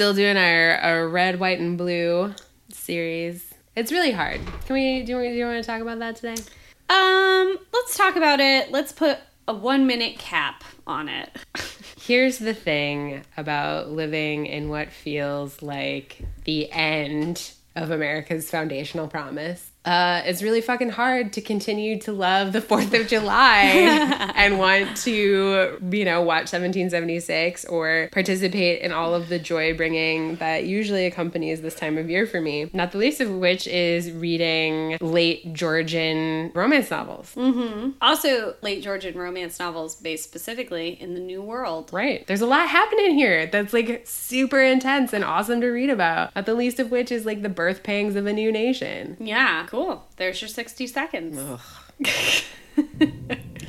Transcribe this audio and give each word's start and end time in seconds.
Still 0.00 0.14
doing 0.14 0.38
our, 0.38 0.78
our 0.78 1.08
red, 1.10 1.38
white, 1.38 1.60
and 1.60 1.76
blue 1.76 2.34
series. 2.70 3.52
It's 3.76 3.92
really 3.92 4.12
hard. 4.12 4.40
Can 4.64 4.72
we 4.72 5.02
do 5.02 5.18
you, 5.18 5.28
do 5.28 5.36
you 5.36 5.44
want 5.44 5.62
to 5.62 5.66
talk 5.70 5.82
about 5.82 5.98
that 5.98 6.16
today? 6.16 6.42
Um, 6.88 7.58
let's 7.70 7.98
talk 7.98 8.16
about 8.16 8.40
it. 8.40 8.72
Let's 8.72 8.92
put 8.92 9.18
a 9.46 9.52
one 9.52 9.86
minute 9.86 10.18
cap 10.18 10.64
on 10.86 11.10
it. 11.10 11.28
Here's 12.00 12.38
the 12.38 12.54
thing 12.54 13.24
about 13.36 13.90
living 13.90 14.46
in 14.46 14.70
what 14.70 14.90
feels 14.90 15.60
like 15.60 16.22
the 16.44 16.72
end 16.72 17.52
of 17.76 17.90
America's 17.90 18.48
foundational 18.48 19.06
promise. 19.06 19.69
Uh, 19.84 20.22
it's 20.26 20.42
really 20.42 20.60
fucking 20.60 20.90
hard 20.90 21.32
to 21.32 21.40
continue 21.40 21.98
to 21.98 22.12
love 22.12 22.52
the 22.52 22.60
4th 22.60 22.98
of 22.98 23.08
July 23.08 23.62
and 24.34 24.58
want 24.58 24.96
to, 24.98 25.78
you 25.90 26.04
know, 26.04 26.20
watch 26.20 26.52
1776 26.52 27.64
or 27.66 28.08
participate 28.12 28.82
in 28.82 28.92
all 28.92 29.14
of 29.14 29.28
the 29.28 29.38
joy 29.38 29.74
bringing 29.74 30.36
that 30.36 30.64
usually 30.64 31.06
accompanies 31.06 31.62
this 31.62 31.74
time 31.74 31.96
of 31.96 32.10
year 32.10 32.26
for 32.26 32.40
me. 32.40 32.70
Not 32.72 32.92
the 32.92 32.98
least 32.98 33.20
of 33.20 33.30
which 33.30 33.66
is 33.66 34.12
reading 34.12 34.98
late 35.00 35.52
Georgian 35.54 36.52
romance 36.54 36.90
novels. 36.90 37.34
Mm-hmm. 37.34 37.90
Also, 38.02 38.56
late 38.62 38.82
Georgian 38.82 39.16
romance 39.16 39.58
novels 39.58 39.94
based 39.94 40.24
specifically 40.24 41.00
in 41.00 41.14
the 41.14 41.20
New 41.20 41.40
World. 41.40 41.90
Right. 41.92 42.26
There's 42.26 42.42
a 42.42 42.46
lot 42.46 42.68
happening 42.68 43.14
here 43.14 43.46
that's 43.46 43.72
like 43.72 44.02
super 44.04 44.60
intense 44.60 45.12
and 45.12 45.24
awesome 45.24 45.60
to 45.62 45.68
read 45.68 45.90
about. 45.90 46.34
Not 46.36 46.46
the 46.46 46.54
least 46.54 46.78
of 46.78 46.90
which 46.90 47.10
is 47.10 47.24
like 47.24 47.42
the 47.42 47.48
birth 47.48 47.82
pangs 47.82 48.16
of 48.16 48.26
a 48.26 48.32
new 48.32 48.52
nation. 48.52 49.16
Yeah, 49.18 49.66
cool. 49.70 50.04
There's 50.16 50.42
your 50.42 50.48
60 50.48 50.88
seconds. 50.88 51.38
All 51.38 51.60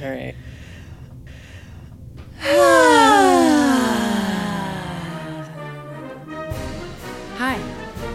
right. 0.01 0.33
Hi, 7.37 7.61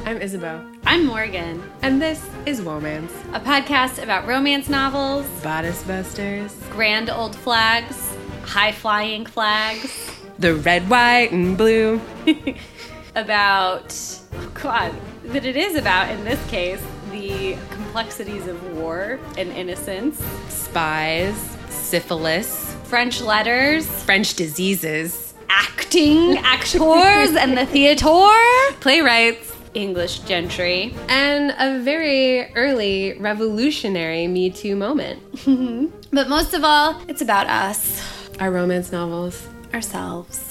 I'm 0.04 0.20
Isabeau, 0.20 0.66
I'm 0.84 1.06
Morgan, 1.06 1.62
and 1.82 2.02
this 2.02 2.28
is 2.44 2.61
Womance, 2.61 3.12
a 3.33 3.38
podcast 3.38 4.02
about 4.02 4.27
romance 4.27 4.68
novels, 4.68 5.24
Bodice 5.44 5.84
Busters, 5.84 6.52
grand 6.70 7.08
old 7.08 7.36
flags, 7.36 8.16
high 8.42 8.72
flying 8.72 9.24
flags, 9.24 10.11
the 10.41 10.56
red, 10.56 10.91
white, 10.91 11.30
and 11.30 11.56
blue. 11.56 12.00
about, 13.14 13.94
oh 14.34 14.50
God, 14.55 14.92
that 15.27 15.46
it 15.46 15.56
is 15.56 15.77
about, 15.77 16.11
in 16.11 16.24
this 16.24 16.44
case, 16.48 16.83
the 17.10 17.56
complexities 17.70 18.46
of 18.46 18.62
war 18.76 19.18
and 19.38 19.50
innocence, 19.52 20.22
Spies, 20.48 21.34
syphilis, 21.68 22.74
French 22.84 23.20
letters, 23.20 23.86
French 24.04 24.34
diseases, 24.34 25.34
acting, 25.48 26.36
actors, 26.42 27.34
and 27.36 27.56
the 27.56 27.66
theater, 27.66 28.28
playwrights, 28.80 29.52
English 29.74 30.20
gentry. 30.20 30.94
and 31.08 31.54
a 31.58 31.82
very 31.82 32.50
early 32.54 33.14
revolutionary 33.18 34.27
Me 34.27 34.50
Too 34.50 34.74
moment. 34.77 35.20
But 36.12 36.28
most 36.28 36.54
of 36.54 36.64
all, 36.64 37.00
it's 37.08 37.20
about 37.20 37.46
us, 37.48 38.00
Our 38.40 38.50
romance 38.50 38.90
novels. 38.92 39.46
ourselves. 39.74 40.45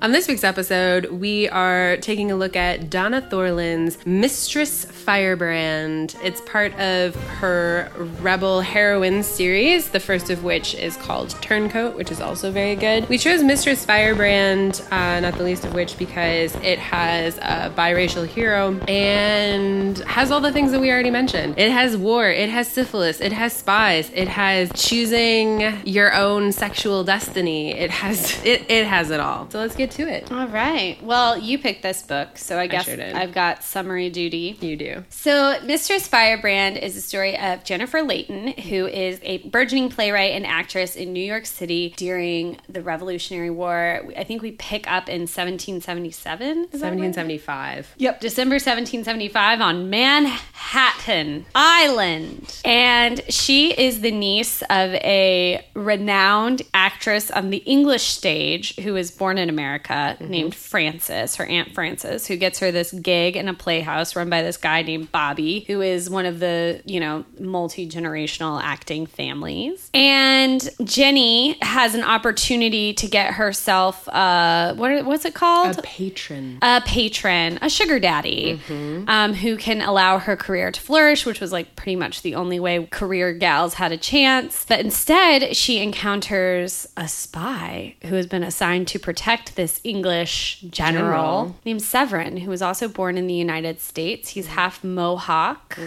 On 0.00 0.12
this 0.12 0.28
week's 0.28 0.44
episode, 0.44 1.06
we 1.06 1.48
are 1.48 1.96
taking 1.96 2.30
a 2.30 2.36
look 2.36 2.54
at 2.54 2.88
Donna 2.88 3.20
Thorland's 3.20 3.98
Mistress 4.06 4.84
Firebrand. 4.84 6.14
It's 6.22 6.40
part 6.42 6.72
of 6.74 7.16
her 7.16 7.90
Rebel 8.20 8.60
Heroine 8.60 9.24
series, 9.24 9.90
the 9.90 9.98
first 9.98 10.30
of 10.30 10.44
which 10.44 10.76
is 10.76 10.96
called 10.98 11.30
Turncoat, 11.42 11.96
which 11.96 12.12
is 12.12 12.20
also 12.20 12.52
very 12.52 12.76
good. 12.76 13.08
We 13.08 13.18
chose 13.18 13.42
Mistress 13.42 13.84
Firebrand, 13.84 14.82
uh, 14.92 15.18
not 15.18 15.34
the 15.36 15.42
least 15.42 15.64
of 15.64 15.74
which 15.74 15.98
because 15.98 16.54
it 16.56 16.78
has 16.78 17.36
a 17.38 17.72
biracial 17.76 18.24
hero 18.24 18.78
and 18.86 19.98
has 20.00 20.30
all 20.30 20.40
the 20.40 20.52
things 20.52 20.70
that 20.70 20.80
we 20.80 20.92
already 20.92 21.10
mentioned. 21.10 21.58
It 21.58 21.72
has 21.72 21.96
war, 21.96 22.30
it 22.30 22.50
has 22.50 22.68
syphilis, 22.68 23.20
it 23.20 23.32
has 23.32 23.52
spies, 23.52 24.12
it 24.14 24.28
has 24.28 24.70
choosing 24.76 25.82
your 25.84 26.14
own 26.14 26.52
sexual 26.52 27.02
destiny. 27.02 27.72
It 27.72 27.90
has 27.90 28.40
it, 28.44 28.64
it 28.70 28.86
has 28.86 29.10
it 29.10 29.18
all. 29.18 29.50
So 29.50 29.58
let's 29.58 29.74
get 29.74 29.87
to 29.92 30.02
it. 30.02 30.30
All 30.30 30.48
right. 30.48 31.02
Well, 31.02 31.38
you 31.38 31.58
picked 31.58 31.82
this 31.82 32.02
book, 32.02 32.38
so 32.38 32.58
I 32.58 32.66
guess 32.66 32.84
sure. 32.84 32.98
I've 33.00 33.32
got 33.32 33.62
summary 33.62 34.10
duty. 34.10 34.56
You 34.60 34.76
do. 34.76 35.04
So, 35.10 35.58
Mistress 35.64 36.08
Firebrand 36.08 36.76
is 36.76 36.94
the 36.94 37.00
story 37.00 37.38
of 37.38 37.64
Jennifer 37.64 38.02
Leighton, 38.02 38.48
who 38.48 38.86
is 38.86 39.20
a 39.22 39.38
burgeoning 39.48 39.90
playwright 39.90 40.32
and 40.32 40.46
actress 40.46 40.96
in 40.96 41.12
New 41.12 41.24
York 41.24 41.46
City 41.46 41.94
during 41.96 42.58
the 42.68 42.82
Revolutionary 42.82 43.50
War. 43.50 44.02
I 44.16 44.24
think 44.24 44.42
we 44.42 44.52
pick 44.52 44.90
up 44.90 45.08
in 45.08 45.22
1777. 45.22 46.48
Is 46.48 46.56
right? 46.56 46.72
1775. 46.72 47.94
Yep, 47.98 48.20
December 48.20 48.54
1775 48.54 49.60
on 49.60 49.90
Manhattan 49.90 51.46
Island. 51.54 52.60
And 52.64 53.20
she 53.28 53.72
is 53.72 54.00
the 54.00 54.10
niece 54.10 54.62
of 54.62 54.94
a 54.94 55.64
renowned 55.74 56.62
actress 56.74 57.30
on 57.30 57.50
the 57.50 57.58
English 57.58 58.04
stage 58.04 58.76
who 58.76 58.92
was 58.94 59.10
born 59.10 59.38
in 59.38 59.48
America 59.48 59.77
named 60.20 60.54
Frances, 60.54 61.36
her 61.36 61.46
Aunt 61.46 61.74
Frances, 61.74 62.26
who 62.26 62.36
gets 62.36 62.58
her 62.58 62.70
this 62.72 62.92
gig 62.92 63.36
in 63.36 63.48
a 63.48 63.54
playhouse 63.54 64.16
run 64.16 64.30
by 64.30 64.42
this 64.42 64.56
guy 64.56 64.82
named 64.82 65.10
Bobby, 65.12 65.64
who 65.66 65.80
is 65.80 66.10
one 66.10 66.26
of 66.26 66.40
the, 66.40 66.82
you 66.84 67.00
know, 67.00 67.24
multi 67.38 67.88
generational 67.88 68.60
acting 68.62 69.06
families. 69.06 69.90
And 69.94 70.68
Jenny 70.84 71.56
has 71.62 71.94
an 71.94 72.02
opportunity 72.02 72.92
to 72.94 73.06
get 73.06 73.34
herself, 73.34 74.08
uh, 74.08 74.74
what, 74.74 75.04
what's 75.04 75.24
it 75.24 75.34
called? 75.34 75.78
A 75.78 75.82
patron. 75.82 76.58
a 76.62 76.80
patron, 76.84 77.58
a 77.62 77.68
sugar 77.68 77.98
daddy, 77.98 78.60
um, 79.08 79.34
who 79.34 79.56
can 79.56 79.80
allow 79.80 80.18
her 80.18 80.36
career 80.36 80.70
to 80.70 80.80
flourish, 80.80 81.26
which 81.26 81.40
was 81.40 81.52
like 81.52 81.76
pretty 81.76 81.96
much 81.96 82.22
the 82.22 82.34
only 82.34 82.60
way 82.60 82.86
career 82.86 83.32
gals 83.32 83.74
had 83.74 83.92
a 83.92 83.96
chance. 83.96 84.64
But 84.68 84.80
instead, 84.80 85.56
she 85.56 85.78
encounters 85.82 86.88
a 86.96 87.08
spy 87.08 87.96
who 88.04 88.14
has 88.14 88.26
been 88.26 88.42
assigned 88.42 88.88
to 88.88 88.98
protect 88.98 89.56
this 89.56 89.67
English 89.84 90.60
general, 90.70 91.02
General. 91.02 91.56
named 91.64 91.82
Severin, 91.82 92.36
who 92.38 92.50
was 92.50 92.62
also 92.62 92.88
born 92.88 93.16
in 93.18 93.26
the 93.26 93.34
United 93.34 93.80
States. 93.80 94.30
He's 94.30 94.48
half 94.48 94.82
Mohawk 94.84 95.78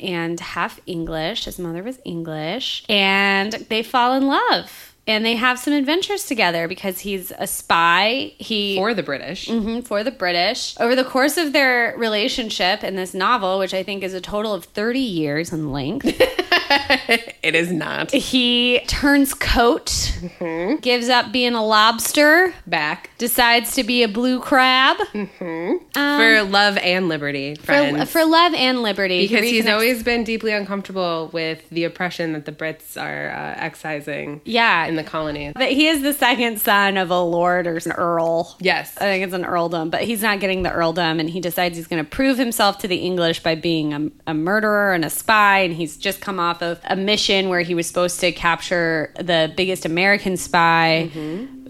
and 0.00 0.40
half 0.40 0.80
English. 0.86 1.44
His 1.44 1.58
mother 1.58 1.82
was 1.82 1.98
English. 2.04 2.84
And 2.88 3.52
they 3.68 3.82
fall 3.82 4.14
in 4.14 4.26
love. 4.26 4.92
And 5.08 5.24
they 5.24 5.36
have 5.36 5.56
some 5.60 5.72
adventures 5.72 6.24
together 6.26 6.66
because 6.66 6.98
he's 6.98 7.30
a 7.38 7.46
spy. 7.46 8.32
He 8.38 8.74
For 8.76 8.92
the 8.92 9.04
British. 9.04 9.46
Mhm, 9.46 9.86
for 9.86 10.02
the 10.02 10.10
British. 10.10 10.74
Over 10.80 10.96
the 10.96 11.04
course 11.04 11.36
of 11.36 11.52
their 11.52 11.94
relationship 11.96 12.82
in 12.82 12.96
this 12.96 13.14
novel, 13.14 13.60
which 13.60 13.72
I 13.72 13.84
think 13.84 14.02
is 14.02 14.14
a 14.14 14.20
total 14.20 14.52
of 14.52 14.64
30 14.64 14.98
years 14.98 15.52
in 15.52 15.70
length, 15.70 16.06
it 17.42 17.54
is 17.54 17.72
not. 17.72 18.10
he 18.10 18.80
turns 18.86 19.34
coat, 19.34 19.86
mm-hmm. 19.86 20.76
gives 20.76 21.08
up 21.08 21.32
being 21.32 21.54
a 21.54 21.64
lobster, 21.64 22.52
Back. 22.66 23.10
decides 23.18 23.74
to 23.74 23.84
be 23.84 24.02
a 24.02 24.08
blue 24.08 24.40
crab 24.40 24.96
mm-hmm. 24.98 25.98
um, 25.98 26.20
for 26.20 26.42
love 26.42 26.76
and 26.78 27.08
liberty, 27.08 27.54
for, 27.56 27.66
friends. 27.66 28.10
for 28.10 28.24
love 28.24 28.54
and 28.54 28.82
liberty. 28.82 29.26
Because 29.26 29.44
he's 29.44 29.66
always 29.66 30.02
been 30.02 30.24
deeply 30.24 30.52
uncomfortable 30.52 31.30
with 31.32 31.68
the 31.70 31.84
oppression 31.84 32.32
that 32.32 32.44
the 32.44 32.52
Brits 32.52 33.00
are 33.00 33.30
uh, 33.30 33.54
excising 33.58 34.40
Yeah. 34.44 34.86
in 34.86 34.96
the 34.96 35.04
colony. 35.04 35.52
But 35.54 35.72
he 35.72 35.86
is 35.88 36.02
the 36.02 36.12
second 36.12 36.60
son 36.60 36.96
of 36.96 37.10
a 37.10 37.20
lord 37.20 37.66
or 37.66 37.76
an 37.76 37.92
earl. 37.92 38.56
Yes. 38.60 38.96
I 38.96 39.00
think 39.00 39.24
it's 39.24 39.34
an 39.34 39.44
earldom, 39.44 39.90
but 39.90 40.02
he's 40.02 40.22
not 40.22 40.40
getting 40.40 40.62
the 40.62 40.70
earldom, 40.70 41.20
and 41.20 41.28
he 41.28 41.40
decides 41.40 41.76
he's 41.76 41.86
going 41.86 42.02
to 42.02 42.08
prove 42.08 42.38
himself 42.38 42.78
to 42.78 42.88
the 42.88 42.96
English 42.96 43.42
by 43.42 43.54
being 43.54 43.92
a, 43.92 44.10
a 44.26 44.34
murderer 44.34 44.92
and 44.94 45.04
a 45.04 45.10
spy. 45.10 45.58
And 45.60 45.74
he's 45.74 45.96
just 45.96 46.20
come 46.20 46.40
off 46.40 46.55
of 46.62 46.80
a 46.84 46.96
mission 46.96 47.48
where 47.48 47.60
he 47.60 47.74
was 47.74 47.86
supposed 47.86 48.20
to 48.20 48.32
capture 48.32 49.12
the 49.18 49.52
biggest 49.56 49.84
American 49.84 50.36
spy, 50.36 51.10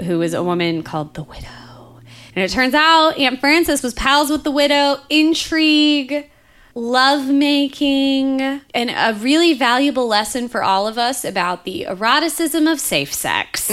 who 0.05 0.19
was 0.19 0.35
a 0.35 0.43
woman 0.43 0.83
called 0.83 1.15
the 1.15 1.23
Widow. 1.23 2.01
And 2.35 2.45
it 2.45 2.51
turns 2.51 2.75
out 2.75 3.19
Aunt 3.19 3.41
Frances 3.41 3.83
was 3.83 3.95
pals 3.95 4.31
with 4.31 4.45
the 4.45 4.51
widow. 4.51 5.01
Intrigue, 5.09 6.31
lovemaking, 6.77 8.41
and 8.75 8.91
a 8.91 9.19
really 9.19 9.55
valuable 9.55 10.07
lesson 10.07 10.47
for 10.47 10.63
all 10.63 10.87
of 10.87 10.99
us 10.99 11.25
about 11.25 11.65
the 11.65 11.87
eroticism 11.87 12.67
of 12.67 12.79
safe 12.79 13.15
sex 13.15 13.71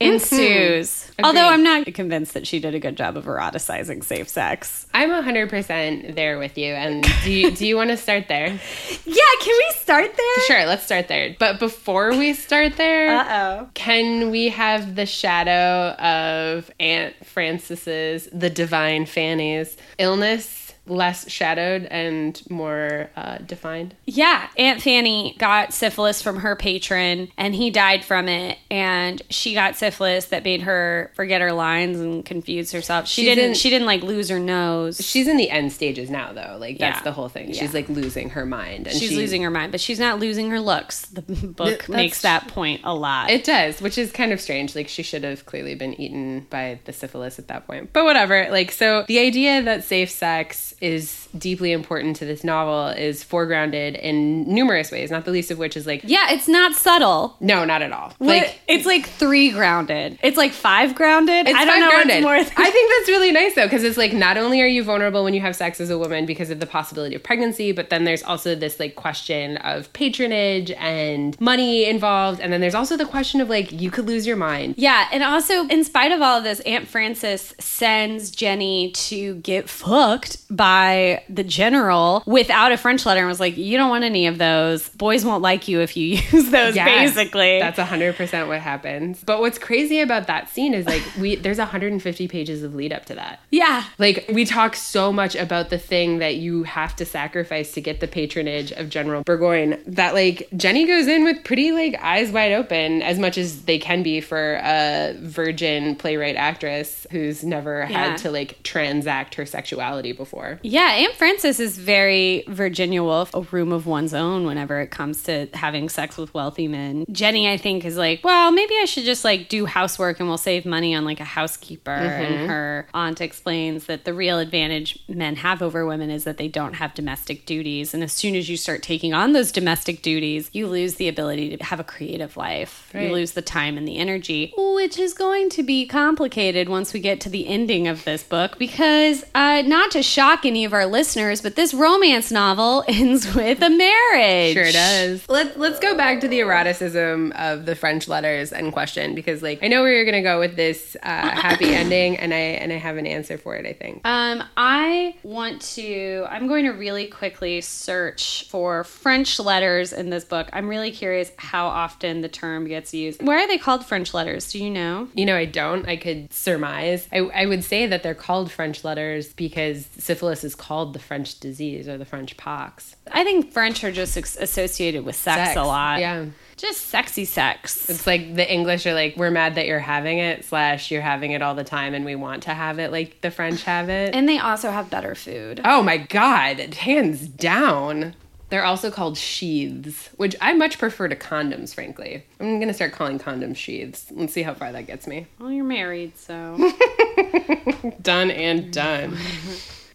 ensues. 0.00 1.10
Although 1.22 1.48
I'm 1.48 1.62
not 1.62 1.86
convinced 1.94 2.34
that 2.34 2.46
she 2.48 2.58
did 2.58 2.74
a 2.74 2.80
good 2.80 2.96
job 2.96 3.16
of 3.16 3.26
eroticizing 3.26 4.02
safe 4.02 4.28
sex. 4.28 4.86
I'm 4.92 5.10
100% 5.10 6.14
there 6.16 6.38
with 6.38 6.58
you. 6.58 6.72
And 6.72 7.06
do 7.22 7.30
you, 7.30 7.50
do 7.52 7.66
you 7.66 7.76
want 7.76 7.90
to 7.90 7.96
start 7.96 8.26
there? 8.28 8.58
Yeah, 9.06 9.16
can 9.40 9.54
we 9.56 9.72
start 9.74 10.10
there? 10.16 10.44
Sure, 10.46 10.66
let's 10.66 10.84
start 10.84 11.08
there. 11.08 11.34
But 11.38 11.58
before 11.58 12.10
we 12.10 12.32
start 12.34 12.76
there, 12.76 13.18
Uh 13.18 13.26
oh. 13.62 13.68
can 13.74 14.30
we 14.30 14.48
have 14.50 14.94
the 14.94 15.06
shadow 15.06 15.94
of 16.00 16.70
Aunt 16.78 17.14
Frances's, 17.24 18.28
the 18.32 18.50
divine 18.50 19.06
Fanny's 19.06 19.76
illness 19.98 20.69
less 20.90 21.30
shadowed 21.30 21.84
and 21.84 22.40
more 22.50 23.08
uh, 23.16 23.38
defined. 23.38 23.94
Yeah, 24.06 24.48
Aunt 24.58 24.82
Fanny 24.82 25.36
got 25.38 25.72
syphilis 25.72 26.20
from 26.20 26.40
her 26.40 26.56
patron 26.56 27.28
and 27.38 27.54
he 27.54 27.70
died 27.70 28.04
from 28.04 28.28
it 28.28 28.58
and 28.70 29.22
she 29.30 29.54
got 29.54 29.76
syphilis 29.76 30.26
that 30.26 30.44
made 30.44 30.62
her 30.62 31.10
forget 31.14 31.40
her 31.40 31.52
lines 31.52 31.98
and 32.00 32.24
confuse 32.24 32.72
herself. 32.72 33.06
She 33.08 33.22
She's 33.22 33.34
didn't 33.34 33.50
in- 33.50 33.54
she 33.54 33.70
didn't 33.70 33.86
like 33.86 34.02
lose 34.02 34.28
her 34.28 34.38
nose. 34.40 35.00
She's 35.04 35.28
in 35.28 35.36
the 35.36 35.50
end 35.50 35.72
stages 35.72 36.10
now, 36.10 36.32
though. 36.32 36.56
Like 36.58 36.78
that's 36.78 36.98
Yeah. 36.98 37.02
the 37.04 37.12
whole 37.12 37.28
thing. 37.28 37.48
Yeah. 37.50 37.60
She's 37.60 37.72
like 37.74 37.88
losing 37.88 38.30
her 38.30 38.44
mind, 38.44 38.86
and 38.88 38.96
She's 38.96 39.10
she- 39.10 39.16
losing 39.16 39.42
her 39.42 39.50
mind, 39.50 39.70
but 39.72 39.80
she's 39.80 39.98
not 40.00 40.18
losing 40.18 40.50
her 40.50 40.60
looks. 40.60 41.06
The 41.06 41.22
book 41.22 41.88
makes 41.88 42.22
that 42.22 42.48
point 42.48 42.80
a 42.84 42.94
lot. 42.94 43.30
It 43.30 43.44
does, 43.44 43.80
which 43.80 43.96
is 43.98 44.10
kind 44.12 44.32
of 44.32 44.40
strange. 44.40 44.74
Like 44.74 44.88
she 44.88 45.02
should 45.02 45.22
have 45.24 45.46
clearly 45.46 45.74
been 45.74 45.98
eaten 46.00 46.46
by 46.50 46.80
the 46.84 46.92
syphilis 46.92 47.38
at 47.38 47.48
that 47.48 47.66
point. 47.66 47.92
But 47.92 48.04
whatever. 48.04 48.48
Like 48.50 48.70
so 48.72 49.04
the 49.06 49.18
idea 49.20 49.62
that 49.62 49.84
safe 49.84 50.10
sex 50.10 50.74
is 50.80 51.28
deeply 51.38 51.72
important 51.72 52.16
to 52.16 52.24
this 52.24 52.44
novel 52.44 52.88
is 52.88 53.24
foregrounded 53.24 53.98
in 53.98 54.52
numerous 54.52 54.90
ways, 54.90 55.10
not 55.10 55.24
the 55.24 55.30
least 55.30 55.50
of 55.50 55.58
which 55.58 55.76
is 55.76 55.86
like 55.86 56.02
yeah, 56.04 56.30
it's 56.30 56.48
not 56.48 56.74
subtle. 56.74 57.36
no, 57.40 57.64
not 57.64 57.82
at 57.82 57.92
all. 57.92 58.12
Like 58.18 58.42
Like 58.42 58.60
it's 58.68 58.86
like 58.86 59.06
three 59.06 59.50
grounded. 59.50 60.18
It's 60.22 60.36
like 60.36 60.52
five 60.52 60.94
grounded. 60.94 61.46
it's 61.48 61.56
I 61.58 61.64
don't 61.64 61.74
five 61.74 61.80
know 61.80 61.90
grounded. 61.90 62.22
more. 62.22 62.34
I 62.34 62.70
think 62.70 62.90
that's 62.92 63.08
really 63.08 63.32
nice 63.32 63.54
though, 63.54 63.66
because 63.66 63.84
it's 63.84 63.96
like 63.96 64.12
not 64.12 64.36
only 64.36 64.60
are 64.60 64.66
you 64.66 64.82
vulnerable 64.84 65.24
when 65.24 65.34
you 65.34 65.40
have 65.40 65.56
sex 65.56 65.80
as 65.80 65.90
a 65.90 65.98
woman 65.98 66.26
because 66.26 66.50
of 66.50 66.60
the 66.60 66.66
possibility 66.66 67.14
of 67.14 67.22
pregnancy, 67.22 67.72
but 67.72 67.90
then 67.90 68.04
there's 68.04 68.22
also 68.22 68.54
this 68.54 68.80
like 68.80 68.94
question 68.94 69.56
of 69.58 69.92
patronage 69.92 70.70
and 70.72 71.40
money 71.40 71.84
involved, 71.88 72.40
and 72.40 72.52
then 72.52 72.60
there's 72.60 72.74
also 72.74 72.96
the 72.96 73.06
question 73.06 73.40
of 73.40 73.48
like 73.48 73.72
you 73.72 73.90
could 73.90 74.06
lose 74.06 74.26
your 74.26 74.36
mind. 74.36 74.74
Yeah, 74.76 75.08
and 75.12 75.22
also, 75.22 75.66
in 75.68 75.84
spite 75.84 76.12
of 76.12 76.20
all 76.22 76.38
of 76.38 76.44
this, 76.44 76.60
Aunt 76.60 76.88
Frances 76.88 77.54
sends 77.58 78.30
Jenny 78.30 78.90
to 78.92 79.36
get 79.36 79.68
fucked 79.68 80.36
by 80.54 81.19
the 81.28 81.44
general 81.44 82.22
without 82.26 82.72
a 82.72 82.76
French 82.76 83.04
letter 83.06 83.20
and 83.20 83.28
was 83.28 83.40
like, 83.40 83.56
You 83.56 83.76
don't 83.76 83.90
want 83.90 84.04
any 84.04 84.26
of 84.26 84.38
those. 84.38 84.88
Boys 84.90 85.24
won't 85.24 85.42
like 85.42 85.68
you 85.68 85.80
if 85.80 85.96
you 85.96 86.06
use 86.32 86.50
those, 86.50 86.74
Yeah, 86.76 86.84
basically. 86.84 87.58
That's 87.58 87.78
100% 87.78 88.48
what 88.48 88.60
happens. 88.60 89.22
But 89.24 89.40
what's 89.40 89.58
crazy 89.58 90.00
about 90.00 90.26
that 90.28 90.48
scene 90.48 90.74
is 90.74 90.86
like 90.86 91.02
we 91.18 91.36
there's 91.36 91.58
150 91.58 92.28
pages 92.28 92.62
of 92.62 92.74
lead 92.74 92.92
up 92.92 93.04
to 93.06 93.14
that. 93.14 93.40
yeah. 93.50 93.84
Like 93.98 94.26
we 94.32 94.44
talk 94.44 94.74
so 94.76 95.12
much 95.12 95.34
about 95.36 95.70
the 95.70 95.78
thing 95.78 96.18
that 96.18 96.36
you 96.36 96.62
have 96.64 96.96
to 96.96 97.04
sacrifice 97.04 97.72
to 97.72 97.80
get 97.80 98.00
the 98.00 98.08
patronage 98.08 98.72
of 98.72 98.88
General 98.88 99.22
Burgoyne 99.22 99.80
that 99.86 100.14
like 100.14 100.48
Jenny 100.56 100.86
goes 100.86 101.06
in 101.06 101.24
with 101.24 101.42
pretty 101.44 101.72
like 101.72 101.94
eyes 102.02 102.30
wide 102.30 102.52
open 102.52 103.02
as 103.02 103.18
much 103.18 103.36
as 103.38 103.62
they 103.62 103.78
can 103.78 104.02
be 104.02 104.20
for 104.20 104.54
a 104.62 105.14
virgin 105.20 105.96
playwright 105.96 106.36
actress 106.36 107.06
who's 107.10 107.42
never 107.44 107.80
Yeah. 107.90 108.08
had 108.10 108.18
to 108.18 108.30
like 108.30 108.62
transact 108.62 109.34
her 109.36 109.46
sexuality 109.46 110.12
before. 110.12 110.58
Yeah, 110.62 110.94
Aunt 111.10 111.18
Frances 111.18 111.58
is 111.58 111.76
very 111.76 112.44
Virginia 112.46 113.02
Woolf, 113.02 113.34
a 113.34 113.40
room 113.40 113.72
of 113.72 113.84
one's 113.84 114.14
own 114.14 114.46
whenever 114.46 114.80
it 114.80 114.92
comes 114.92 115.24
to 115.24 115.48
having 115.54 115.88
sex 115.88 116.16
with 116.16 116.32
wealthy 116.32 116.68
men. 116.68 117.04
Jenny, 117.10 117.50
I 117.50 117.56
think, 117.56 117.84
is 117.84 117.96
like, 117.96 118.22
well, 118.22 118.52
maybe 118.52 118.76
I 118.80 118.84
should 118.84 119.02
just 119.02 119.24
like 119.24 119.48
do 119.48 119.66
housework 119.66 120.20
and 120.20 120.28
we'll 120.28 120.38
save 120.38 120.64
money 120.64 120.94
on 120.94 121.04
like 121.04 121.18
a 121.18 121.24
housekeeper. 121.24 121.90
And 121.90 122.48
her 122.48 122.86
aunt 122.94 123.20
explains 123.20 123.86
that 123.86 124.04
the 124.04 124.14
real 124.14 124.38
advantage 124.38 125.00
men 125.08 125.34
have 125.34 125.62
over 125.62 125.84
women 125.84 126.10
is 126.10 126.22
that 126.24 126.36
they 126.36 126.46
don't 126.46 126.74
have 126.74 126.94
domestic 126.94 127.44
duties. 127.44 127.92
And 127.92 128.04
as 128.04 128.12
soon 128.12 128.36
as 128.36 128.48
you 128.48 128.56
start 128.56 128.80
taking 128.80 129.12
on 129.12 129.32
those 129.32 129.50
domestic 129.50 130.02
duties, 130.02 130.48
you 130.52 130.68
lose 130.68 130.94
the 130.94 131.08
ability 131.08 131.56
to 131.56 131.64
have 131.64 131.80
a 131.80 131.84
creative 131.84 132.36
life. 132.36 132.88
Right. 132.94 133.08
You 133.08 133.12
lose 133.12 133.32
the 133.32 133.42
time 133.42 133.76
and 133.76 133.88
the 133.88 133.96
energy, 133.96 134.54
which 134.56 134.96
is 134.96 135.12
going 135.12 135.50
to 135.50 135.64
be 135.64 135.86
complicated 135.88 136.68
once 136.68 136.92
we 136.92 137.00
get 137.00 137.20
to 137.22 137.28
the 137.28 137.48
ending 137.48 137.88
of 137.88 138.04
this 138.04 138.22
book 138.22 138.60
because, 138.60 139.24
uh, 139.34 139.62
not 139.62 139.90
to 139.90 140.04
shock 140.04 140.46
any 140.46 140.64
of 140.64 140.72
our 140.72 140.86
listeners, 140.86 140.99
but 141.40 141.56
this 141.56 141.72
romance 141.72 142.30
novel 142.30 142.84
ends 142.88 143.34
with 143.34 143.62
a 143.62 143.70
marriage. 143.70 144.54
Sure 144.54 144.70
does. 144.70 145.26
Let's 145.28 145.56
let's 145.56 145.80
go 145.80 145.96
back 145.96 146.20
to 146.20 146.28
the 146.28 146.40
eroticism 146.40 147.32
of 147.32 147.64
the 147.64 147.74
French 147.74 148.06
letters 148.06 148.52
and 148.52 148.72
question 148.72 149.14
because 149.14 149.42
like 149.42 149.62
I 149.62 149.68
know 149.68 149.82
where 149.82 149.94
you're 149.94 150.04
gonna 150.04 150.22
go 150.22 150.38
with 150.38 150.56
this 150.56 150.96
uh, 151.02 151.06
happy 151.06 151.74
ending 151.74 152.16
and 152.18 152.34
I 152.34 152.38
and 152.60 152.72
I 152.72 152.76
have 152.76 152.96
an 152.96 153.06
answer 153.06 153.38
for 153.38 153.56
it 153.56 153.66
I 153.66 153.72
think. 153.72 154.06
Um, 154.06 154.42
I 154.56 155.16
want 155.22 155.62
to. 155.62 156.26
I'm 156.28 156.46
going 156.48 156.64
to 156.64 156.72
really 156.72 157.06
quickly 157.06 157.60
search 157.60 158.46
for 158.48 158.84
French 158.84 159.38
letters 159.38 159.92
in 159.92 160.10
this 160.10 160.24
book. 160.24 160.48
I'm 160.52 160.68
really 160.68 160.90
curious 160.90 161.32
how 161.36 161.68
often 161.68 162.20
the 162.20 162.28
term 162.28 162.66
gets 162.66 162.92
used. 162.92 163.22
Why 163.22 163.44
are 163.44 163.48
they 163.48 163.58
called 163.58 163.86
French 163.86 164.12
letters? 164.12 164.52
Do 164.52 164.62
you 164.62 164.70
know? 164.70 165.08
You 165.14 165.26
know, 165.26 165.36
I 165.36 165.44
don't. 165.44 165.86
I 165.86 165.96
could 165.96 166.32
surmise. 166.32 167.08
I, 167.12 167.18
I 167.18 167.46
would 167.46 167.64
say 167.64 167.86
that 167.86 168.02
they're 168.02 168.14
called 168.14 168.50
French 168.50 168.84
letters 168.84 169.32
because 169.32 169.86
syphilis 169.98 170.44
is 170.44 170.54
called 170.54 170.89
the 170.90 170.98
French 170.98 171.40
disease 171.40 171.88
or 171.88 171.96
the 171.98 172.04
French 172.04 172.36
pox. 172.36 172.96
I 173.10 173.24
think 173.24 173.52
French 173.52 173.82
are 173.84 173.92
just 173.92 174.16
associated 174.16 175.04
with 175.04 175.16
sex, 175.16 175.36
Sex, 175.50 175.56
a 175.56 175.62
lot. 175.62 176.00
yeah. 176.00 176.26
Just 176.56 176.88
sexy 176.88 177.24
sex. 177.24 177.88
It's 177.88 178.06
like 178.06 178.34
the 178.34 178.50
English 178.52 178.86
are 178.86 178.92
like, 178.92 179.16
we're 179.16 179.30
mad 179.30 179.54
that 179.54 179.66
you're 179.66 179.78
having 179.78 180.18
it, 180.18 180.44
slash, 180.44 180.90
you're 180.90 181.00
having 181.00 181.30
it 181.32 181.40
all 181.40 181.54
the 181.54 181.64
time 181.64 181.94
and 181.94 182.04
we 182.04 182.14
want 182.16 182.42
to 182.42 182.50
have 182.54 182.78
it 182.78 182.92
like 182.92 183.22
the 183.22 183.30
French 183.30 183.62
have 183.62 183.88
it. 183.88 184.14
and 184.14 184.28
they 184.28 184.38
also 184.38 184.70
have 184.70 184.90
better 184.90 185.14
food. 185.14 185.60
oh 185.64 185.82
my 185.82 185.96
God, 185.96 186.58
hands 186.74 187.26
down. 187.28 188.14
They're 188.50 188.64
also 188.64 188.90
called 188.90 189.16
sheaths, 189.16 190.10
which 190.16 190.34
I 190.40 190.52
much 190.54 190.76
prefer 190.78 191.06
to 191.06 191.14
condoms, 191.14 191.72
frankly. 191.72 192.24
I'm 192.40 192.56
going 192.58 192.66
to 192.66 192.74
start 192.74 192.90
calling 192.92 193.20
condoms 193.20 193.56
sheaths. 193.56 194.06
Let's 194.10 194.32
see 194.32 194.42
how 194.42 194.54
far 194.54 194.72
that 194.72 194.88
gets 194.88 195.06
me. 195.06 195.28
Well, 195.38 195.52
you're 195.52 195.64
married, 195.64 196.18
so. 196.18 196.56
Done 198.02 198.30
and 198.32 198.72
done. 198.72 199.16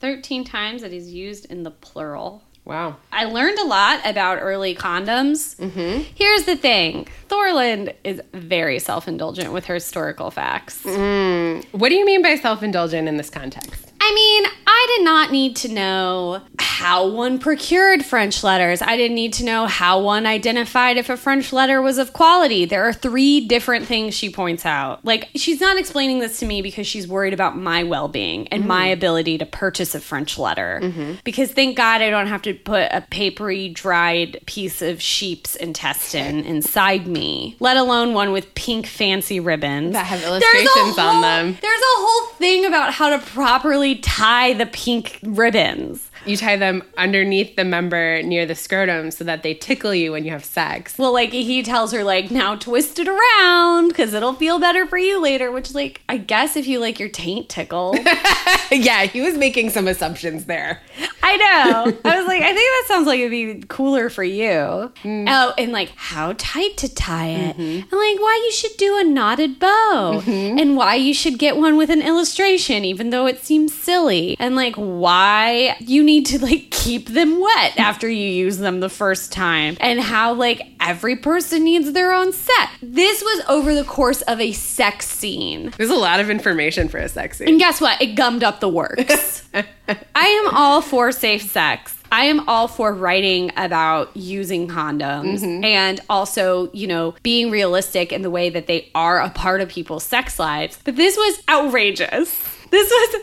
13 0.06 0.44
times 0.44 0.84
that 0.84 0.92
he's 0.92 1.12
used 1.12 1.46
in 1.46 1.64
the 1.64 1.72
plural. 1.72 2.44
Wow. 2.64 2.98
I 3.12 3.26
learned 3.26 3.58
a 3.58 3.66
lot 3.66 4.02
about 4.06 4.38
early 4.40 4.76
condoms. 4.76 5.56
Mm-hmm. 5.56 6.04
Here's 6.14 6.44
the 6.44 6.56
thing 6.56 7.08
Thorland 7.28 7.96
is 8.04 8.22
very 8.32 8.78
self 8.78 9.08
indulgent 9.08 9.52
with 9.52 9.66
her 9.66 9.74
historical 9.74 10.30
facts. 10.30 10.86
What 10.86 11.90
do 11.90 11.96
you 11.96 12.06
mean 12.06 12.22
by 12.22 12.36
self 12.36 12.62
indulgent 12.62 13.08
in 13.08 13.18
this 13.18 13.32
context? 13.32 13.94
I 14.08 14.14
mean, 14.14 14.46
I 14.68 14.96
did 14.96 15.04
not 15.04 15.32
need 15.32 15.56
to 15.58 15.68
know 15.74 16.42
how 16.60 17.08
one 17.08 17.40
procured 17.40 18.06
French 18.06 18.44
letters. 18.44 18.82
I 18.82 18.98
didn't 18.98 19.16
need 19.16 19.34
to 19.34 19.46
know 19.46 19.66
how 19.66 20.00
one 20.00 20.28
identified 20.28 20.98
if 20.98 21.10
a 21.10 21.18
French 21.18 21.52
letter 21.52 21.82
was 21.82 21.98
of 21.98 22.14
quality. 22.14 22.66
There 22.66 22.84
are 22.84 22.94
three 22.94 23.48
different 23.48 23.88
things 23.88 24.14
she 24.14 24.30
points 24.30 24.64
out. 24.64 25.04
Like, 25.04 25.30
she's 25.36 25.60
not 25.60 25.80
explaining 25.80 26.20
this 26.20 26.38
to 26.42 26.46
me 26.46 26.62
because 26.62 26.86
she's 26.86 27.08
worried 27.08 27.34
about 27.34 27.58
my 27.58 27.84
well 27.84 28.08
being 28.08 28.48
and 28.50 28.66
mm. 28.66 28.68
my 28.68 28.86
ability 28.86 29.40
to 29.40 29.46
purchase 29.48 29.96
a 29.96 30.00
French 30.00 30.38
letter. 30.38 30.82
Mm-hmm. 30.84 31.14
Because 31.24 31.52
thank 31.52 31.76
God 31.76 32.04
I 32.04 32.12
don't 32.12 32.28
have 32.28 32.44
to 32.44 32.54
put 32.54 32.90
a 32.92 33.02
papery, 33.10 33.70
dried 33.70 34.40
piece 34.46 34.84
of 34.84 35.02
sheep's 35.02 35.56
intestine 35.56 36.44
inside 36.46 37.08
me, 37.08 37.56
let 37.60 37.78
alone 37.78 38.14
one 38.14 38.32
with 38.32 38.54
pink, 38.54 38.86
fancy 38.86 39.40
ribbons 39.40 39.94
That 39.94 40.06
have 40.06 40.22
illustrations 40.22 41.00
on 41.00 41.22
them. 41.22 41.58
There's 41.60 41.82
a 41.82 41.96
whole 41.98 42.34
thing 42.36 42.66
about 42.66 42.94
how 42.94 43.10
to 43.10 43.26
properly 43.26 43.95
tie 43.96 44.54
the 44.54 44.66
pink 44.66 45.20
ribbons. 45.24 46.10
You 46.26 46.38
tie 46.38 46.58
them 46.58 46.84
underneath 46.98 47.56
the 47.56 47.64
member 47.64 48.22
near 48.24 48.46
the 48.46 48.56
scrotum 48.56 49.12
so 49.12 49.24
that 49.24 49.44
they 49.44 49.54
tickle 49.54 49.94
you 49.94 50.12
when 50.12 50.26
you 50.26 50.32
have 50.32 50.46
sex. 50.46 50.98
Well, 50.98 51.14
like 51.14 51.32
he 51.32 51.64
tells 51.64 51.92
her, 51.92 52.04
like 52.04 52.32
now 52.32 52.56
twist 52.56 53.00
it 53.00 53.08
around 53.08 53.90
because 53.90 54.14
it'll 54.14 54.34
feel 54.34 54.60
better 54.60 54.86
for 54.86 54.98
you 54.98 55.22
later. 55.22 55.52
Which, 55.52 55.74
like, 55.74 56.02
I 56.10 56.18
guess 56.18 56.56
if 56.56 56.68
you 56.68 56.80
like 56.80 57.00
your 57.00 57.10
taint 57.10 57.50
tickle. 57.50 57.96
yeah, 58.72 59.06
he 59.06 59.22
was 59.22 59.38
making 59.38 59.70
some 59.70 59.88
assumptions 59.88 60.46
there. 60.46 60.82
I 61.22 61.38
know. 61.38 62.00
I 62.06 62.18
was 62.18 62.28
like, 62.28 62.42
I 62.42 62.54
think 62.54 62.58
that 62.58 62.84
sounds 62.88 63.08
like 63.08 63.20
it'd 63.20 63.32
be 63.32 63.66
cooler 63.68 64.10
for 64.10 64.24
you. 64.24 64.92
Mm. 65.04 65.26
Oh, 65.28 65.54
and 65.58 65.72
like 65.72 65.90
how 65.96 66.34
tight 66.38 66.78
to 66.78 66.94
tie 66.94 67.28
it, 67.28 67.58
mm-hmm. 67.58 67.62
and 67.62 67.92
like 67.92 68.20
why 68.20 68.42
you 68.46 68.52
should 68.52 68.78
do 68.78 68.98
a 68.98 69.04
knotted 69.04 69.60
bow, 69.60 70.22
mm-hmm. 70.24 70.58
and 70.58 70.78
why 70.78 70.96
you 70.96 71.14
should 71.14 71.38
get 71.38 71.58
one 71.58 71.78
with 71.78 71.90
an 71.90 72.02
illustration, 72.02 72.86
even 72.86 73.10
though 73.10 73.26
it 73.26 73.44
seems 73.44 73.74
silly, 73.74 74.36
and 74.40 74.56
like 74.56 74.76
why 74.76 75.76
you 75.80 76.04
need 76.04 76.15
to 76.24 76.42
like 76.42 76.72
keep 76.72 77.10
them 77.10 77.40
wet 77.40 77.78
after 77.78 78.10
you 78.10 78.28
use 78.28 78.58
them 78.58 78.80
the 78.80 78.90
first 78.90 79.32
time, 79.32 79.78
and 79.80 80.00
how 80.00 80.34
like 80.34 80.68
every 80.80 81.16
person 81.16 81.64
needs 81.64 81.92
their 81.92 82.14
own 82.14 82.32
set. 82.32 82.70
This 82.82 83.22
was 83.22 83.44
over 83.48 83.74
the 83.74 83.84
course 83.84 84.22
of 84.24 84.40
a 84.40 84.52
sex 84.52 85.08
scene. 85.08 85.74
There's 85.78 85.90
a 85.90 85.96
lot 85.96 86.20
of 86.20 86.30
information 86.30 86.88
for 86.88 86.98
a 86.98 87.10
sex 87.10 87.38
scene. 87.38 87.50
And 87.50 87.60
guess 87.60 87.82
what? 87.82 88.02
It 88.02 88.16
gummed 88.16 88.44
up 88.44 88.60
the 88.60 88.70
works. 88.70 89.44
I 89.54 90.26
am 90.26 90.56
all 90.56 90.82
for 90.82 91.12
safe 91.12 91.44
sex. 91.44 91.96
I 92.12 92.26
am 92.26 92.48
all 92.48 92.68
for 92.68 92.94
writing 92.94 93.52
about 93.58 94.16
using 94.16 94.68
condoms 94.68 95.42
mm-hmm. 95.42 95.64
and 95.64 96.00
also, 96.10 96.72
you 96.72 96.88
know, 96.88 97.16
being 97.24 97.52
realistic 97.52 98.12
in 98.14 98.22
the 98.22 98.30
way 98.30 98.50
that 98.50 98.68
they 98.68 98.90
are 98.96 99.20
a 99.20 99.30
part 99.30 99.62
of 99.62 99.70
people's 99.70 100.04
sex 100.04 100.40
lives. 100.40 100.80
But 100.84 100.96
this 100.96 101.18
was 101.18 101.42
outrageous. 101.50 102.55
This 102.76 102.92
was 102.92 103.22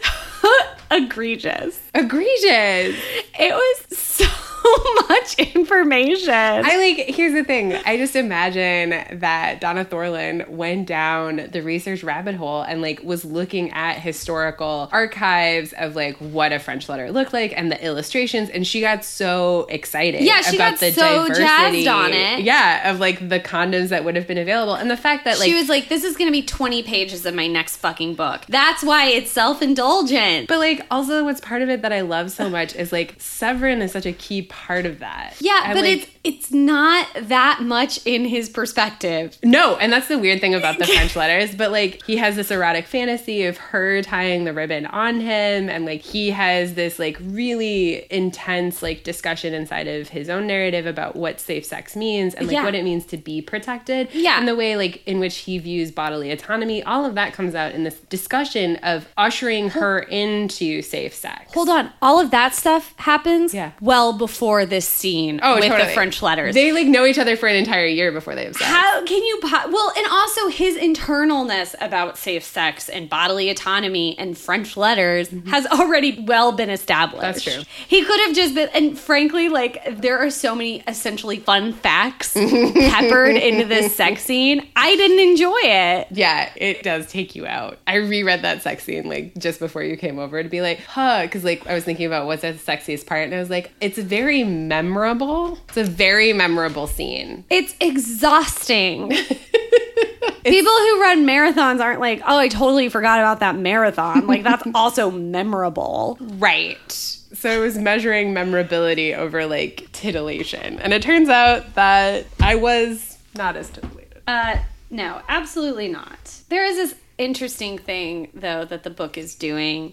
egregious. 0.91 1.79
Egregious. 1.95 2.97
It 3.39 3.53
was 3.53 3.99
so 3.99 4.25
much 5.09 5.35
information. 5.39 6.31
I 6.33 6.77
like, 6.77 7.15
here's 7.15 7.33
the 7.35 7.45
thing. 7.45 7.75
I 7.75 7.97
just 7.97 8.17
imagine 8.17 8.91
that 9.21 9.61
Donna 9.61 9.85
Thorland 9.85 10.49
went 10.49 10.87
down 10.87 11.49
the 11.53 11.63
research 11.63 12.03
rabbit 12.03 12.35
hole 12.35 12.63
and 12.63 12.83
like 12.83 13.03
was 13.03 13.25
looking 13.25 13.71
at 13.73 13.99
historical 13.99 14.89
archives 14.93 15.73
of 15.79 15.97
like 15.97 16.17
what 16.19 16.53
a 16.53 16.59
French 16.59 16.89
letter 16.89 17.11
looked 17.11 17.33
like 17.33 17.53
and 17.57 17.71
the 17.71 17.85
illustrations. 17.85 18.49
And 18.51 18.67
she 18.67 18.81
got 18.81 19.05
so 19.05 19.67
excited 19.69 20.23
Yeah, 20.23 20.41
she 20.43 20.57
got 20.59 20.79
the 20.81 20.93
so 20.93 21.29
diversity. 21.29 21.85
jazzed 21.85 21.89
on 21.89 22.13
it. 22.13 22.41
Yeah, 22.43 22.91
of 22.91 23.01
like 23.01 23.29
the 23.29 23.41
condoms 23.41 23.89
that 23.89 24.05
would 24.05 24.17
have 24.17 24.27
been 24.27 24.39
available. 24.39 24.75
And 24.75 24.91
the 24.91 24.97
fact 24.97 25.25
that 25.25 25.39
like, 25.39 25.49
she 25.49 25.55
was 25.55 25.69
like, 25.69 25.89
"This 25.89 26.05
is 26.05 26.17
going 26.17 26.29
to 26.29 26.33
be 26.33 26.43
20 26.43 26.83
pages 26.83 27.27
of 27.27 27.35
my 27.35 27.47
next 27.47 27.77
fucking 27.77 28.15
book." 28.15 28.43
That's 28.49 28.83
why 28.83 29.07
it's 29.09 29.31
self-indulgent. 29.31 30.49
But 30.49 30.59
like 30.59 30.87
also 30.91 31.25
what's 31.25 31.41
part 31.41 31.63
of 31.63 31.69
it 31.69 31.83
that 31.83 31.93
I 31.93 32.03
love 32.03 32.31
so 32.31 32.49
much 32.49 32.75
is 32.75 32.93
like 32.93 33.15
Severin 33.19 33.83
is 33.83 33.93
such 33.93 34.07
a 34.07 34.13
key 34.13 34.43
part 34.53 34.87
of 34.87 35.01
that. 35.01 35.35
yeah, 35.41 35.63
And, 35.65 35.75
but 35.75 35.85
like, 35.85 35.99
it's 35.99 36.11
it's 36.25 36.53
not 36.53 37.09
that 37.21 37.63
much 37.63 37.99
in 38.07 38.25
his 38.25 38.49
perspective. 38.49 39.37
No, 39.43 39.77
and 39.77 39.93
that's 39.93 40.09
the 40.09 40.19
weird 40.19 40.41
thing 40.41 40.55
about 40.55 40.79
the 40.79 40.87
French 40.95 41.17
letters. 41.17 41.55
But 41.55 41.73
like, 41.73 42.03
he 42.05 42.17
has 42.19 42.37
this 42.37 42.51
erotic 42.51 42.87
fantasy 42.87 43.45
of 43.45 43.57
her 43.57 44.03
tying 44.03 44.45
the 44.45 44.53
ribbon 44.53 44.87
on 44.87 45.21
him, 45.21 45.69
and 45.69 45.85
like, 45.85 46.03
he 46.03 46.31
has 46.31 46.75
this 46.75 46.99
like 46.99 47.17
really 47.21 48.07
intense 48.13 48.83
like 48.83 49.03
discussion 49.05 49.53
inside 49.53 49.89
of 49.89 50.09
his 50.09 50.29
own 50.29 50.47
narrative 50.47 50.87
about 50.87 51.17
what 51.17 51.41
safe 51.41 51.65
sex 51.65 51.97
means 51.97 52.35
and 52.35 52.47
like 52.47 52.55
Yeah. 52.55 52.65
what 52.65 52.75
it 52.75 52.85
means 52.85 53.05
to 53.07 53.17
be 53.17 53.43
protected. 53.43 54.09
Yeah. 54.13 54.39
and 54.39 54.47
the 54.47 54.55
way 54.57 54.77
like 54.77 55.03
in 55.07 55.19
which 55.19 55.39
he 55.39 55.59
views 55.59 55.91
bodily 55.91 56.31
autonomy. 56.31 56.83
All 56.85 57.05
of 57.05 57.15
that 57.17 57.33
comes 57.33 57.55
out 57.55 57.73
in 57.73 57.85
this 57.85 57.99
discussion 57.99 58.77
of 58.77 59.09
ushering 59.17 59.71
her 59.71 59.99
into 59.99 60.83
safe 60.83 61.15
sex. 61.15 61.53
Hold 61.55 61.69
on, 61.69 61.91
all 62.01 62.21
of 62.21 62.31
that 62.31 62.55
stuff 62.55 62.95
happens 62.99 63.53
Yeah. 63.55 63.73
well 63.81 64.13
before 64.13 64.65
this 64.67 64.87
scene 64.89 65.41
Oh, 65.43 65.57
with 65.57 65.65
totally. 65.65 65.89
the 65.89 65.93
French 65.95 66.12
letters. 66.21 66.55
They 66.55 66.73
like 66.73 66.89
know 66.89 67.07
each 67.07 67.19
other 67.19 67.37
for 67.37 67.49
an 67.49 67.57
entire 67.57 67.87
year 67.87 68.13
before 68.13 68.35
they 68.35 68.45
have 68.45 68.55
sex. 68.55 68.69
How 68.69 69.05
can 69.05 69.23
you 69.23 69.39
po- 69.41 69.71
well, 69.71 69.93
and 69.97 70.07
also 70.11 70.49
his 70.49 70.77
internalness 70.77 71.75
about 71.81 72.19
safe 72.19 72.45
sex 72.45 72.89
and 72.89 73.09
bodily 73.09 73.49
autonomy 73.51 74.19
and 74.19 74.37
French 74.37 74.77
letters 74.77 75.29
mm-hmm. 75.29 75.49
has 75.49 75.67
already 75.67 76.21
well 76.27 76.53
been 76.53 76.71
established. 76.71 77.23
That's 77.23 77.43
true. 77.43 77.63
He 77.87 78.05
could 78.05 78.21
have 78.27 78.35
just 78.35 78.55
been, 78.55 78.69
and 78.75 78.99
frankly, 78.99 79.49
like 79.49 80.01
there 80.01 80.19
are 80.19 80.31
so 80.31 80.55
many 80.55 80.83
essentially 80.89 81.39
fun 81.39 81.73
facts 81.73 82.33
peppered 82.35 83.37
into 83.37 83.65
this 83.67 83.95
sex 83.95 84.25
scene. 84.25 84.67
I 84.75 84.97
didn't 84.97 85.21
enjoy 85.21 85.61
it. 85.63 86.09
Yeah, 86.11 86.51
it 86.57 86.83
does 86.83 87.07
take 87.07 87.35
you 87.35 87.47
out. 87.47 87.79
I 87.87 87.97
reread 87.97 88.43
that 88.43 88.63
sex 88.63 88.85
scene 88.85 89.09
like 89.09 89.37
just 89.39 89.61
before 89.61 89.83
you 89.83 89.97
came 89.97 90.19
over 90.19 90.43
to 90.43 90.49
be 90.49 90.61
like, 90.61 90.81
huh, 90.81 91.23
because 91.23 91.45
like 91.45 91.67
I 91.67 91.75
was 91.75 91.85
thinking 91.85 92.07
about 92.07 92.27
what's 92.27 92.43
the 92.43 92.53
sexiest 92.53 93.07
part, 93.07 93.25
and 93.25 93.35
I 93.35 93.39
was 93.39 93.51
like, 93.51 93.73
it's 93.81 93.99
very 93.99 94.45
memorable. 94.45 95.59
It's 95.69 95.77
a 95.77 95.85
very 95.85 96.02
memorable 96.33 96.87
scene. 96.87 97.45
It's 97.51 97.75
exhausting. 97.81 99.11
People 100.45 100.73
who 100.73 101.01
run 101.01 101.25
marathons 101.25 101.81
aren't 101.81 102.01
like, 102.01 102.21
oh, 102.27 102.37
I 102.37 102.49
totally 102.49 102.89
forgot 102.89 103.21
about 103.21 103.41
that 103.41 103.57
marathon. 103.57 104.27
Like 104.33 104.43
that's 104.45 104.65
also 104.75 105.11
memorable. 105.11 106.17
Right. 106.21 106.91
So 106.91 107.51
it 107.51 107.59
was 107.59 107.77
measuring 107.77 108.33
memorability 108.33 109.15
over 109.15 109.47
like 109.47 109.89
titillation, 109.93 110.79
and 110.81 110.93
it 110.95 111.03
turns 111.03 111.29
out 111.29 111.75
that 111.75 112.27
I 112.41 112.55
was 112.55 113.19
not 113.37 113.57
as 113.57 113.69
titillated. 113.69 114.23
Uh, 114.27 114.57
no, 114.91 115.21
absolutely 115.29 115.89
not. 115.89 116.41
There 116.49 116.65
is 116.65 116.77
this 116.77 116.95
interesting 117.19 117.79
thing, 117.79 118.31
though, 118.33 118.65
that 118.65 118.85
the 118.85 118.91
book 118.91 119.19
is 119.19 119.35
doing, 119.35 119.93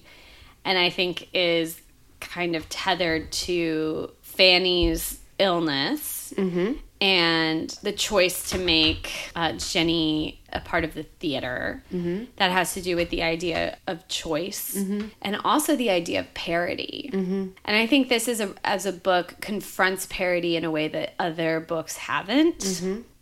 and 0.64 0.78
I 0.78 0.90
think 0.90 1.28
is 1.34 1.82
kind 2.20 2.56
of 2.56 2.68
tethered 2.70 3.32
to 3.32 4.12
Fanny's 4.22 5.19
illness 5.40 6.34
mm-hmm. 6.36 6.74
and 7.02 7.70
the 7.82 7.92
choice 7.92 8.50
to 8.52 8.58
make 8.58 9.12
uh, 9.36 9.54
Jenny 9.54 10.42
a 10.52 10.60
part 10.60 10.84
of 10.84 10.94
the 10.94 11.04
theater. 11.04 11.84
Mm-hmm. 11.94 12.26
That 12.38 12.52
has 12.52 12.74
to 12.74 12.82
do 12.82 12.96
with 12.96 13.10
the 13.10 13.24
idea 13.24 13.78
of 13.88 14.08
choice 14.08 14.76
mm-hmm. 14.76 15.08
and 15.22 15.38
also 15.44 15.76
the 15.76 15.90
idea 15.90 16.20
of 16.20 16.34
parody. 16.34 17.10
And 17.14 17.54
I 17.66 17.88
think 17.88 18.10
this 18.10 18.28
is 18.28 18.40
a, 18.42 18.54
as 18.64 18.86
a 18.86 18.94
book 18.94 19.36
confronts 19.42 20.08
parody 20.08 20.56
in 20.56 20.64
a 20.64 20.72
way 20.72 20.88
that 20.90 21.14
other 21.20 21.60
books 21.60 21.98
haven't. 21.98 22.64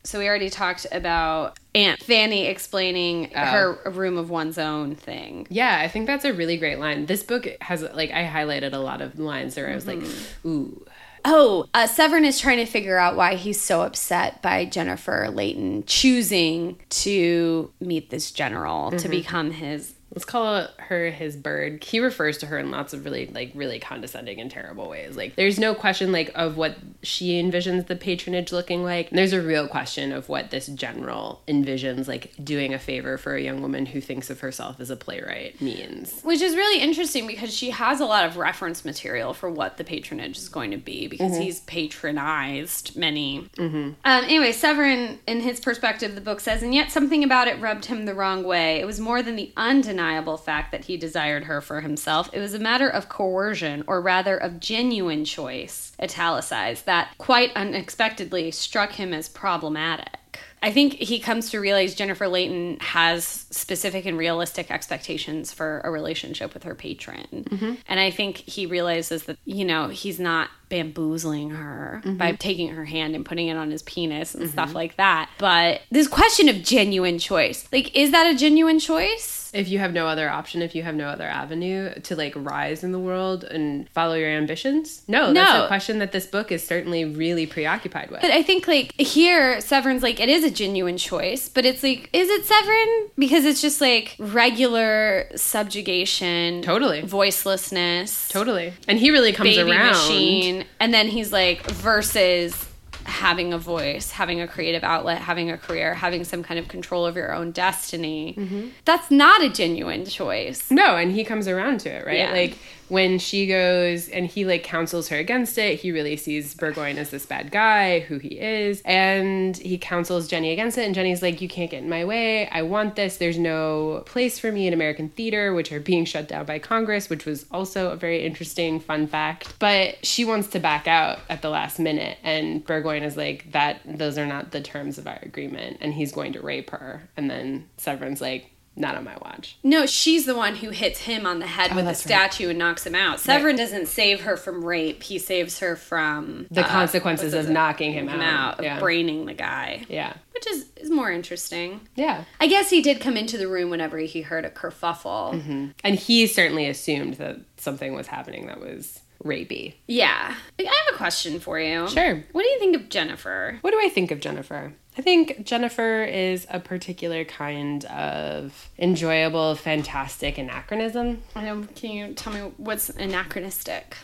So 0.04 0.20
we 0.20 0.30
already 0.30 0.50
talked 0.50 0.88
about 0.94 1.60
Aunt 1.76 2.02
Fanny 2.02 2.46
explaining 2.46 3.30
oh. 3.36 3.46
her 3.46 3.92
room 3.92 4.18
of 4.18 4.30
one's 4.30 4.58
own 4.58 4.96
thing. 4.96 5.48
Yeah, 5.50 5.78
I 5.82 5.90
think 5.90 6.08
that's 6.08 6.24
a 6.24 6.32
really 6.32 6.56
great 6.56 6.80
line. 6.80 7.08
This 7.08 7.24
book 7.24 7.46
has 7.60 7.82
like 7.82 8.12
I 8.12 8.26
highlighted 8.26 8.72
a 8.72 8.78
lot 8.78 9.02
of 9.02 9.20
lines 9.20 9.58
where 9.58 9.70
I 9.70 9.76
was 9.76 9.86
like, 9.86 10.02
ooh. 10.46 10.86
Oh, 11.30 11.66
uh, 11.74 11.88
Severin 11.88 12.24
is 12.24 12.40
trying 12.40 12.60
to 12.60 12.66
figure 12.66 12.98
out 12.98 13.18
why 13.18 13.36
he's 13.36 13.60
so 13.60 13.82
upset 13.82 14.42
by 14.42 14.64
Jennifer 14.64 15.30
Leighton 15.30 15.84
choosing 15.86 16.80
to 16.90 17.70
meet 17.82 18.10
this 18.10 18.32
general 18.32 18.92
to 18.92 19.10
become 19.10 19.52
his. 19.52 19.94
Let's 20.12 20.26
call 20.26 20.68
her 20.78 21.10
his 21.12 21.36
bird. 21.36 21.84
He 21.84 22.00
refers 22.00 22.38
to 22.40 22.46
her 22.48 22.58
in 22.58 22.72
lots 22.72 22.94
of 22.94 23.04
really 23.04 23.28
like 23.28 23.52
really 23.54 23.78
condescending 23.80 24.40
and 24.40 24.50
terrible 24.50 24.90
ways. 24.90 25.18
Like 25.18 25.36
there's 25.36 25.60
no 25.60 25.76
question 25.76 26.12
like 26.12 26.32
of 26.34 26.56
what 26.56 26.78
she 27.04 27.42
envisions 27.42 27.88
the 27.88 27.96
patronage 27.96 28.52
looking 28.52 28.84
like. 28.84 29.10
And 29.10 29.18
there's 29.18 29.34
a 29.34 29.42
real 29.42 29.68
question 29.68 30.14
of 30.14 30.30
what 30.30 30.50
this 30.50 30.68
general 30.68 31.42
envisions 31.48 32.08
like 32.08 32.34
doing 32.42 32.74
a 32.74 32.80
favor 32.80 33.18
for 33.18 33.36
a 33.36 33.42
young 33.42 33.62
woman 33.62 33.86
who 33.86 34.00
thinks 34.00 34.30
of 34.30 34.40
herself 34.40 34.80
as 34.80 34.90
a 34.90 34.96
playwright 34.96 35.62
means. 35.62 36.22
Which 36.22 36.42
is 36.42 36.56
really 36.56 36.82
interesting 36.82 37.28
because 37.28 37.54
she 37.54 37.72
has 37.72 38.00
a 38.00 38.06
lot 38.06 38.26
of 38.26 38.38
reference 38.38 38.86
material 38.86 39.34
for 39.34 39.52
what 39.52 39.78
the 39.78 39.84
patronage 39.84 40.38
is 40.38 40.48
going 40.48 40.72
to 40.72 40.78
be 40.78 41.08
because 41.08 41.38
he's 41.38 41.60
patronized 41.62 42.96
many. 42.96 43.50
Um, 43.60 43.96
anyway, 44.06 44.54
Severin, 44.54 45.20
in 45.28 45.42
his 45.42 45.60
perspective, 45.60 46.16
the 46.16 46.22
book 46.22 46.40
says, 46.40 46.64
and 46.64 46.74
yet 46.74 46.92
something 46.92 47.24
about 47.24 47.48
it 47.48 47.60
rubbed 47.60 47.86
him 47.86 48.06
the 48.06 48.14
wrong 48.14 48.44
way. 48.44 48.80
It 48.80 48.86
was 48.86 49.00
more 49.00 49.22
than 49.22 49.36
the 49.36 49.52
undeniable 49.58 49.97
fact 50.38 50.72
that 50.72 50.86
he 50.86 50.98
desired 50.98 51.46
her 51.46 51.62
for 51.62 51.82
himself. 51.82 52.30
It 52.34 52.40
was 52.40 52.54
a 52.54 52.60
matter 52.60 52.88
of 52.88 53.10
coercion, 53.10 53.84
or 53.88 54.02
rather 54.02 54.38
of 54.38 54.60
genuine 54.60 55.26
choice, 55.26 55.94
italicized, 56.02 56.86
that 56.86 57.14
quite 57.18 57.52
unexpectedly 57.56 58.52
struck 58.52 58.94
him 58.94 59.14
as 59.14 59.30
problematic. 59.30 60.18
I 60.62 60.72
think 60.72 60.94
he 60.94 61.20
comes 61.20 61.52
to 61.52 61.60
realize 61.60 61.94
Jennifer 61.94 62.28
Leighton 62.28 62.80
has 62.80 63.26
specific 63.26 64.06
and 64.06 64.18
realistic 64.18 64.72
expectations 64.72 65.54
for 65.54 65.82
a 65.84 65.92
relationship 65.92 66.54
with 66.54 66.64
her 66.64 66.74
patron. 66.74 67.28
Mm-hmm. 67.32 67.74
And 67.88 68.00
I 68.00 68.10
think 68.10 68.38
he 68.38 68.66
realizes 68.66 69.24
that, 69.24 69.38
you 69.46 69.66
know, 69.66 69.90
he's 69.90 70.20
not 70.20 70.50
bamboozling 70.70 71.52
her 71.52 72.02
mm-hmm. 72.04 72.18
by 72.18 72.34
taking 72.34 72.70
her 72.70 72.86
hand 72.86 73.16
and 73.16 73.26
putting 73.26 73.48
it 73.48 73.58
on 73.58 73.72
his 73.72 73.84
penis 73.84 74.36
and 74.36 74.50
stuff 74.50 74.70
mm-hmm. 74.70 74.76
like 74.76 74.96
that. 74.98 75.30
But 75.38 75.82
this 75.92 76.08
question 76.08 76.50
of 76.50 76.62
genuine 76.62 77.20
choice 77.20 77.68
like, 77.72 77.96
is 77.96 78.12
that 78.12 78.34
a 78.34 78.38
genuine 78.38 78.80
choice? 78.80 79.52
If 79.54 79.70
you 79.70 79.80
have 79.80 79.94
no 79.94 80.08
other 80.08 80.30
option, 80.30 80.62
if 80.62 80.76
you 80.76 80.84
have 80.84 80.96
no 80.96 81.08
other 81.08 81.24
avenue 81.24 81.94
to 82.02 82.16
like 82.16 82.34
rise 82.36 82.84
in 82.84 82.92
the 82.92 83.00
world 83.00 83.44
and 83.44 83.90
follow 83.90 84.14
your 84.14 84.30
ambitions, 84.30 85.04
no, 85.08 85.34
that's 85.34 85.66
a 85.66 85.68
question 85.68 86.00
that 86.00 86.12
this 86.12 86.26
book 86.26 86.52
is 86.52 86.64
certainly 86.64 87.06
really 87.06 87.46
preoccupied 87.46 88.12
with. 88.12 88.22
But 88.22 88.32
I 88.32 88.44
think 88.44 88.68
like 88.68 88.94
here, 89.00 89.62
Severin's 89.62 90.04
like 90.04 90.20
it 90.20 90.30
is 90.30 90.44
a 90.44 90.52
genuine 90.52 90.98
choice, 90.98 91.50
but 91.50 91.66
it's 91.66 91.82
like, 91.82 92.10
is 92.14 92.30
it 92.30 92.46
Severin? 92.46 93.10
Because 93.18 93.46
it's 93.46 93.62
just 93.62 93.80
like 93.80 94.16
regular 94.20 95.30
subjugation, 95.36 96.62
Totally. 96.62 97.02
voicelessness, 97.02 98.30
totally. 98.30 98.74
And 98.88 99.00
he 99.00 99.12
really 99.12 99.32
comes 99.32 99.58
around. 99.58 99.88
machine, 99.88 100.57
and 100.80 100.94
then 100.94 101.08
he's 101.08 101.32
like 101.32 101.66
versus 101.72 102.68
having 103.08 103.54
a 103.54 103.58
voice, 103.58 104.12
having 104.12 104.42
a 104.42 104.48
creative 104.48 104.84
outlet, 104.84 105.20
having 105.20 105.50
a 105.50 105.58
career, 105.58 105.94
having 105.94 106.24
some 106.24 106.44
kind 106.44 106.60
of 106.60 106.68
control 106.68 107.06
over 107.06 107.20
your 107.20 107.34
own 107.34 107.52
destiny. 107.52 108.36
Mm-hmm. 108.38 108.68
That's 108.86 109.10
not 109.10 109.42
a 109.42 109.50
genuine 109.50 110.06
choice. 110.06 110.70
No, 110.70 110.98
and 110.98 111.12
he 111.12 111.24
comes 111.24 111.48
around 111.48 111.80
to 111.82 111.90
it, 111.90 112.06
right? 112.06 112.18
Yeah. 112.18 112.32
Like 112.32 112.58
when 112.90 113.20
she 113.20 113.48
goes 113.48 114.08
and 114.08 114.26
he 114.28 114.46
like 114.46 114.64
counsels 114.64 115.10
her 115.10 115.18
against 115.18 115.58
it, 115.58 115.80
he 115.80 115.92
really 115.92 116.16
sees 116.16 116.54
Burgoyne 116.54 116.98
as 116.98 117.10
this 117.10 117.26
bad 117.26 117.52
guy, 117.52 118.00
who 118.00 118.18
he 118.18 118.40
is, 118.40 118.82
and 118.86 119.58
he 119.58 119.78
counsels 119.78 120.28
Jenny 120.28 120.52
against 120.52 120.78
it. 120.78 120.86
And 120.86 120.96
Jenny's 120.96 121.22
like, 121.22 121.42
"You 121.42 121.48
can't 121.48 121.70
get 121.70 121.84
in 121.84 121.90
my 121.90 122.06
way. 122.06 122.48
I 122.50 122.62
want 122.62 122.96
this. 122.96 123.18
There's 123.18 123.38
no 123.38 124.04
place 124.06 124.40
for 124.40 124.52
me 124.52 124.68
in 124.68 124.74
American 124.74 125.10
theater, 125.10 125.54
which 125.54 125.72
are 125.72 125.80
being 125.80 126.06
shut 126.06 126.28
down 126.28 126.46
by 126.46 126.60
Congress, 126.60 127.10
which 127.10 127.26
was 127.26 127.46
also 127.52 127.92
a 127.92 127.96
very 127.96 128.26
interesting 128.26 128.80
fun 128.80 129.08
fact. 129.08 129.54
But 129.60 130.06
she 130.06 130.24
wants 130.24 130.48
to 130.50 130.60
back 130.60 130.88
out 130.88 131.20
at 131.30 131.42
the 131.42 131.50
last 131.50 131.80
minute, 131.80 132.18
and 132.24 132.66
Burgoyne 132.66 132.97
is 133.04 133.18
like, 133.18 133.52
"That 133.52 133.82
those 133.86 134.18
are 134.18 134.26
not 134.26 134.52
the 134.52 134.62
terms 134.62 134.98
of 134.98 135.08
our 135.08 135.20
agreement," 135.22 135.78
and 135.82 135.94
he's 135.94 136.12
going 136.12 136.34
to 136.34 136.42
rape 136.42 136.70
her. 136.72 137.10
And 137.18 137.30
then 137.30 137.68
Severin's 137.78 138.22
like. 138.22 138.52
Not 138.80 138.94
on 138.94 139.06
my 139.06 139.18
watch. 139.24 139.58
No, 139.64 139.88
she's 139.88 140.28
the 140.28 140.36
one 140.36 140.58
who 140.58 140.70
hits 140.70 141.00
him 141.00 141.26
on 141.26 141.40
the 141.40 141.48
head 141.48 141.72
with 141.72 141.80
a 141.80 141.82
Oh, 141.82 141.86
that's 141.86 142.06
right. 142.06 142.30
statue 142.30 142.50
and 142.52 142.60
knocks 142.60 142.86
him 142.86 142.94
out. 142.94 143.20
Severin 143.20 143.56
doesn't 143.56 143.88
save 143.88 144.22
her 144.22 144.38
from 144.38 144.64
rape; 144.64 145.02
he 145.02 145.18
saves 145.18 145.58
her 145.62 145.76
from 145.76 146.46
The 146.52 146.62
uh, 146.64 146.68
consequences 146.68 147.34
of 147.34 147.50
it? 147.50 147.52
knocking 147.52 147.92
him 147.92 148.08
him 148.08 148.22
out. 148.22 148.60
out, 148.60 148.64
Yeah. 148.64 148.76
of 148.76 148.80
braining 148.84 149.26
the 149.26 149.34
guy. 149.34 149.84
Yeah. 149.90 150.14
which 150.32 150.46
is, 150.46 150.68
is 150.76 150.92
more 150.92 151.12
interesting. 151.12 151.88
Yeah. 151.96 152.26
I 152.40 152.46
guess 152.46 152.70
he 152.70 152.84
did 152.84 153.02
come 153.02 153.18
into 153.18 153.40
the 153.40 153.48
room 153.48 153.72
whenever 153.72 153.98
he 153.98 154.22
heard 154.22 154.46
a 154.46 154.52
kerfuffle. 154.52 155.34
Mm-hmm. 155.34 155.68
And 155.84 155.96
he 155.96 156.28
certainly 156.28 156.68
assumed 156.68 157.16
that 157.16 157.38
something 157.58 157.96
was 157.96 158.06
happening 158.06 158.46
that 158.46 158.60
was 158.60 159.00
rapey. 159.24 159.74
Yeah. 159.88 160.36
I 160.60 160.64
have 160.64 160.94
a 160.94 160.98
question 160.98 161.40
for 161.40 161.60
you. 161.60 161.88
Sure. 161.88 162.24
What 162.32 162.44
do 162.44 162.48
you 162.48 162.60
think 162.60 162.76
of 162.76 162.90
Jennifer? 162.90 163.58
What 163.62 163.72
do 163.72 163.80
I 163.82 163.90
think 163.90 164.12
of 164.12 164.20
Jennifer? 164.20 164.74
I 164.98 165.02
think 165.02 165.46
Jennifer 165.46 166.04
is 166.04 166.48
a 166.50 166.60
particular 166.60 167.24
kind 167.24 167.86
of 167.86 168.70
enjoyable, 168.80 169.54
fantastic 169.56 170.40
anachronism. 170.40 171.22
Um, 171.36 171.68
can 171.68 171.92
you 171.92 172.14
tell 172.14 172.34
me 172.34 172.52
what's 172.58 172.90
anachronistic? 172.90 173.96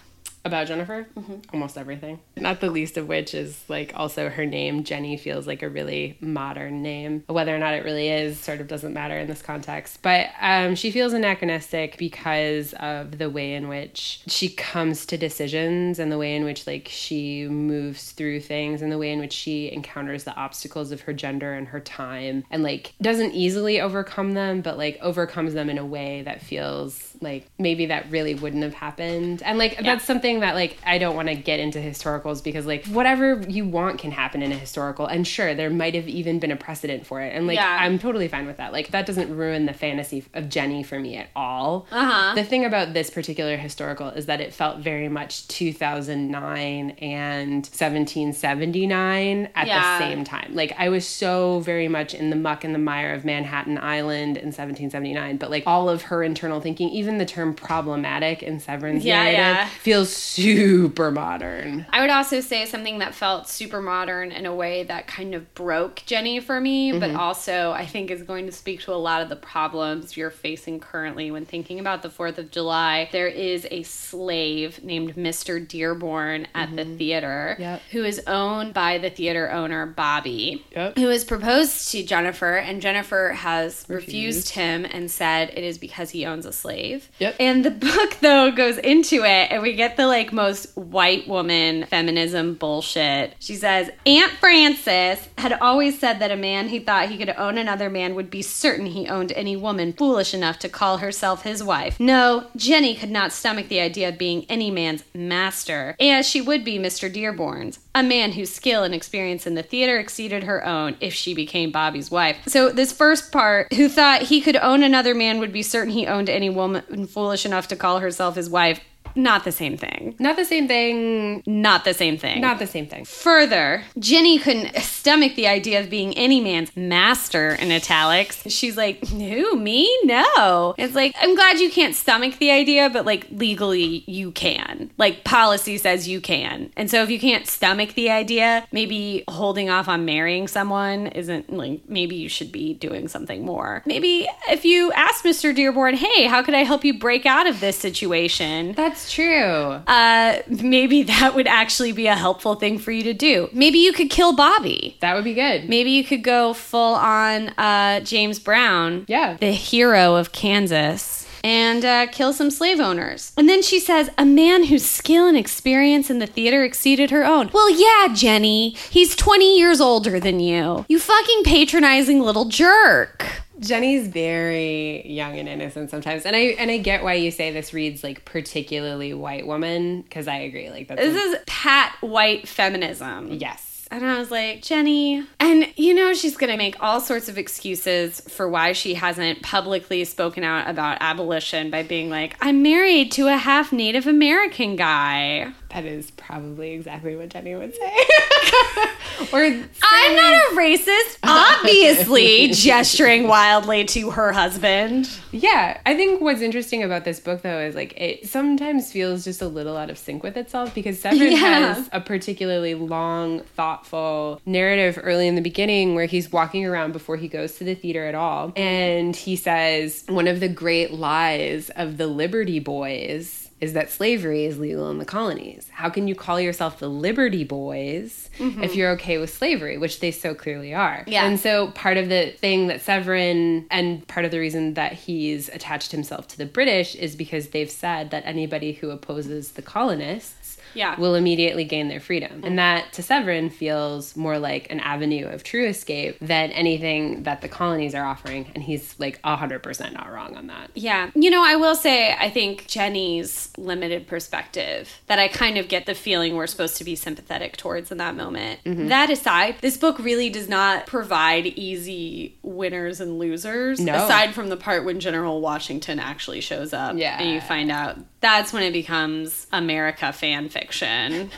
About 0.45 0.67
Jennifer? 0.67 1.07
Almost 1.53 1.77
everything. 1.77 2.19
Not 2.35 2.59
the 2.59 2.69
least 2.69 2.97
of 2.97 3.07
which 3.07 3.33
is 3.33 3.63
like 3.69 3.93
also 3.95 4.29
her 4.29 4.45
name. 4.45 4.83
Jenny 4.83 5.15
feels 5.15 5.47
like 5.47 5.63
a 5.63 5.69
really 5.69 6.17
modern 6.19 6.81
name. 6.81 7.23
Whether 7.27 7.55
or 7.55 7.59
not 7.59 7.75
it 7.75 7.85
really 7.85 8.09
is 8.09 8.39
sort 8.39 8.59
of 8.59 8.67
doesn't 8.67 8.93
matter 8.93 9.17
in 9.17 9.27
this 9.27 9.41
context. 9.41 9.99
But 10.01 10.31
um, 10.41 10.75
she 10.75 10.91
feels 10.91 11.13
anachronistic 11.13 11.97
because 11.97 12.73
of 12.73 13.19
the 13.19 13.29
way 13.29 13.53
in 13.53 13.69
which 13.69 14.21
she 14.27 14.49
comes 14.49 15.05
to 15.07 15.17
decisions 15.17 15.97
and 15.97 16.11
the 16.11 16.17
way 16.17 16.35
in 16.35 16.43
which 16.43 16.67
like 16.67 16.89
she 16.89 17.47
moves 17.47 18.11
through 18.11 18.41
things 18.41 18.81
and 18.81 18.91
the 18.91 18.97
way 18.97 19.13
in 19.13 19.19
which 19.19 19.33
she 19.33 19.71
encounters 19.71 20.25
the 20.25 20.35
obstacles 20.35 20.91
of 20.91 21.01
her 21.01 21.13
gender 21.13 21.53
and 21.53 21.69
her 21.69 21.79
time 21.79 22.43
and 22.51 22.63
like 22.63 22.93
doesn't 23.01 23.31
easily 23.31 23.79
overcome 23.79 24.33
them, 24.33 24.59
but 24.59 24.77
like 24.77 24.97
overcomes 25.01 25.53
them 25.53 25.69
in 25.69 25.77
a 25.77 25.85
way 25.85 26.21
that 26.23 26.41
feels 26.41 27.15
like 27.21 27.47
maybe 27.57 27.85
that 27.85 28.11
really 28.11 28.35
wouldn't 28.35 28.63
have 28.63 28.73
happened. 28.73 29.41
And 29.43 29.57
like 29.57 29.81
that's 29.81 30.03
something 30.03 30.32
that 30.41 30.55
like 30.55 30.77
I 30.85 30.97
don't 30.97 31.15
want 31.15 31.27
to 31.29 31.35
get 31.35 31.59
into 31.59 31.79
historicals 31.79 32.43
because 32.43 32.65
like 32.65 32.85
whatever 32.87 33.41
you 33.47 33.65
want 33.65 33.99
can 33.99 34.11
happen 34.11 34.41
in 34.41 34.51
a 34.51 34.55
historical 34.57 35.05
and 35.05 35.27
sure 35.27 35.53
there 35.55 35.69
might 35.69 35.95
have 35.95 36.07
even 36.07 36.39
been 36.39 36.51
a 36.51 36.55
precedent 36.55 37.05
for 37.05 37.21
it 37.21 37.35
and 37.35 37.47
like 37.47 37.55
Yeah. 37.55 37.77
I'm 37.81 37.99
totally 37.99 38.27
fine 38.27 38.45
with 38.45 38.57
that. 38.57 38.73
Like 38.73 38.89
that 38.89 39.05
doesn't 39.05 39.35
ruin 39.35 39.65
the 39.65 39.73
fantasy 39.73 40.23
of 40.33 40.49
Jenny 40.49 40.83
for 40.83 40.99
me 40.99 41.17
at 41.17 41.27
all. 41.35 41.87
Uh-huh. 41.91 42.35
The 42.35 42.43
thing 42.43 42.65
about 42.65 42.93
this 42.93 43.09
particular 43.09 43.57
historical 43.57 44.09
is 44.09 44.25
that 44.27 44.41
it 44.41 44.53
felt 44.53 44.79
very 44.79 45.09
much 45.09 45.47
2009 45.47 46.89
and 46.99 47.65
1779 47.65 49.49
at 49.55 49.67
Yeah. 49.67 49.97
the 49.99 50.05
same 50.05 50.23
time. 50.23 50.51
Like 50.53 50.73
I 50.77 50.89
was 50.89 51.07
so 51.07 51.59
very 51.61 51.87
much 51.87 52.13
in 52.13 52.29
the 52.29 52.35
muck 52.35 52.63
and 52.63 52.73
the 52.73 52.79
mire 52.79 53.13
of 53.13 53.25
Manhattan 53.25 53.77
Island 53.77 54.37
in 54.37 54.47
1779, 54.51 55.37
but 55.37 55.49
like 55.49 55.63
all 55.65 55.89
of 55.89 56.03
her 56.03 56.23
internal 56.23 56.59
thinking, 56.61 56.89
even 56.89 57.17
the 57.17 57.25
term 57.25 57.53
problematic 57.53 58.43
in 58.43 58.59
Severin's 58.59 59.05
Yeah, 59.05 59.23
narrative 59.23 59.37
yeah. 59.39 59.67
feels 59.81 60.09
super 60.23 61.11
modern. 61.11 61.85
I 61.91 62.01
would 62.01 62.09
also 62.09 62.39
say 62.39 62.65
something 62.65 62.99
that 62.99 63.13
felt 63.13 63.47
super 63.47 63.81
modern 63.81 64.31
in 64.31 64.45
a 64.45 64.55
way 64.55 64.83
that 64.83 65.05
kind 65.07 65.35
of 65.35 65.53
broke 65.53 66.01
Jenny 66.05 66.39
for 66.39 66.59
me, 66.59 66.91
but 66.91 67.09
mm-hmm. 67.09 67.19
also 67.19 67.71
I 67.71 67.85
think 67.85 68.09
is 68.09 68.23
going 68.23 68.45
to 68.45 68.51
speak 68.51 68.81
to 68.81 68.93
a 68.93 68.95
lot 68.95 69.21
of 69.21 69.29
the 69.29 69.35
problems 69.35 70.15
you're 70.17 70.31
facing 70.31 70.79
currently 70.79 71.29
when 71.29 71.45
thinking 71.45 71.79
about 71.79 72.01
the 72.01 72.09
4th 72.09 72.37
of 72.37 72.51
July. 72.51 73.09
There 73.11 73.27
is 73.27 73.67
a 73.69 73.83
slave 73.83 74.83
named 74.83 75.15
Mr. 75.15 75.65
Dearborn 75.65 76.47
at 76.55 76.75
the 76.75 76.83
mm-hmm. 76.83 76.97
theater 76.97 77.55
Yep. 77.59 77.81
who 77.91 78.03
is 78.03 78.21
owned 78.25 78.73
by 78.73 78.97
the 78.97 79.09
theater 79.09 79.51
owner, 79.51 79.85
Bobby, 79.85 80.65
Yep. 80.71 80.97
who 80.97 81.07
has 81.09 81.23
proposed 81.23 81.91
to 81.91 82.03
Jennifer, 82.03 82.55
and 82.55 82.81
Jennifer 82.81 83.33
has 83.33 83.85
refused, 83.87 84.07
Refused. 84.07 84.49
him 84.49 84.85
and 84.85 85.11
said 85.11 85.49
it 85.49 85.63
is 85.63 85.77
because 85.77 86.11
he 86.11 86.25
owns 86.25 86.45
a 86.45 86.53
slave. 86.53 87.09
Yep. 87.19 87.35
And 87.39 87.65
the 87.65 87.71
book 87.71 88.17
though 88.21 88.51
goes 88.51 88.77
into 88.77 89.23
it 89.23 89.51
and 89.51 89.61
we 89.61 89.73
get 89.73 89.97
the 89.97 90.07
like 90.13 90.31
most 90.31 90.77
white 90.77 91.27
woman 91.27 91.85
feminism 91.87 92.53
bullshit. 92.53 93.35
She 93.39 93.55
says, 93.55 93.89
Aunt 94.05 94.31
Frances 94.33 95.27
had 95.39 95.53
always 95.53 95.97
said 95.97 96.19
that 96.19 96.29
a 96.29 96.35
man 96.35 96.69
who 96.69 96.79
thought 96.79 97.09
he 97.09 97.17
could 97.17 97.31
own 97.31 97.57
another 97.57 97.89
man 97.89 98.13
would 98.13 98.29
be 98.29 98.43
certain 98.43 98.85
he 98.85 99.09
owned 99.09 99.31
any 99.31 99.55
woman 99.55 99.91
foolish 99.91 100.35
enough 100.35 100.59
to 100.59 100.69
call 100.69 100.97
herself 100.97 101.41
his 101.41 101.63
wife. 101.63 101.99
No, 101.99 102.45
Jenny 102.55 102.93
could 102.93 103.09
not 103.09 103.31
stomach 103.31 103.69
the 103.69 103.79
idea 103.79 104.09
of 104.09 104.19
being 104.19 104.45
any 104.49 104.69
man's 104.69 105.03
master, 105.15 105.95
as 105.99 106.29
she 106.29 106.41
would 106.41 106.63
be 106.63 106.77
Mr. 106.77 107.11
Dearborn's, 107.11 107.79
a 107.95 108.03
man 108.03 108.33
whose 108.33 108.53
skill 108.53 108.83
and 108.83 108.93
experience 108.93 109.47
in 109.47 109.55
the 109.55 109.63
theater 109.63 109.97
exceeded 109.97 110.43
her 110.43 110.63
own 110.63 110.95
if 110.99 111.15
she 111.15 111.33
became 111.33 111.71
Bobby's 111.71 112.11
wife. 112.11 112.37
So 112.45 112.69
this 112.69 112.91
first 112.91 113.31
part, 113.31 113.73
who 113.73 113.89
thought 113.89 114.21
he 114.21 114.41
could 114.41 114.57
own 114.57 114.83
another 114.83 115.15
man 115.15 115.39
would 115.39 115.51
be 115.51 115.63
certain 115.63 115.91
he 115.91 116.05
owned 116.05 116.29
any 116.29 116.51
woman 116.51 117.07
foolish 117.07 117.47
enough 117.47 117.67
to 117.69 117.75
call 117.75 117.97
herself 117.97 118.35
his 118.35 118.47
wife. 118.47 118.79
Not 119.15 119.43
the 119.43 119.51
same 119.51 119.77
thing. 119.77 120.15
Not 120.19 120.35
the 120.35 120.45
same 120.45 120.67
thing. 120.67 121.43
Not 121.45 121.85
the 121.85 121.93
same 121.93 122.17
thing. 122.17 122.41
Not 122.41 122.59
the 122.59 122.67
same 122.67 122.87
thing. 122.87 123.05
Further, 123.05 123.83
Jenny 123.99 124.39
couldn't 124.39 124.75
stomach 124.77 125.35
the 125.35 125.47
idea 125.47 125.79
of 125.79 125.89
being 125.89 126.13
any 126.17 126.39
man's 126.41 126.75
master 126.75 127.53
in 127.55 127.71
italics. 127.71 128.43
She's 128.51 128.77
like, 128.77 129.05
Who, 129.07 129.55
me? 129.55 129.89
No. 130.03 130.75
It's 130.77 130.95
like, 130.95 131.15
I'm 131.21 131.35
glad 131.35 131.59
you 131.59 131.69
can't 131.69 131.95
stomach 131.95 132.37
the 132.39 132.51
idea, 132.51 132.89
but 132.89 133.05
like 133.05 133.27
legally 133.31 134.03
you 134.07 134.31
can. 134.31 134.91
Like 134.97 135.23
policy 135.23 135.77
says 135.77 136.07
you 136.07 136.21
can. 136.21 136.71
And 136.75 136.89
so 136.89 137.03
if 137.03 137.09
you 137.09 137.19
can't 137.19 137.47
stomach 137.47 137.93
the 137.93 138.09
idea, 138.09 138.67
maybe 138.71 139.23
holding 139.27 139.69
off 139.69 139.87
on 139.87 140.05
marrying 140.05 140.47
someone 140.47 141.07
isn't 141.07 141.51
like, 141.51 141.81
maybe 141.87 142.15
you 142.15 142.29
should 142.29 142.51
be 142.51 142.73
doing 142.73 143.07
something 143.07 143.45
more. 143.45 143.83
Maybe 143.85 144.27
if 144.49 144.65
you 144.65 144.91
ask 144.93 145.23
Mr. 145.23 145.55
Dearborn, 145.55 145.95
Hey, 145.95 146.25
how 146.25 146.41
could 146.43 146.53
I 146.53 146.63
help 146.63 146.83
you 146.83 146.97
break 146.97 147.25
out 147.25 147.47
of 147.47 147.59
this 147.59 147.77
situation? 147.77 148.73
That's 148.73 149.02
true. 149.11 149.81
uh, 149.87 150.37
maybe 150.47 151.03
that 151.03 151.33
would 151.35 151.47
actually 151.47 151.91
be 151.91 152.07
a 152.07 152.15
helpful 152.15 152.55
thing 152.55 152.77
for 152.77 152.91
you 152.91 153.03
to 153.03 153.13
do. 153.13 153.49
Maybe 153.53 153.79
you 153.79 153.93
could 153.93 154.09
kill 154.09 154.35
Bobby. 154.35 154.97
That 155.01 155.15
would 155.15 155.23
be 155.23 155.33
good. 155.33 155.67
Maybe 155.69 155.91
you 155.91 156.03
could 156.03 156.23
go 156.23 156.53
full 156.53 156.95
on 156.95 157.49
uh, 157.57 158.01
James 158.01 158.39
Brown, 158.39 159.05
Yeah. 159.07 159.37
the 159.39 159.51
hero 159.51 160.15
of 160.15 160.31
Kansas, 160.31 161.27
and 161.43 161.83
uh, 161.83 162.07
kill 162.07 162.31
some 162.31 162.49
slave 162.49 162.79
owners. 162.79 163.33
And 163.35 163.49
then 163.49 163.61
she 163.61 163.77
says, 163.79 164.09
a 164.17 164.23
man 164.25 164.65
whose 164.65 164.85
skill 164.85 165.27
and 165.27 165.37
experience 165.37 166.09
in 166.09 166.19
the 166.19 166.27
theater 166.27 166.63
exceeded 166.63 167.09
her 167.11 167.25
own. 167.25 167.49
Well, 167.53 167.69
yeah, 167.69 168.13
Jenny, 168.13 168.69
he's 168.89 169.13
20 169.15 169.57
years 169.57 169.81
older 169.81 170.21
than 170.21 170.39
you. 170.39 170.85
You 170.87 170.99
fucking 170.99 171.43
patronizing 171.43 172.21
little 172.21 172.45
jerk. 172.45 173.25
Jenny's 173.63 174.07
very 174.07 175.07
young 175.09 175.37
and 175.39 175.49
innocent 175.49 175.89
sometimes, 175.89 176.25
and 176.25 176.35
I 176.35 176.39
and 176.59 176.69
I 176.69 176.77
get 176.77 177.03
why 177.03 177.13
you 177.15 177.31
say 177.31 177.51
this 177.51 177.73
reads 177.73 178.03
like 178.03 178.25
particularly 178.25 179.13
white 179.13 179.47
woman 179.47 180.01
because 180.01 180.27
I 180.27 180.37
agree. 180.37 180.69
Like 180.69 180.87
that's 180.87 181.01
This 181.01 181.15
a- 181.15 181.37
is 181.37 181.43
pat 181.47 181.95
white 182.01 182.47
feminism. 182.47 183.31
yes. 183.33 183.72
And 183.93 184.05
I 184.05 184.17
was 184.17 184.31
like, 184.31 184.61
Jenny. 184.63 185.23
And 185.39 185.67
you 185.75 185.93
know, 185.93 186.13
she's 186.13 186.35
going 186.35 186.51
to 186.51 186.57
make 186.57 186.75
all 186.81 186.99
sorts 186.99 187.29
of 187.29 187.37
excuses 187.37 188.21
for 188.21 188.49
why 188.49 188.73
she 188.73 188.95
hasn't 188.95 189.41
publicly 189.43 190.03
spoken 190.05 190.43
out 190.43 190.69
about 190.69 190.97
abolition 190.99 191.69
by 191.69 191.83
being 191.83 192.09
like, 192.09 192.35
I'm 192.41 192.63
married 192.63 193.11
to 193.13 193.27
a 193.27 193.37
half 193.37 193.71
Native 193.71 194.07
American 194.07 194.75
guy. 194.75 195.53
That 195.69 195.85
is 195.85 196.11
probably 196.11 196.71
exactly 196.71 197.15
what 197.15 197.29
Jenny 197.29 197.55
would 197.55 197.73
say. 197.75 197.97
or 199.33 199.39
I'm 199.43 200.15
not 200.15 200.33
a 200.33 200.55
racist, 200.55 201.17
obviously, 201.23 202.49
gesturing 202.53 203.27
wildly 203.27 203.85
to 203.85 204.11
her 204.11 204.31
husband. 204.31 205.09
Yeah, 205.31 205.79
I 205.85 205.95
think 205.95 206.21
what's 206.21 206.41
interesting 206.41 206.83
about 206.83 207.05
this 207.05 207.19
book 207.19 207.41
though 207.41 207.59
is 207.59 207.73
like 207.73 207.93
it 207.99 208.27
sometimes 208.29 208.91
feels 208.91 209.23
just 209.23 209.41
a 209.41 209.47
little 209.47 209.75
out 209.75 209.89
of 209.89 209.97
sync 209.97 210.21
with 210.23 210.37
itself 210.37 210.75
because 210.75 210.99
Severin 210.99 211.31
Yeah. 211.31 211.37
has 211.75 211.89
a 211.91 211.99
particularly 212.01 212.75
long, 212.75 213.41
thoughtful 213.83 214.41
narrative 214.45 214.99
early 215.01 215.27
in 215.27 215.35
the 215.35 215.41
beginning 215.41 215.95
where 215.95 216.05
he's 216.05 216.31
walking 216.31 216.65
around 216.65 216.93
before 216.93 217.17
he 217.17 217.27
goes 217.27 217.57
to 217.57 217.63
the 217.63 217.75
theater 217.75 218.05
at 218.05 218.15
all. 218.15 218.53
And 218.55 219.15
he 219.15 219.35
says, 219.35 220.03
one 220.07 220.27
of 220.27 220.39
the 220.39 220.49
great 220.49 220.93
lies 220.93 221.69
of 221.71 221.97
the 221.97 222.07
Liberty 222.07 222.59
Boys 222.59 223.49
is 223.63 223.73
that 223.73 223.89
slavery 223.89 224.43
is 224.43 224.59
legal 224.59 224.91
in 224.91 224.97
the 224.97 225.05
colonies. 225.05 225.69
How 225.71 225.89
can 225.89 226.09
you 226.09 226.15
call 226.15 226.37
yourself 226.37 226.79
the 226.79 226.89
Liberty 226.89 227.45
Boys 227.45 228.29
if 228.33 228.39
mm-hmm. 228.39 228.77
you're 228.77 228.91
okay 228.91 229.17
with 229.19 229.33
slavery, 229.33 229.77
which 229.77 230.01
they 230.01 230.11
so 230.11 230.35
clearly 230.35 230.73
are? 230.73 231.05
Yeah. 231.07 231.25
And 231.25 231.39
so 231.39 231.71
part 231.71 231.95
of 231.95 232.09
the 232.09 232.31
thing 232.31 232.67
that 232.67 232.81
Severin 232.81 233.65
and 233.71 234.05
part 234.09 234.25
of 234.25 234.31
the 234.31 234.39
reason 234.39 234.73
that 234.73 234.91
he's 234.91 235.47
attached 235.47 235.93
himself 235.93 236.27
to 236.29 236.37
the 236.37 236.45
British 236.45 236.93
is 236.95 237.15
because 237.15 237.49
they've 237.49 237.71
said 237.71 238.11
that 238.11 238.23
anybody 238.25 238.73
who 238.73 238.89
opposes 238.89 239.53
the 239.53 239.61
colonists 239.61 240.42
Yeah. 240.73 240.99
will 240.99 241.15
immediately 241.15 241.63
gain 241.63 241.87
their 241.87 241.99
freedom. 241.99 242.41
And 242.43 242.57
that 242.59 242.93
to 242.93 243.03
Severin 243.03 243.49
feels 243.49 244.15
more 244.15 244.39
like 244.39 244.67
an 244.71 244.79
avenue 244.79 245.27
of 245.27 245.43
true 245.43 245.65
escape 245.67 246.17
than 246.19 246.51
anything 246.51 247.23
that 247.23 247.41
the 247.41 247.47
colonies 247.47 247.95
are 247.95 248.05
offering. 248.05 248.51
And 248.55 248.63
he's 248.63 248.95
like 248.99 249.21
100% 249.21 249.93
not 249.93 250.11
wrong 250.11 250.35
on 250.35 250.47
that. 250.47 250.71
Yeah. 250.75 251.11
You 251.15 251.29
know, 251.29 251.43
I 251.43 251.55
will 251.55 251.75
say, 251.75 252.13
I 252.13 252.29
think 252.29 252.67
Jenny's 252.67 253.51
limited 253.57 254.07
perspective, 254.07 255.01
that 255.07 255.19
I 255.19 255.27
kind 255.27 255.57
of 255.57 255.67
get 255.67 255.85
the 255.85 255.95
feeling 255.95 256.35
we're 256.35 256.47
supposed 256.47 256.77
to 256.77 256.83
be 256.83 256.95
sympathetic 256.95 257.57
towards 257.57 257.91
in 257.91 257.97
that 257.97 258.15
moment. 258.15 258.59
Mm-hmm. 258.63 258.87
That 258.87 259.09
aside, 259.09 259.55
this 259.61 259.77
book 259.77 259.99
really 259.99 260.29
does 260.29 260.49
not 260.49 260.87
provide 260.87 261.45
easy 261.45 262.37
winners 262.41 262.99
and 262.99 263.19
losers, 263.19 263.79
No. 263.79 263.93
aside 263.95 264.33
from 264.33 264.49
the 264.49 264.57
part 264.57 264.85
when 264.85 264.99
General 264.99 265.41
Washington 265.41 265.99
actually 265.99 266.41
shows 266.41 266.73
up. 266.73 266.97
Yeah. 266.97 267.19
And 267.21 267.29
you 267.31 267.41
find 267.41 267.71
out 267.71 267.97
that's 268.19 268.53
when 268.53 268.63
it 268.63 268.71
becomes 268.73 269.47
America 269.51 270.13
fan 270.13 270.49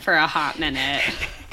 for 0.03 0.13
a 0.13 0.27
hot 0.27 0.59
minute. 0.59 1.01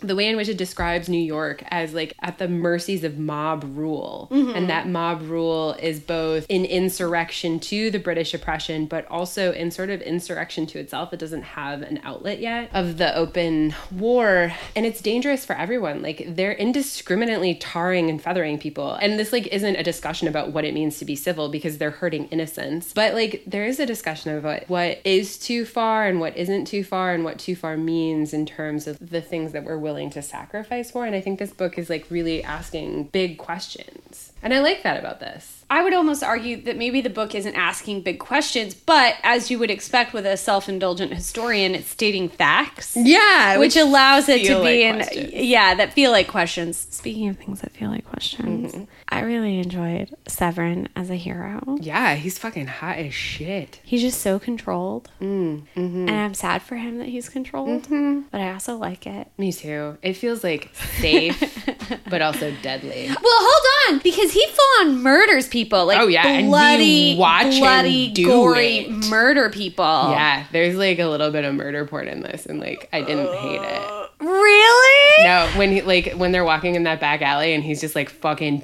the 0.00 0.16
way 0.16 0.28
in 0.28 0.36
which 0.36 0.48
it 0.48 0.56
describes 0.56 1.08
New 1.08 1.22
York 1.22 1.62
as 1.68 1.94
like 1.94 2.14
at 2.20 2.38
the 2.38 2.48
mercies 2.48 3.04
of 3.04 3.18
mob 3.18 3.64
rule. 3.76 4.28
Mm-hmm. 4.30 4.56
And 4.56 4.70
that 4.70 4.88
mob 4.88 5.22
rule 5.22 5.76
is 5.80 6.00
both 6.00 6.46
in 6.48 6.64
insurrection 6.64 7.60
to 7.60 7.90
the 7.90 7.98
British 7.98 8.34
oppression, 8.34 8.86
but 8.86 9.06
also 9.08 9.52
in 9.52 9.70
sort 9.70 9.90
of 9.90 10.00
insurrection 10.02 10.66
to 10.66 10.78
itself. 10.78 11.12
It 11.12 11.18
doesn't 11.18 11.42
have 11.42 11.82
an 11.82 12.00
outlet 12.02 12.40
yet 12.40 12.70
of 12.72 12.96
the 12.96 13.14
open 13.14 13.74
war. 13.90 14.52
And 14.74 14.86
it's 14.86 15.00
dangerous 15.00 15.44
for 15.44 15.54
everyone. 15.54 16.02
Like 16.02 16.24
they're 16.28 16.52
indiscriminately 16.52 17.54
tarring 17.56 18.08
and 18.08 18.20
feathering 18.20 18.58
people. 18.58 18.94
And 18.94 19.18
this 19.18 19.32
like 19.32 19.46
isn't 19.48 19.76
a 19.76 19.82
discussion 19.82 20.28
about 20.28 20.52
what 20.52 20.64
it 20.64 20.74
means 20.74 20.98
to 20.98 21.04
be 21.04 21.16
civil 21.16 21.48
because 21.48 21.78
they're 21.78 21.90
hurting 21.90 22.26
innocents. 22.28 22.92
But 22.92 23.14
like 23.14 23.42
there 23.46 23.64
is 23.64 23.78
a 23.80 23.86
discussion 23.86 24.36
about 24.36 24.68
what 24.68 25.00
is 25.04 25.38
too 25.38 25.64
far 25.64 26.06
and 26.06 26.20
what 26.20 26.36
isn't 26.36 26.66
too 26.66 26.84
far 26.84 27.12
and 27.12 27.24
what 27.24 27.38
too 27.38 27.54
far 27.54 27.76
means 27.76 28.32
in 28.32 28.46
terms 28.46 28.86
of 28.86 28.98
the 28.98 29.20
things 29.20 29.52
that 29.52 29.64
we're 29.64 29.78
willing 29.78 29.89
to 30.10 30.22
sacrifice 30.22 30.90
for. 30.90 31.04
And 31.04 31.14
I 31.14 31.20
think 31.20 31.38
this 31.38 31.52
book 31.52 31.78
is 31.78 31.90
like 31.90 32.06
really 32.10 32.42
asking 32.42 33.04
big 33.04 33.38
questions. 33.38 34.29
And 34.42 34.54
I 34.54 34.60
like 34.60 34.82
that 34.82 34.98
about 34.98 35.20
this. 35.20 35.60
I 35.70 35.84
would 35.84 35.94
almost 35.94 36.24
argue 36.24 36.60
that 36.62 36.76
maybe 36.76 37.00
the 37.00 37.10
book 37.10 37.32
isn't 37.32 37.54
asking 37.54 38.02
big 38.02 38.18
questions, 38.18 38.74
but 38.74 39.14
as 39.22 39.52
you 39.52 39.58
would 39.60 39.70
expect 39.70 40.12
with 40.12 40.26
a 40.26 40.36
self 40.36 40.68
indulgent 40.68 41.14
historian, 41.14 41.76
it's 41.76 41.88
stating 41.88 42.28
facts. 42.28 42.96
Yeah, 42.96 43.56
Which 43.56 43.76
allows 43.76 44.28
it 44.28 44.44
to 44.46 44.56
be 44.64 44.90
like 44.90 45.12
in, 45.16 45.30
yeah, 45.32 45.76
that 45.76 45.92
feel 45.92 46.10
like 46.10 46.26
questions. 46.26 46.76
Speaking 46.76 47.28
of 47.28 47.38
things 47.38 47.60
that 47.60 47.70
feel 47.70 47.88
like 47.88 48.04
questions, 48.04 48.72
mm-hmm. 48.72 48.84
I 49.08 49.20
really 49.20 49.60
enjoyed 49.60 50.12
Severin 50.26 50.88
as 50.96 51.08
a 51.08 51.14
hero. 51.14 51.78
Yeah, 51.80 52.16
he's 52.16 52.36
fucking 52.36 52.66
hot 52.66 52.98
as 52.98 53.14
shit. 53.14 53.80
He's 53.84 54.00
just 54.00 54.20
so 54.20 54.40
controlled. 54.40 55.08
Mm-hmm. 55.20 55.76
And 55.76 56.10
I'm 56.10 56.34
sad 56.34 56.62
for 56.62 56.74
him 56.74 56.98
that 56.98 57.08
he's 57.08 57.28
controlled, 57.28 57.84
mm-hmm. 57.84 58.22
but 58.32 58.40
I 58.40 58.52
also 58.52 58.76
like 58.76 59.06
it. 59.06 59.28
Me 59.38 59.52
too. 59.52 59.98
It 60.02 60.14
feels 60.14 60.42
like 60.42 60.74
safe, 60.74 61.40
but 62.10 62.22
also 62.22 62.52
deadly. 62.62 63.06
Well, 63.08 63.18
hold 63.22 63.94
on, 63.94 64.00
because 64.02 64.32
he 64.32 64.46
full 64.46 64.80
on 64.86 65.02
murders 65.02 65.48
people. 65.48 65.86
Like 65.86 65.98
Oh, 66.00 66.06
yeah, 66.06 66.26
and 66.26 66.48
bloody, 66.48 67.16
watch 67.18 67.58
bloody, 67.58 68.12
gory 68.12 68.78
it. 68.86 68.90
murder 69.08 69.50
people. 69.50 69.84
Yeah, 70.10 70.46
there's 70.52 70.76
like 70.76 70.98
a 70.98 71.06
little 71.06 71.30
bit 71.30 71.44
of 71.44 71.54
murder 71.54 71.84
porn 71.86 72.08
in 72.08 72.22
this, 72.22 72.46
and 72.46 72.60
like 72.60 72.88
I 72.92 73.00
didn't 73.02 73.34
hate 73.34 73.60
it. 73.62 74.10
Really? 74.20 75.24
No, 75.24 75.48
when 75.56 75.70
he 75.72 75.82
like 75.82 76.12
when 76.14 76.32
they're 76.32 76.44
walking 76.44 76.74
in 76.74 76.82
that 76.84 77.00
back 77.00 77.22
alley 77.22 77.54
and 77.54 77.64
he's 77.64 77.80
just 77.80 77.94
like 77.94 78.10
fucking 78.10 78.60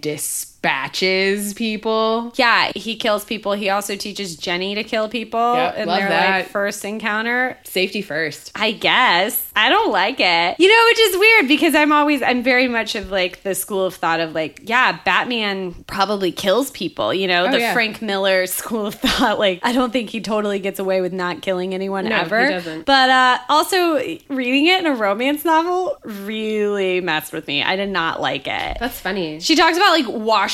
dispatches 0.67 1.55
people. 1.55 2.33
Yeah, 2.37 2.73
he 2.75 2.97
kills 2.97 3.25
people. 3.25 3.53
He 3.53 3.71
also 3.71 3.97
teaches 3.97 4.37
Jenny 4.37 4.75
to 4.75 4.85
kill 4.85 5.09
people 5.09 5.55
Yep, 5.55 5.77
in 5.77 5.89
their 5.89 6.09
that. 6.09 6.37
like 6.39 6.49
first 6.49 6.85
encounter. 6.85 7.57
Safety 7.65 8.03
first. 8.03 8.53
I 8.55 8.73
guess. 8.73 9.43
I 9.55 9.69
don't 9.71 9.91
like 9.93 10.17
it. 10.21 10.57
You 10.59 10.69
know, 10.69 10.85
which 10.89 10.99
is 11.01 11.19
weird 11.19 11.49
because 11.49 11.75
I'm 11.75 11.93
always 11.93 12.23
I'm 12.23 12.43
very 12.43 12.69
much 12.69 12.95
of 12.95 13.11
like 13.11 13.43
the 13.43 13.55
school 13.55 13.85
of 13.87 13.95
thought 13.95 14.21
of 14.21 14.35
like, 14.35 14.61
yeah, 14.65 14.99
Batman 15.05 15.73
probably 15.87 16.33
kills 16.33 16.71
people, 16.73 17.15
you 17.15 17.27
know, 17.27 17.45
the 17.51 17.57
Oh, 17.57 17.59
yeah. 17.59 17.73
Frank 17.73 18.03
Miller 18.03 18.47
school 18.59 18.87
of 18.87 18.95
thought. 18.97 19.39
Like, 19.39 19.61
I 19.63 19.73
don't 19.73 19.93
think 19.93 20.11
he 20.11 20.21
totally 20.21 20.59
gets 20.59 20.79
away 20.79 21.01
with 21.01 21.13
not 21.13 21.43
killing 21.43 21.75
anyone 21.75 22.05
No, 22.05 22.17
he 22.17 22.21
ever. 22.23 22.49
doesn't. 22.49 22.85
But 22.87 23.11
uh 23.11 23.39
also 23.49 23.97
reading 24.29 24.67
it 24.67 24.81
in 24.81 24.87
a 24.87 24.95
romance 24.95 25.45
novel 25.45 25.97
really 26.05 27.01
messed 27.01 27.33
with 27.33 27.47
me. 27.47 27.63
I 27.63 27.77
did 27.77 27.89
not 27.89 28.21
like 28.21 28.47
it. 28.47 28.77
That's 28.81 29.01
funny. 29.01 29.41
She 29.41 29.55
talks 29.57 29.77
about 29.77 29.91
like 29.93 30.07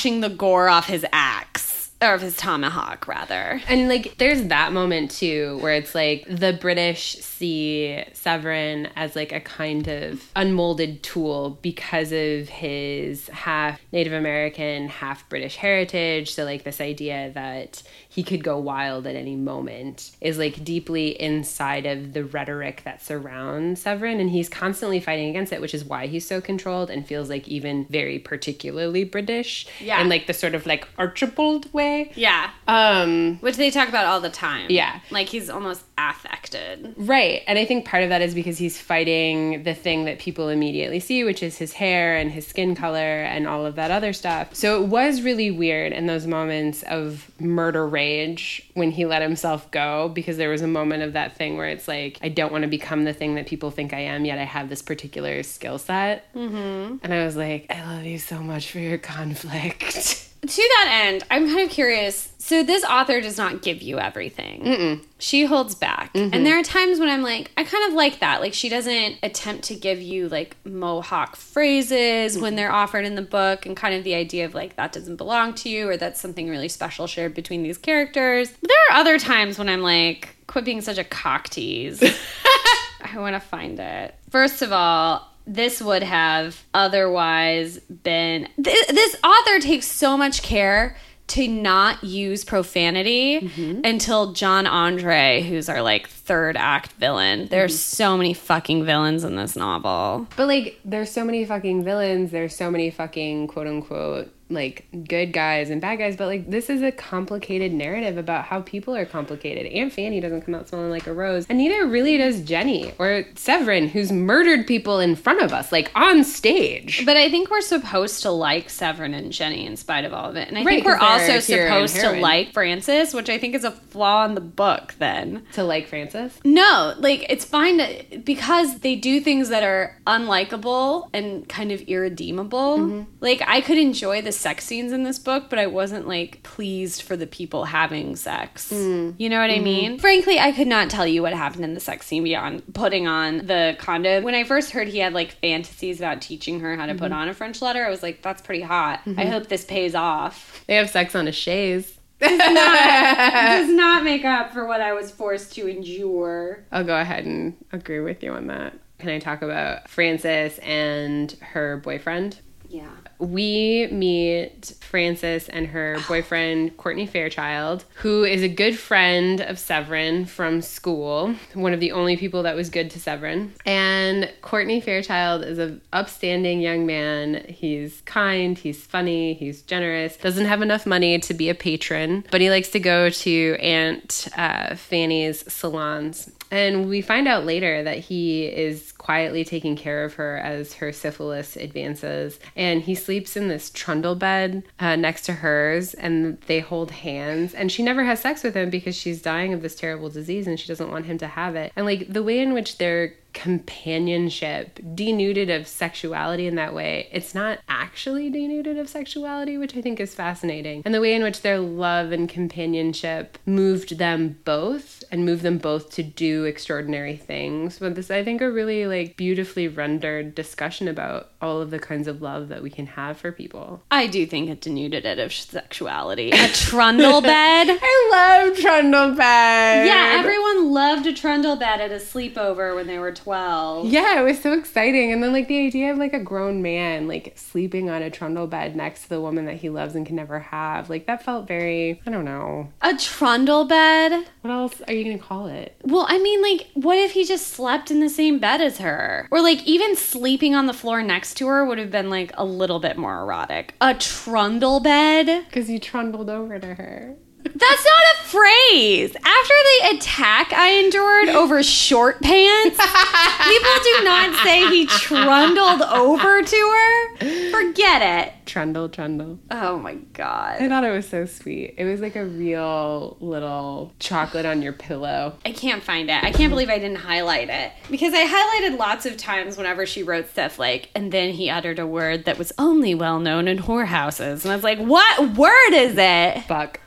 washing 0.02 0.20
the 0.20 0.28
gore 0.28 0.68
off 0.68 0.86
his 0.88 1.06
axe. 1.12 1.90
Or 2.02 2.14
of 2.14 2.20
his 2.20 2.36
tomahawk, 2.36 3.06
rather. 3.06 3.62
And 3.68 3.88
like 3.88 4.18
there's 4.18 4.48
that 4.48 4.72
moment 4.72 5.12
too 5.12 5.58
where 5.60 5.74
it's 5.74 5.94
like 5.94 6.26
the 6.28 6.52
British 6.52 7.14
see 7.18 8.02
Severin 8.12 8.88
as 8.96 9.14
like 9.14 9.30
a 9.30 9.38
kind 9.38 9.86
of 9.86 10.28
unmolded 10.34 11.04
tool 11.04 11.60
because 11.62 12.10
of 12.10 12.48
his 12.48 13.28
half 13.28 13.80
Native 13.92 14.14
American, 14.14 14.88
half 14.88 15.28
British 15.28 15.54
heritage. 15.54 16.34
So 16.34 16.42
like 16.42 16.64
this 16.64 16.80
idea 16.80 17.30
that 17.34 17.84
he 18.12 18.22
could 18.22 18.44
go 18.44 18.58
wild 18.58 19.06
at 19.06 19.16
any 19.16 19.34
moment 19.34 20.10
is 20.20 20.36
like 20.36 20.62
deeply 20.62 21.18
inside 21.18 21.86
of 21.86 22.12
the 22.12 22.22
rhetoric 22.22 22.82
that 22.84 23.02
surrounds 23.02 23.80
Severin 23.80 24.20
and 24.20 24.28
he's 24.28 24.50
constantly 24.50 25.00
fighting 25.00 25.30
against 25.30 25.50
it, 25.50 25.62
which 25.62 25.72
is 25.72 25.82
why 25.82 26.06
he's 26.06 26.26
so 26.26 26.38
controlled 26.38 26.90
and 26.90 27.06
feels 27.06 27.30
like 27.30 27.48
even 27.48 27.86
very 27.86 28.18
particularly 28.18 29.02
British. 29.02 29.66
Yeah. 29.80 29.98
And 29.98 30.10
like 30.10 30.26
the 30.26 30.34
sort 30.34 30.54
of 30.54 30.66
like 30.66 30.86
Archibald 30.98 31.72
way. 31.72 32.12
Yeah. 32.14 32.50
Um 32.68 33.38
Which 33.38 33.56
they 33.56 33.70
talk 33.70 33.88
about 33.88 34.04
all 34.04 34.20
the 34.20 34.28
time. 34.28 34.66
Yeah. 34.68 35.00
Like 35.10 35.28
he's 35.28 35.48
almost 35.48 35.82
affected. 36.10 36.94
Right. 36.96 37.42
And 37.46 37.58
I 37.58 37.64
think 37.64 37.84
part 37.84 38.02
of 38.02 38.08
that 38.08 38.22
is 38.22 38.34
because 38.34 38.58
he's 38.58 38.80
fighting 38.80 39.62
the 39.62 39.74
thing 39.74 40.04
that 40.04 40.18
people 40.18 40.48
immediately 40.48 41.00
see, 41.00 41.24
which 41.24 41.42
is 41.42 41.58
his 41.58 41.72
hair 41.72 42.16
and 42.16 42.30
his 42.30 42.46
skin 42.46 42.74
color 42.74 42.98
and 42.98 43.46
all 43.46 43.66
of 43.66 43.76
that 43.76 43.90
other 43.90 44.12
stuff. 44.12 44.54
So 44.54 44.82
it 44.82 44.88
was 44.88 45.22
really 45.22 45.50
weird 45.50 45.92
in 45.92 46.06
those 46.06 46.26
moments 46.26 46.82
of 46.84 47.30
murder 47.40 47.86
rage 47.86 48.68
when 48.74 48.90
he 48.90 49.06
let 49.06 49.22
himself 49.22 49.70
go, 49.70 50.08
because 50.08 50.36
there 50.36 50.50
was 50.50 50.62
a 50.62 50.66
moment 50.66 51.02
of 51.02 51.12
that 51.14 51.36
thing 51.36 51.56
where 51.56 51.68
it's 51.68 51.88
like, 51.88 52.18
I 52.22 52.28
don't 52.28 52.52
want 52.52 52.62
to 52.62 52.68
become 52.68 53.04
the 53.04 53.12
thing 53.12 53.34
that 53.36 53.46
people 53.46 53.70
think 53.70 53.92
I 53.92 54.00
am, 54.00 54.24
yet 54.24 54.38
I 54.38 54.44
have 54.44 54.68
this 54.68 54.82
particular 54.82 55.42
skill 55.42 55.78
set. 55.78 56.32
Mm-hmm. 56.34 56.96
And 57.02 57.14
I 57.14 57.24
was 57.24 57.36
like, 57.36 57.66
I 57.70 57.84
love 57.94 58.04
you 58.04 58.18
so 58.18 58.40
much 58.40 58.70
for 58.70 58.78
your 58.78 58.98
conflict. 58.98 60.18
To 60.44 60.56
that 60.56 61.06
end, 61.06 61.24
I'm 61.30 61.46
kind 61.46 61.60
of 61.60 61.70
curious. 61.70 62.32
So 62.38 62.64
this 62.64 62.82
author 62.82 63.20
does 63.20 63.38
not 63.38 63.62
give 63.62 63.80
you 63.80 64.00
everything. 64.00 65.00
She 65.18 65.44
holds 65.44 65.76
back. 65.76 66.10
And 66.16 66.32
mm-hmm. 66.32 66.42
there 66.42 66.58
are 66.58 66.64
times 66.64 66.98
when 66.98 67.08
I'm 67.08 67.22
like, 67.22 67.52
I 67.56 67.62
kind 67.62 67.86
of 67.86 67.94
like 67.94 68.18
that. 68.18 68.40
Like 68.40 68.52
she 68.52 68.68
doesn't 68.68 69.18
attempt 69.22 69.62
to 69.64 69.76
give 69.76 70.02
you 70.02 70.28
like 70.28 70.56
mohawk 70.64 71.36
phrases 71.36 72.36
when 72.36 72.50
mm-hmm. 72.50 72.56
they're 72.56 72.72
offered 72.72 73.04
in 73.04 73.14
the 73.14 73.22
book 73.22 73.66
and 73.66 73.76
kind 73.76 73.94
of 73.94 74.02
the 74.02 74.14
idea 74.14 74.44
of 74.44 74.52
like 74.52 74.74
that 74.74 74.90
doesn't 74.92 75.14
belong 75.14 75.54
to 75.54 75.68
you 75.68 75.88
or 75.88 75.96
that's 75.96 76.20
something 76.20 76.48
really 76.48 76.68
special 76.68 77.06
shared 77.06 77.34
between 77.34 77.62
these 77.62 77.78
characters. 77.78 78.50
But 78.60 78.68
there 78.68 78.96
are 78.96 79.00
other 79.00 79.20
times 79.20 79.60
when 79.60 79.68
I'm 79.68 79.82
like, 79.82 80.34
quit 80.48 80.64
being 80.64 80.80
such 80.80 80.98
a 80.98 81.04
cock 81.04 81.50
tease. 81.50 82.02
I 83.00 83.18
want 83.18 83.36
to 83.36 83.40
find 83.40 83.78
it. 83.78 84.16
First 84.30 84.62
of 84.62 84.72
all, 84.72 85.31
this 85.46 85.82
would 85.82 86.02
have 86.02 86.64
otherwise 86.74 87.78
been. 87.78 88.48
Th- 88.62 88.86
this 88.88 89.16
author 89.24 89.58
takes 89.60 89.86
so 89.86 90.16
much 90.16 90.42
care 90.42 90.96
to 91.28 91.48
not 91.48 92.04
use 92.04 92.44
profanity 92.44 93.40
mm-hmm. 93.40 93.80
until 93.84 94.32
John 94.32 94.66
Andre, 94.66 95.42
who's 95.42 95.68
our 95.68 95.80
like 95.80 96.08
third 96.08 96.56
act 96.56 96.92
villain. 96.92 97.48
There's 97.48 97.72
mm-hmm. 97.72 97.96
so 97.96 98.16
many 98.16 98.34
fucking 98.34 98.84
villains 98.84 99.24
in 99.24 99.36
this 99.36 99.56
novel. 99.56 100.26
But 100.36 100.46
like, 100.48 100.78
there's 100.84 101.10
so 101.10 101.24
many 101.24 101.44
fucking 101.44 101.84
villains. 101.84 102.32
There's 102.32 102.54
so 102.54 102.70
many 102.70 102.90
fucking 102.90 103.46
quote 103.48 103.66
unquote 103.66 104.30
like 104.54 104.86
good 105.08 105.32
guys 105.32 105.70
and 105.70 105.80
bad 105.80 105.96
guys. 105.96 106.16
But 106.16 106.26
like, 106.26 106.50
this 106.50 106.70
is 106.70 106.82
a 106.82 106.92
complicated 106.92 107.72
narrative 107.72 108.18
about 108.18 108.44
how 108.44 108.60
people 108.62 108.94
are 108.94 109.06
complicated. 109.06 109.66
Aunt 109.72 109.92
Fanny 109.92 110.20
doesn't 110.20 110.42
come 110.42 110.54
out 110.54 110.68
smelling 110.68 110.90
like 110.90 111.06
a 111.06 111.12
rose, 111.12 111.46
and 111.48 111.58
neither 111.58 111.86
really 111.86 112.16
does 112.16 112.40
Jenny 112.42 112.92
or 112.98 113.24
Severin, 113.34 113.88
who's 113.88 114.12
murdered 114.12 114.66
people 114.66 115.00
in 115.00 115.16
front 115.16 115.40
of 115.40 115.52
us, 115.52 115.72
like 115.72 115.90
on 115.94 116.24
stage. 116.24 117.04
But 117.04 117.16
I 117.16 117.30
think 117.30 117.50
we're 117.50 117.60
supposed 117.60 118.22
to 118.22 118.30
like 118.30 118.70
Severin 118.70 119.14
and 119.14 119.32
Jenny 119.32 119.66
in 119.66 119.76
spite 119.76 120.04
of 120.04 120.12
all 120.12 120.30
of 120.30 120.36
it. 120.36 120.48
And 120.48 120.58
I 120.58 120.64
Right, 120.64 120.82
think 120.82 120.86
we're 120.86 120.96
also 120.96 121.38
supposed 121.40 121.96
to 121.96 122.12
like 122.12 122.52
Frances, 122.52 123.14
which 123.14 123.28
I 123.28 123.38
think 123.38 123.54
is 123.54 123.64
a 123.64 123.70
flaw 123.70 124.24
in 124.24 124.34
the 124.34 124.40
book 124.40 124.94
then. 124.98 125.44
To 125.54 125.64
like 125.64 125.86
Frances. 125.86 126.38
No, 126.44 126.94
like 126.98 127.26
it's 127.28 127.44
fine 127.44 127.78
to, 127.78 128.18
because 128.18 128.80
they 128.80 128.96
do 128.96 129.20
things 129.20 129.48
that 129.48 129.62
are 129.62 129.98
unlikable 130.06 131.08
and 131.12 131.48
kind 131.48 131.72
of 131.72 131.80
irredeemable. 131.82 132.78
Mm-hmm. 132.78 133.02
Like 133.20 133.42
I 133.46 133.60
could 133.60 133.78
enjoy 133.78 134.22
the 134.22 134.32
sex 134.42 134.64
scenes 134.66 134.92
in 134.92 135.04
this 135.04 135.18
book, 135.18 135.48
but 135.48 135.58
I 135.58 135.66
wasn't 135.66 136.06
like 136.06 136.42
pleased 136.42 137.02
for 137.02 137.16
the 137.16 137.26
people 137.26 137.64
having 137.64 138.16
sex. 138.16 138.70
Mm. 138.70 139.14
You 139.18 139.28
know 139.30 139.40
what 139.40 139.50
I 139.50 139.54
Mm-hmm. 139.54 139.64
mean? 139.64 139.98
Frankly, 139.98 140.38
I 140.38 140.52
could 140.52 140.66
not 140.66 140.90
tell 140.90 141.06
you 141.06 141.22
what 141.22 141.32
happened 141.32 141.64
in 141.64 141.74
the 141.74 141.80
sex 141.80 142.06
scene 142.06 142.24
beyond 142.24 142.74
putting 142.74 143.06
on 143.06 143.46
the 143.46 143.76
condom. 143.78 144.24
When 144.24 144.34
I 144.34 144.44
first 144.44 144.72
heard 144.72 144.88
he 144.88 144.98
had 144.98 145.12
like 145.14 145.32
fantasies 145.40 145.98
about 146.00 146.20
teaching 146.20 146.60
her 146.60 146.76
how 146.76 146.86
to 146.86 146.92
Mm-hmm. 146.92 146.98
put 147.02 147.12
on 147.12 147.28
a 147.28 147.34
French 147.34 147.62
letter, 147.62 147.86
I 147.86 147.88
was 147.90 148.02
like, 148.02 148.20
that's 148.22 148.42
pretty 148.42 148.62
hot. 148.62 149.00
I 149.16 149.24
hope 149.26 149.46
this 149.48 149.64
pays 149.64 149.94
off. 149.94 150.64
They 150.66 150.74
have 150.76 150.90
sex 150.90 151.14
on 151.14 151.26
a 151.28 151.32
chaise. 151.32 151.98
Does 152.20 153.70
not 153.70 154.04
make 154.04 154.24
up 154.24 154.52
for 154.52 154.66
what 154.66 154.80
I 154.80 154.92
was 154.92 155.10
forced 155.10 155.54
to 155.54 155.66
endure. 155.68 156.64
I'll 156.70 156.84
go 156.84 156.96
ahead 156.98 157.24
and 157.24 157.56
agree 157.72 158.00
with 158.00 158.22
you 158.22 158.32
on 158.32 158.46
that. 158.48 158.74
Can 158.98 159.08
I 159.08 159.18
talk 159.18 159.42
about 159.42 159.88
Frances 159.88 160.58
and 160.62 161.32
her 161.40 161.78
boyfriend? 161.78 162.38
Yeah. 162.68 162.88
We 163.22 163.86
meet 163.90 164.74
Frances 164.80 165.48
and 165.48 165.68
her 165.68 165.98
boyfriend, 166.08 166.76
Courtney 166.76 167.06
Fairchild, 167.06 167.84
who 167.94 168.24
is 168.24 168.42
a 168.42 168.48
good 168.48 168.78
friend 168.78 169.40
of 169.40 169.58
Severin 169.58 170.26
from 170.26 170.60
school, 170.60 171.34
one 171.54 171.72
of 171.72 171.80
the 171.80 171.92
only 171.92 172.16
people 172.16 172.42
that 172.42 172.56
was 172.56 172.68
good 172.68 172.90
to 172.90 173.00
Severin. 173.00 173.54
And 173.64 174.30
Courtney 174.42 174.80
Fairchild 174.80 175.44
is 175.44 175.58
an 175.58 175.80
upstanding 175.92 176.60
young 176.60 176.84
man. 176.84 177.44
He's 177.48 178.02
kind, 178.02 178.58
he's 178.58 178.84
funny, 178.84 179.34
he's 179.34 179.62
generous, 179.62 180.16
doesn't 180.16 180.46
have 180.46 180.60
enough 180.60 180.84
money 180.84 181.18
to 181.20 181.34
be 181.34 181.48
a 181.48 181.54
patron, 181.54 182.24
but 182.30 182.40
he 182.40 182.50
likes 182.50 182.68
to 182.70 182.80
go 182.80 183.08
to 183.08 183.56
Aunt 183.60 184.28
uh, 184.36 184.74
Fanny's 184.74 185.50
salons. 185.52 186.30
And 186.52 186.86
we 186.86 187.00
find 187.00 187.26
out 187.26 187.46
later 187.46 187.82
that 187.82 187.98
he 187.98 188.44
is 188.44 188.92
quietly 188.92 189.42
taking 189.42 189.74
care 189.74 190.04
of 190.04 190.14
her 190.14 190.36
as 190.36 190.74
her 190.74 190.92
syphilis 190.92 191.56
advances. 191.56 192.38
And 192.54 192.82
he 192.82 192.94
sleeps 192.94 193.38
in 193.38 193.48
this 193.48 193.70
trundle 193.70 194.14
bed 194.14 194.62
uh, 194.78 194.96
next 194.96 195.22
to 195.22 195.32
hers, 195.32 195.94
and 195.94 196.38
they 196.42 196.60
hold 196.60 196.90
hands. 196.90 197.54
And 197.54 197.72
she 197.72 197.82
never 197.82 198.04
has 198.04 198.20
sex 198.20 198.42
with 198.42 198.54
him 198.54 198.68
because 198.68 198.94
she's 198.94 199.22
dying 199.22 199.54
of 199.54 199.62
this 199.62 199.74
terrible 199.74 200.10
disease 200.10 200.46
and 200.46 200.60
she 200.60 200.68
doesn't 200.68 200.90
want 200.90 201.06
him 201.06 201.16
to 201.18 201.26
have 201.26 201.56
it. 201.56 201.72
And 201.74 201.86
like 201.86 202.12
the 202.12 202.22
way 202.22 202.38
in 202.38 202.52
which 202.52 202.76
they're 202.76 203.14
companionship, 203.32 204.80
denuded 204.94 205.50
of 205.50 205.66
sexuality 205.66 206.46
in 206.46 206.54
that 206.56 206.74
way. 206.74 207.08
It's 207.12 207.34
not 207.34 207.58
actually 207.68 208.30
denuded 208.30 208.78
of 208.78 208.88
sexuality, 208.88 209.58
which 209.58 209.76
I 209.76 209.82
think 209.82 210.00
is 210.00 210.14
fascinating. 210.14 210.82
And 210.84 210.94
the 210.94 211.00
way 211.00 211.14
in 211.14 211.22
which 211.22 211.42
their 211.42 211.58
love 211.58 212.12
and 212.12 212.28
companionship 212.28 213.38
moved 213.46 213.98
them 213.98 214.38
both 214.44 215.02
and 215.10 215.24
moved 215.24 215.42
them 215.42 215.58
both 215.58 215.90
to 215.92 216.02
do 216.02 216.44
extraordinary 216.44 217.16
things. 217.16 217.78
But 217.78 217.94
this, 217.94 218.10
I 218.10 218.24
think, 218.24 218.40
a 218.40 218.50
really 218.50 218.86
like 218.86 219.16
beautifully 219.16 219.68
rendered 219.68 220.34
discussion 220.34 220.88
about 220.88 221.30
all 221.40 221.60
of 221.60 221.70
the 221.70 221.78
kinds 221.78 222.08
of 222.08 222.22
love 222.22 222.48
that 222.48 222.62
we 222.62 222.70
can 222.70 222.86
have 222.86 223.18
for 223.18 223.32
people. 223.32 223.82
I 223.90 224.06
do 224.06 224.26
think 224.26 224.48
it 224.48 224.60
denuded 224.60 225.04
it 225.04 225.18
of 225.18 225.32
sexuality. 225.32 226.30
A 226.32 226.48
trundle 226.48 227.20
bed. 227.20 227.66
I 227.82 228.08
love 228.46 228.58
trundle 228.58 229.14
bed. 229.14 229.86
Yeah, 229.86 230.18
everyone 230.18 230.72
loved 230.72 231.06
a 231.06 231.12
trundle 231.12 231.56
bed 231.56 231.80
at 231.80 231.90
a 231.90 231.96
sleepover 231.96 232.74
when 232.74 232.86
they 232.86 232.98
were 232.98 233.12
12. 233.22 233.86
Yeah, 233.86 234.20
it 234.20 234.24
was 234.24 234.40
so 234.40 234.52
exciting. 234.52 235.12
And 235.12 235.22
then 235.22 235.32
like 235.32 235.48
the 235.48 235.64
idea 235.66 235.92
of 235.92 235.98
like 235.98 236.12
a 236.12 236.20
grown 236.20 236.62
man 236.62 237.06
like 237.08 237.34
sleeping 237.36 237.88
on 237.88 238.02
a 238.02 238.10
trundle 238.10 238.46
bed 238.46 238.74
next 238.74 239.04
to 239.04 239.08
the 239.08 239.20
woman 239.20 239.46
that 239.46 239.56
he 239.56 239.68
loves 239.70 239.94
and 239.94 240.06
can 240.06 240.16
never 240.16 240.40
have. 240.40 240.90
Like 240.90 241.06
that 241.06 241.22
felt 241.24 241.46
very 241.46 242.00
I 242.06 242.10
don't 242.10 242.24
know. 242.24 242.72
A 242.80 242.96
trundle 242.96 243.64
bed? 243.64 244.26
What 244.42 244.50
else 244.50 244.80
are 244.88 244.92
you 244.92 245.04
going 245.04 245.18
to 245.18 245.24
call 245.24 245.46
it? 245.46 245.76
Well, 245.82 246.06
I 246.08 246.18
mean 246.18 246.42
like 246.42 246.68
what 246.74 246.98
if 246.98 247.12
he 247.12 247.24
just 247.24 247.48
slept 247.48 247.90
in 247.90 248.00
the 248.00 248.08
same 248.08 248.38
bed 248.38 248.60
as 248.60 248.78
her? 248.78 249.28
Or 249.30 249.40
like 249.40 249.62
even 249.64 249.96
sleeping 249.96 250.54
on 250.54 250.66
the 250.66 250.72
floor 250.72 251.02
next 251.02 251.34
to 251.34 251.46
her 251.46 251.64
would 251.64 251.78
have 251.78 251.90
been 251.90 252.10
like 252.10 252.32
a 252.34 252.44
little 252.44 252.80
bit 252.80 252.96
more 252.96 253.20
erotic. 253.20 253.74
A 253.80 253.94
trundle 253.94 254.80
bed? 254.80 255.46
Cuz 255.52 255.70
you 255.70 255.78
trundled 255.78 256.28
over 256.28 256.58
to 256.58 256.74
her. 256.74 257.16
That's 257.44 257.84
not 257.84 258.02
a 258.14 258.24
phrase. 258.24 259.14
After 259.16 259.54
the 259.54 259.96
attack 259.96 260.52
I 260.52 260.70
endured 260.84 261.28
over 261.28 261.62
short 261.62 262.20
pants, 262.22 262.76
people 262.76 263.70
do 263.82 264.04
not 264.04 264.34
say 264.44 264.68
he 264.68 264.86
trundled 264.86 265.82
over 265.82 266.42
to 266.42 266.56
her. 266.56 267.50
Forget 267.50 268.02
it. 268.02 268.46
Trundle, 268.46 268.88
trundle. 268.88 269.38
Oh 269.50 269.78
my 269.78 269.94
god. 270.12 270.60
I 270.60 270.68
thought 270.68 270.84
it 270.84 270.90
was 270.90 271.08
so 271.08 271.24
sweet. 271.26 271.74
It 271.78 271.84
was 271.84 272.00
like 272.00 272.16
a 272.16 272.24
real 272.24 273.16
little 273.20 273.92
chocolate 273.98 274.46
on 274.46 274.62
your 274.62 274.72
pillow. 274.72 275.36
I 275.44 275.52
can't 275.52 275.82
find 275.82 276.10
it. 276.10 276.22
I 276.22 276.32
can't 276.32 276.50
believe 276.50 276.68
I 276.68 276.78
didn't 276.78 276.98
highlight 276.98 277.48
it. 277.50 277.72
Because 277.90 278.12
I 278.14 278.26
highlighted 278.26 278.78
lots 278.78 279.06
of 279.06 279.16
times 279.16 279.56
whenever 279.56 279.86
she 279.86 280.02
wrote 280.02 280.28
stuff 280.30 280.58
like, 280.58 280.90
and 280.94 281.12
then 281.12 281.32
he 281.32 281.50
uttered 281.50 281.78
a 281.78 281.86
word 281.86 282.24
that 282.24 282.38
was 282.38 282.52
only 282.58 282.94
well 282.94 283.20
known 283.20 283.48
in 283.48 283.58
whorehouses. 283.58 284.42
And 284.44 284.52
I 284.52 284.54
was 284.54 284.64
like, 284.64 284.78
what 284.78 285.36
word 285.36 285.72
is 285.72 285.94
it? 285.96 286.42
Fuck. 286.44 286.80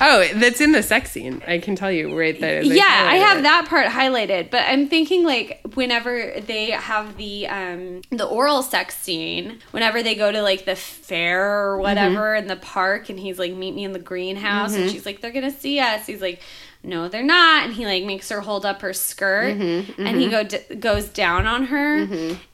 Oh, 0.00 0.26
that's 0.34 0.60
in 0.60 0.72
the 0.72 0.82
sex 0.82 1.10
scene. 1.10 1.42
I 1.46 1.58
can 1.58 1.76
tell 1.76 1.90
you 1.90 2.18
right 2.18 2.38
there. 2.38 2.62
yeah, 2.62 3.08
I 3.10 3.16
have 3.16 3.42
that 3.42 3.68
part 3.68 3.86
highlighted, 3.86 4.50
but 4.50 4.64
I'm 4.66 4.88
thinking 4.88 5.24
like 5.24 5.60
whenever 5.74 6.40
they 6.40 6.70
have 6.70 7.16
the 7.16 7.46
um 7.46 8.02
the 8.10 8.26
oral 8.26 8.62
sex 8.62 8.96
scene, 8.96 9.58
whenever 9.70 10.02
they 10.02 10.14
go 10.14 10.30
to 10.32 10.42
like 10.42 10.64
the 10.64 10.76
fair 10.76 11.72
or 11.72 11.74
mm-hmm. 11.74 11.82
whatever 11.82 12.34
in 12.34 12.46
the 12.46 12.56
park 12.56 13.08
and 13.08 13.18
he's 13.18 13.38
like 13.38 13.52
meet 13.52 13.74
me 13.74 13.84
in 13.84 13.92
the 13.92 13.98
greenhouse 13.98 14.74
and 14.74 14.84
mm-hmm. 14.84 14.92
she's 14.92 15.06
like 15.06 15.20
they're 15.20 15.32
going 15.32 15.50
to 15.50 15.56
see 15.56 15.80
us. 15.80 16.06
He's 16.06 16.22
like 16.22 16.40
no, 16.82 17.08
they're 17.08 17.22
not. 17.22 17.64
And 17.64 17.74
he 17.74 17.84
like 17.84 18.04
makes 18.04 18.30
her 18.30 18.40
hold 18.40 18.64
up 18.64 18.80
her 18.80 18.94
skirt 18.94 19.56
mm-hmm, 19.56 20.06
and 20.06 20.18
he 20.18 20.28
go 20.28 20.44
d- 20.44 20.74
goes 20.76 21.08
down 21.08 21.46
on 21.46 21.66
her. 21.66 22.06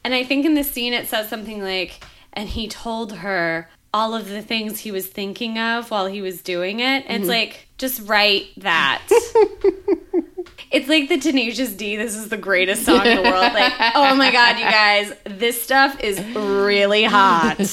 And 0.03 0.13
I 0.13 0.23
think 0.23 0.45
in 0.45 0.53
the 0.53 0.63
scene 0.63 0.93
it 0.93 1.07
says 1.07 1.29
something 1.29 1.63
like 1.63 2.03
and 2.33 2.49
he 2.49 2.67
told 2.67 3.13
her 3.13 3.69
all 3.93 4.13
of 4.13 4.27
the 4.29 4.41
things 4.41 4.79
he 4.79 4.91
was 4.91 5.07
thinking 5.07 5.57
of 5.57 5.91
while 5.91 6.07
he 6.07 6.21
was 6.21 6.41
doing 6.41 6.79
it. 6.79 7.05
And 7.07 7.21
It's 7.21 7.21
mm-hmm. 7.21 7.29
like 7.29 7.67
just 7.77 8.01
write 8.07 8.47
that. 8.57 9.01
It's 10.69 10.89
like 10.89 11.07
the 11.07 11.17
Tenacious 11.17 11.71
D. 11.73 11.95
This 11.95 12.15
is 12.15 12.29
the 12.29 12.37
greatest 12.37 12.85
song 12.85 13.05
in 13.05 13.15
the 13.15 13.23
world. 13.23 13.53
Like, 13.53 13.73
oh 13.95 14.15
my 14.15 14.31
god, 14.31 14.57
you 14.57 14.65
guys, 14.65 15.13
this 15.23 15.61
stuff 15.61 15.99
is 16.01 16.19
really 16.35 17.03
hot. 17.03 17.57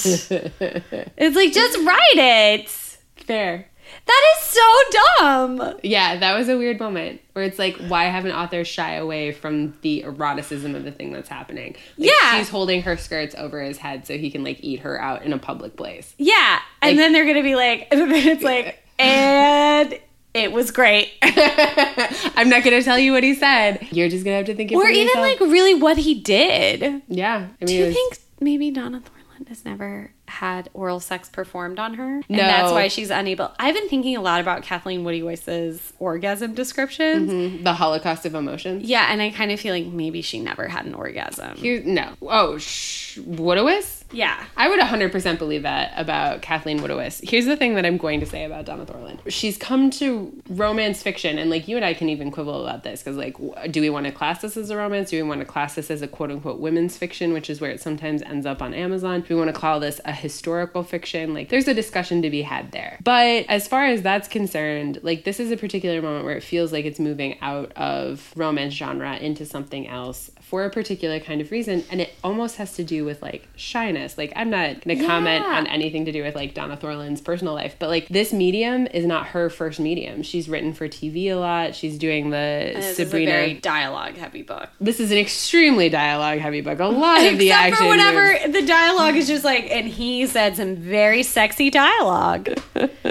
It's 1.17 1.37
like 1.37 1.53
just 1.53 1.79
write 1.79 1.99
it. 2.15 2.69
Fair. 3.17 3.69
That 4.07 4.23
is 4.37 4.43
so 4.45 4.83
dumb. 5.21 5.79
Yeah, 5.83 6.19
that 6.19 6.37
was 6.37 6.49
a 6.49 6.59
weird 6.59 6.79
moment 6.79 7.21
where 7.33 7.45
it's 7.45 7.59
like, 7.59 7.77
why 7.77 8.05
have 8.05 8.25
an 8.27 8.33
author 8.33 8.65
shy 8.65 8.95
away 8.95 9.33
from 9.33 9.75
the 9.81 10.03
eroticism 10.05 10.75
of 10.75 10.85
the 10.85 10.93
thing 10.93 11.11
that's 11.13 11.29
happening? 11.29 11.75
Like, 11.97 12.11
Yeah. 12.11 12.39
she's 12.39 12.49
holding 12.51 12.83
her 12.83 12.97
skirts 12.99 13.35
over 13.37 13.63
his 13.63 13.79
head 13.79 14.07
so 14.07 14.19
he 14.19 14.31
can 14.31 14.45
like 14.45 14.59
eat 14.63 14.81
her 14.81 15.01
out 15.01 15.23
in 15.23 15.33
a 15.33 15.39
public 15.39 15.77
place. 15.77 16.15
Yeah, 16.19 16.61
and 16.83 16.91
Like- 16.91 16.97
then 16.99 17.13
they're 17.13 17.27
gonna 17.27 17.43
be 17.43 17.55
like, 17.55 17.89
and 17.93 18.11
then 18.11 18.29
it's 18.29 18.43
like, 18.45 18.79
and 18.99 19.99
it 20.35 20.53
was 20.53 20.71
great. 20.71 21.11
I'm 21.23 22.49
not 22.49 22.63
gonna 22.65 22.83
tell 22.83 22.99
you 22.99 23.13
what 23.13 23.23
he 23.23 23.35
said. 23.35 23.87
You're 23.91 24.09
just 24.09 24.25
gonna 24.25 24.37
have 24.37 24.47
to 24.47 24.55
think 24.55 24.73
it 24.73 24.77
or 24.77 24.87
even 24.89 25.07
yourself. 25.07 25.23
like 25.25 25.41
really 25.41 25.75
what 25.75 25.97
he 25.97 26.15
did. 26.15 27.03
yeah. 27.09 27.37
I 27.37 27.65
mean, 27.65 27.67
Do 27.67 27.75
you 27.75 27.85
was- 27.87 27.95
think 27.95 28.19
maybe 28.41 28.71
Donna 28.71 29.01
Thorland 29.01 29.49
has 29.49 29.65
never 29.65 30.13
had 30.35 30.69
oral 30.75 31.01
sex 31.01 31.29
performed 31.29 31.79
on 31.79 31.95
her? 31.95 32.17
And 32.17 32.25
No. 32.29 32.37
that's 32.39 32.73
why 32.73 32.89
she's 32.89 33.11
unable. 33.11 33.53
I've 33.59 33.75
been 33.75 33.89
thinking 33.89 34.17
a 34.17 34.21
lot 34.21 34.41
about 34.41 34.63
Kathleen 34.63 35.05
Woodiwiss's 35.05 35.93
orgasm 35.99 36.55
descriptions. 36.55 37.31
Mm-hmm. 37.31 37.65
the 37.65 37.73
Holocaust 37.75 38.25
of 38.27 38.35
emotions? 38.35 38.85
Yeah, 38.85 39.07
and 39.11 39.21
I 39.23 39.31
kind 39.31 39.51
of 39.51 39.59
feel 39.61 39.75
like 39.75 39.87
maybe 39.87 40.23
she 40.23 40.39
never 40.41 40.69
had 40.69 40.87
an 40.87 40.95
orgasm. 40.95 41.57
Here, 41.57 41.83
no. 41.85 42.13
Oh, 42.23 42.59
sh- 42.59 43.19
Woodiwiss? 43.19 44.04
Yeah. 44.15 44.45
I 44.57 44.69
would 44.69 44.81
100% 44.81 45.39
believe 45.39 45.63
that 45.63 45.93
about 45.97 46.43
Kathleen 46.43 46.81
Woodiwiss. 46.81 47.29
Here's 47.29 47.47
the 47.47 47.57
thing 47.57 47.75
that 47.75 47.85
I'm 47.85 47.97
going 47.97 48.21
to 48.21 48.27
say 48.27 48.45
about 48.45 48.65
Donna 48.65 48.87
Thorland. 48.87 49.19
She's 49.29 49.57
come 49.57 49.91
to 49.91 50.33
romance 50.49 51.03
fiction, 51.03 51.39
and 51.39 51.51
like 51.51 51.69
you 51.69 51.77
and 51.77 51.85
I 51.85 51.95
can 51.95 52.09
even 52.09 52.31
quibble 52.31 52.63
about 52.63 52.85
this 52.85 53.03
because, 53.03 53.17
like, 53.17 53.37
do 53.71 53.81
we 53.81 53.91
want 53.91 54.07
to 54.07 54.13
class 54.13 54.43
this 54.43 54.57
as 54.57 54.71
a 54.71 54.77
romance? 54.77 55.11
Do 55.11 55.23
we 55.23 55.29
want 55.29 55.41
to 55.41 55.47
class 55.47 55.75
this 55.75 55.91
as 55.91 56.03
a 56.03 56.09
quote 56.09 56.31
unquote 56.31 56.61
women's 56.61 56.97
fiction, 56.97 57.33
which 57.33 57.51
is 57.51 57.61
where 57.61 57.71
it 57.71 57.81
sometimes 57.81 58.23
ends 58.23 58.47
up 58.47 58.63
on 58.63 58.73
Amazon? 58.75 59.23
Do 59.23 59.35
we 59.35 59.41
want 59.41 59.55
to 59.55 59.61
call 59.61 59.81
this 59.81 60.01
a 60.05 60.13
historical 60.13 60.83
fiction? 60.83 61.35
Like, 61.35 61.49
there's 61.49 61.69
a 61.69 61.75
discussion 61.75 62.23
to 62.23 62.31
be 62.31 62.43
had 62.43 62.73
there. 62.73 62.99
But 63.03 63.47
as 63.49 63.67
far 63.67 63.85
as 63.85 64.03
that's 64.03 64.29
concerned, 64.29 65.01
like, 65.03 65.25
this 65.25 65.41
is 65.41 65.51
a 65.51 65.57
particular 65.57 66.01
moment 66.01 66.25
where 66.25 66.37
it 66.37 66.43
feels 66.43 66.73
like 66.73 66.85
it's 66.85 67.01
moving 67.01 67.39
out 67.41 67.73
of 67.77 68.33
romance 68.37 68.75
genre 68.75 69.17
into 69.17 69.45
something 69.45 69.89
else 69.89 70.31
for 70.55 70.65
a 70.65 70.71
particular 70.71 71.19
kind 71.19 71.41
of 71.41 71.51
reason 71.51 71.83
and 71.91 72.01
it 72.01 72.15
almost 72.23 72.59
has 72.59 72.75
to 72.75 72.85
do 72.85 73.05
with 73.05 73.21
like 73.21 73.49
shyness 73.57 74.17
like 74.17 74.33
i'm 74.37 74.51
not 74.51 74.81
going 74.83 74.97
to 74.97 75.05
comment 75.05 75.45
on 75.45 75.67
anything 75.67 76.05
to 76.05 76.13
do 76.13 76.23
with 76.23 76.37
like 76.37 76.55
donna 76.55 76.77
thorland's 76.77 77.21
personal 77.21 77.53
life 77.55 77.75
but 77.81 77.89
like 77.89 78.07
this 78.07 78.33
medium 78.33 78.87
is 78.95 79.05
not 79.05 79.27
her 79.27 79.51
first 79.51 79.81
medium 79.81 80.23
she's 80.23 80.49
written 80.49 80.73
for 80.73 80.87
tv 80.87 81.27
a 81.27 81.35
lot 81.35 81.75
she's 81.75 81.99
doing 81.99 82.31
the 82.31 82.71
This 82.77 82.97
sabrina 82.99 83.33
is 83.33 83.35
a 83.37 83.41
very 83.47 83.55
dialogue 83.55 84.15
heavy 84.15 84.43
book. 84.43 84.69
this 84.81 85.01
is 85.01 85.11
an 85.11 85.19
extremely 85.19 85.89
dialogue 85.89 86.39
heavy 86.39 86.61
book 86.61 86.79
a 86.79 86.85
lot 86.87 87.25
of 87.27 87.37
the 87.37 87.49
Except 87.49 87.61
action 87.73 87.85
for 87.87 87.89
whenever 87.91 88.25
moves- 88.47 88.53
the 88.61 88.65
dialogue 88.65 89.17
is 89.17 89.27
just 89.27 89.43
like, 89.45 89.69
and 89.73 89.89
he 89.89 90.25
said 90.29 90.55
some 90.55 90.77
very 90.77 91.23
sexy 91.25 91.69
dialogue. 91.69 92.49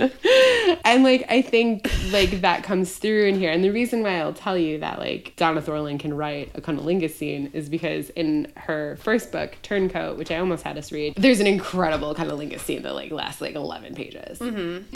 and 0.86 1.04
like 1.04 1.26
I 1.30 1.42
think 1.42 1.92
like 2.12 2.42
that 2.42 2.64
comes 2.64 2.98
through 2.98 3.26
in 3.28 3.36
here. 3.36 3.52
And 3.52 3.64
the 3.64 3.70
reason 3.72 4.04
why 4.04 4.20
I'll 4.20 4.34
tell 4.34 4.58
you 4.58 4.80
that 4.80 5.00
like 5.00 5.34
Donna 5.36 5.62
Thorland 5.62 6.00
can 6.00 6.14
write 6.16 6.52
a 6.56 6.62
cunnilingus 6.62 7.12
scene 7.16 7.33
is 7.54 7.70
because 7.70 8.10
in 8.12 8.52
her 8.56 8.98
first 9.02 9.32
book, 9.32 9.58
Turncoat, 9.62 10.18
which 10.18 10.32
I 10.32 10.38
almost 10.38 10.64
had 10.64 10.78
us 10.78 10.92
read, 10.92 11.16
there's 11.16 11.40
an 11.40 11.48
incredible 11.48 12.16
cunnilingus 12.16 12.62
scene 12.62 12.84
that 12.84 12.94
like 12.94 13.12
lasts 13.12 13.42
like 13.42 13.56
eleven 13.56 13.96
pages. 13.96 14.42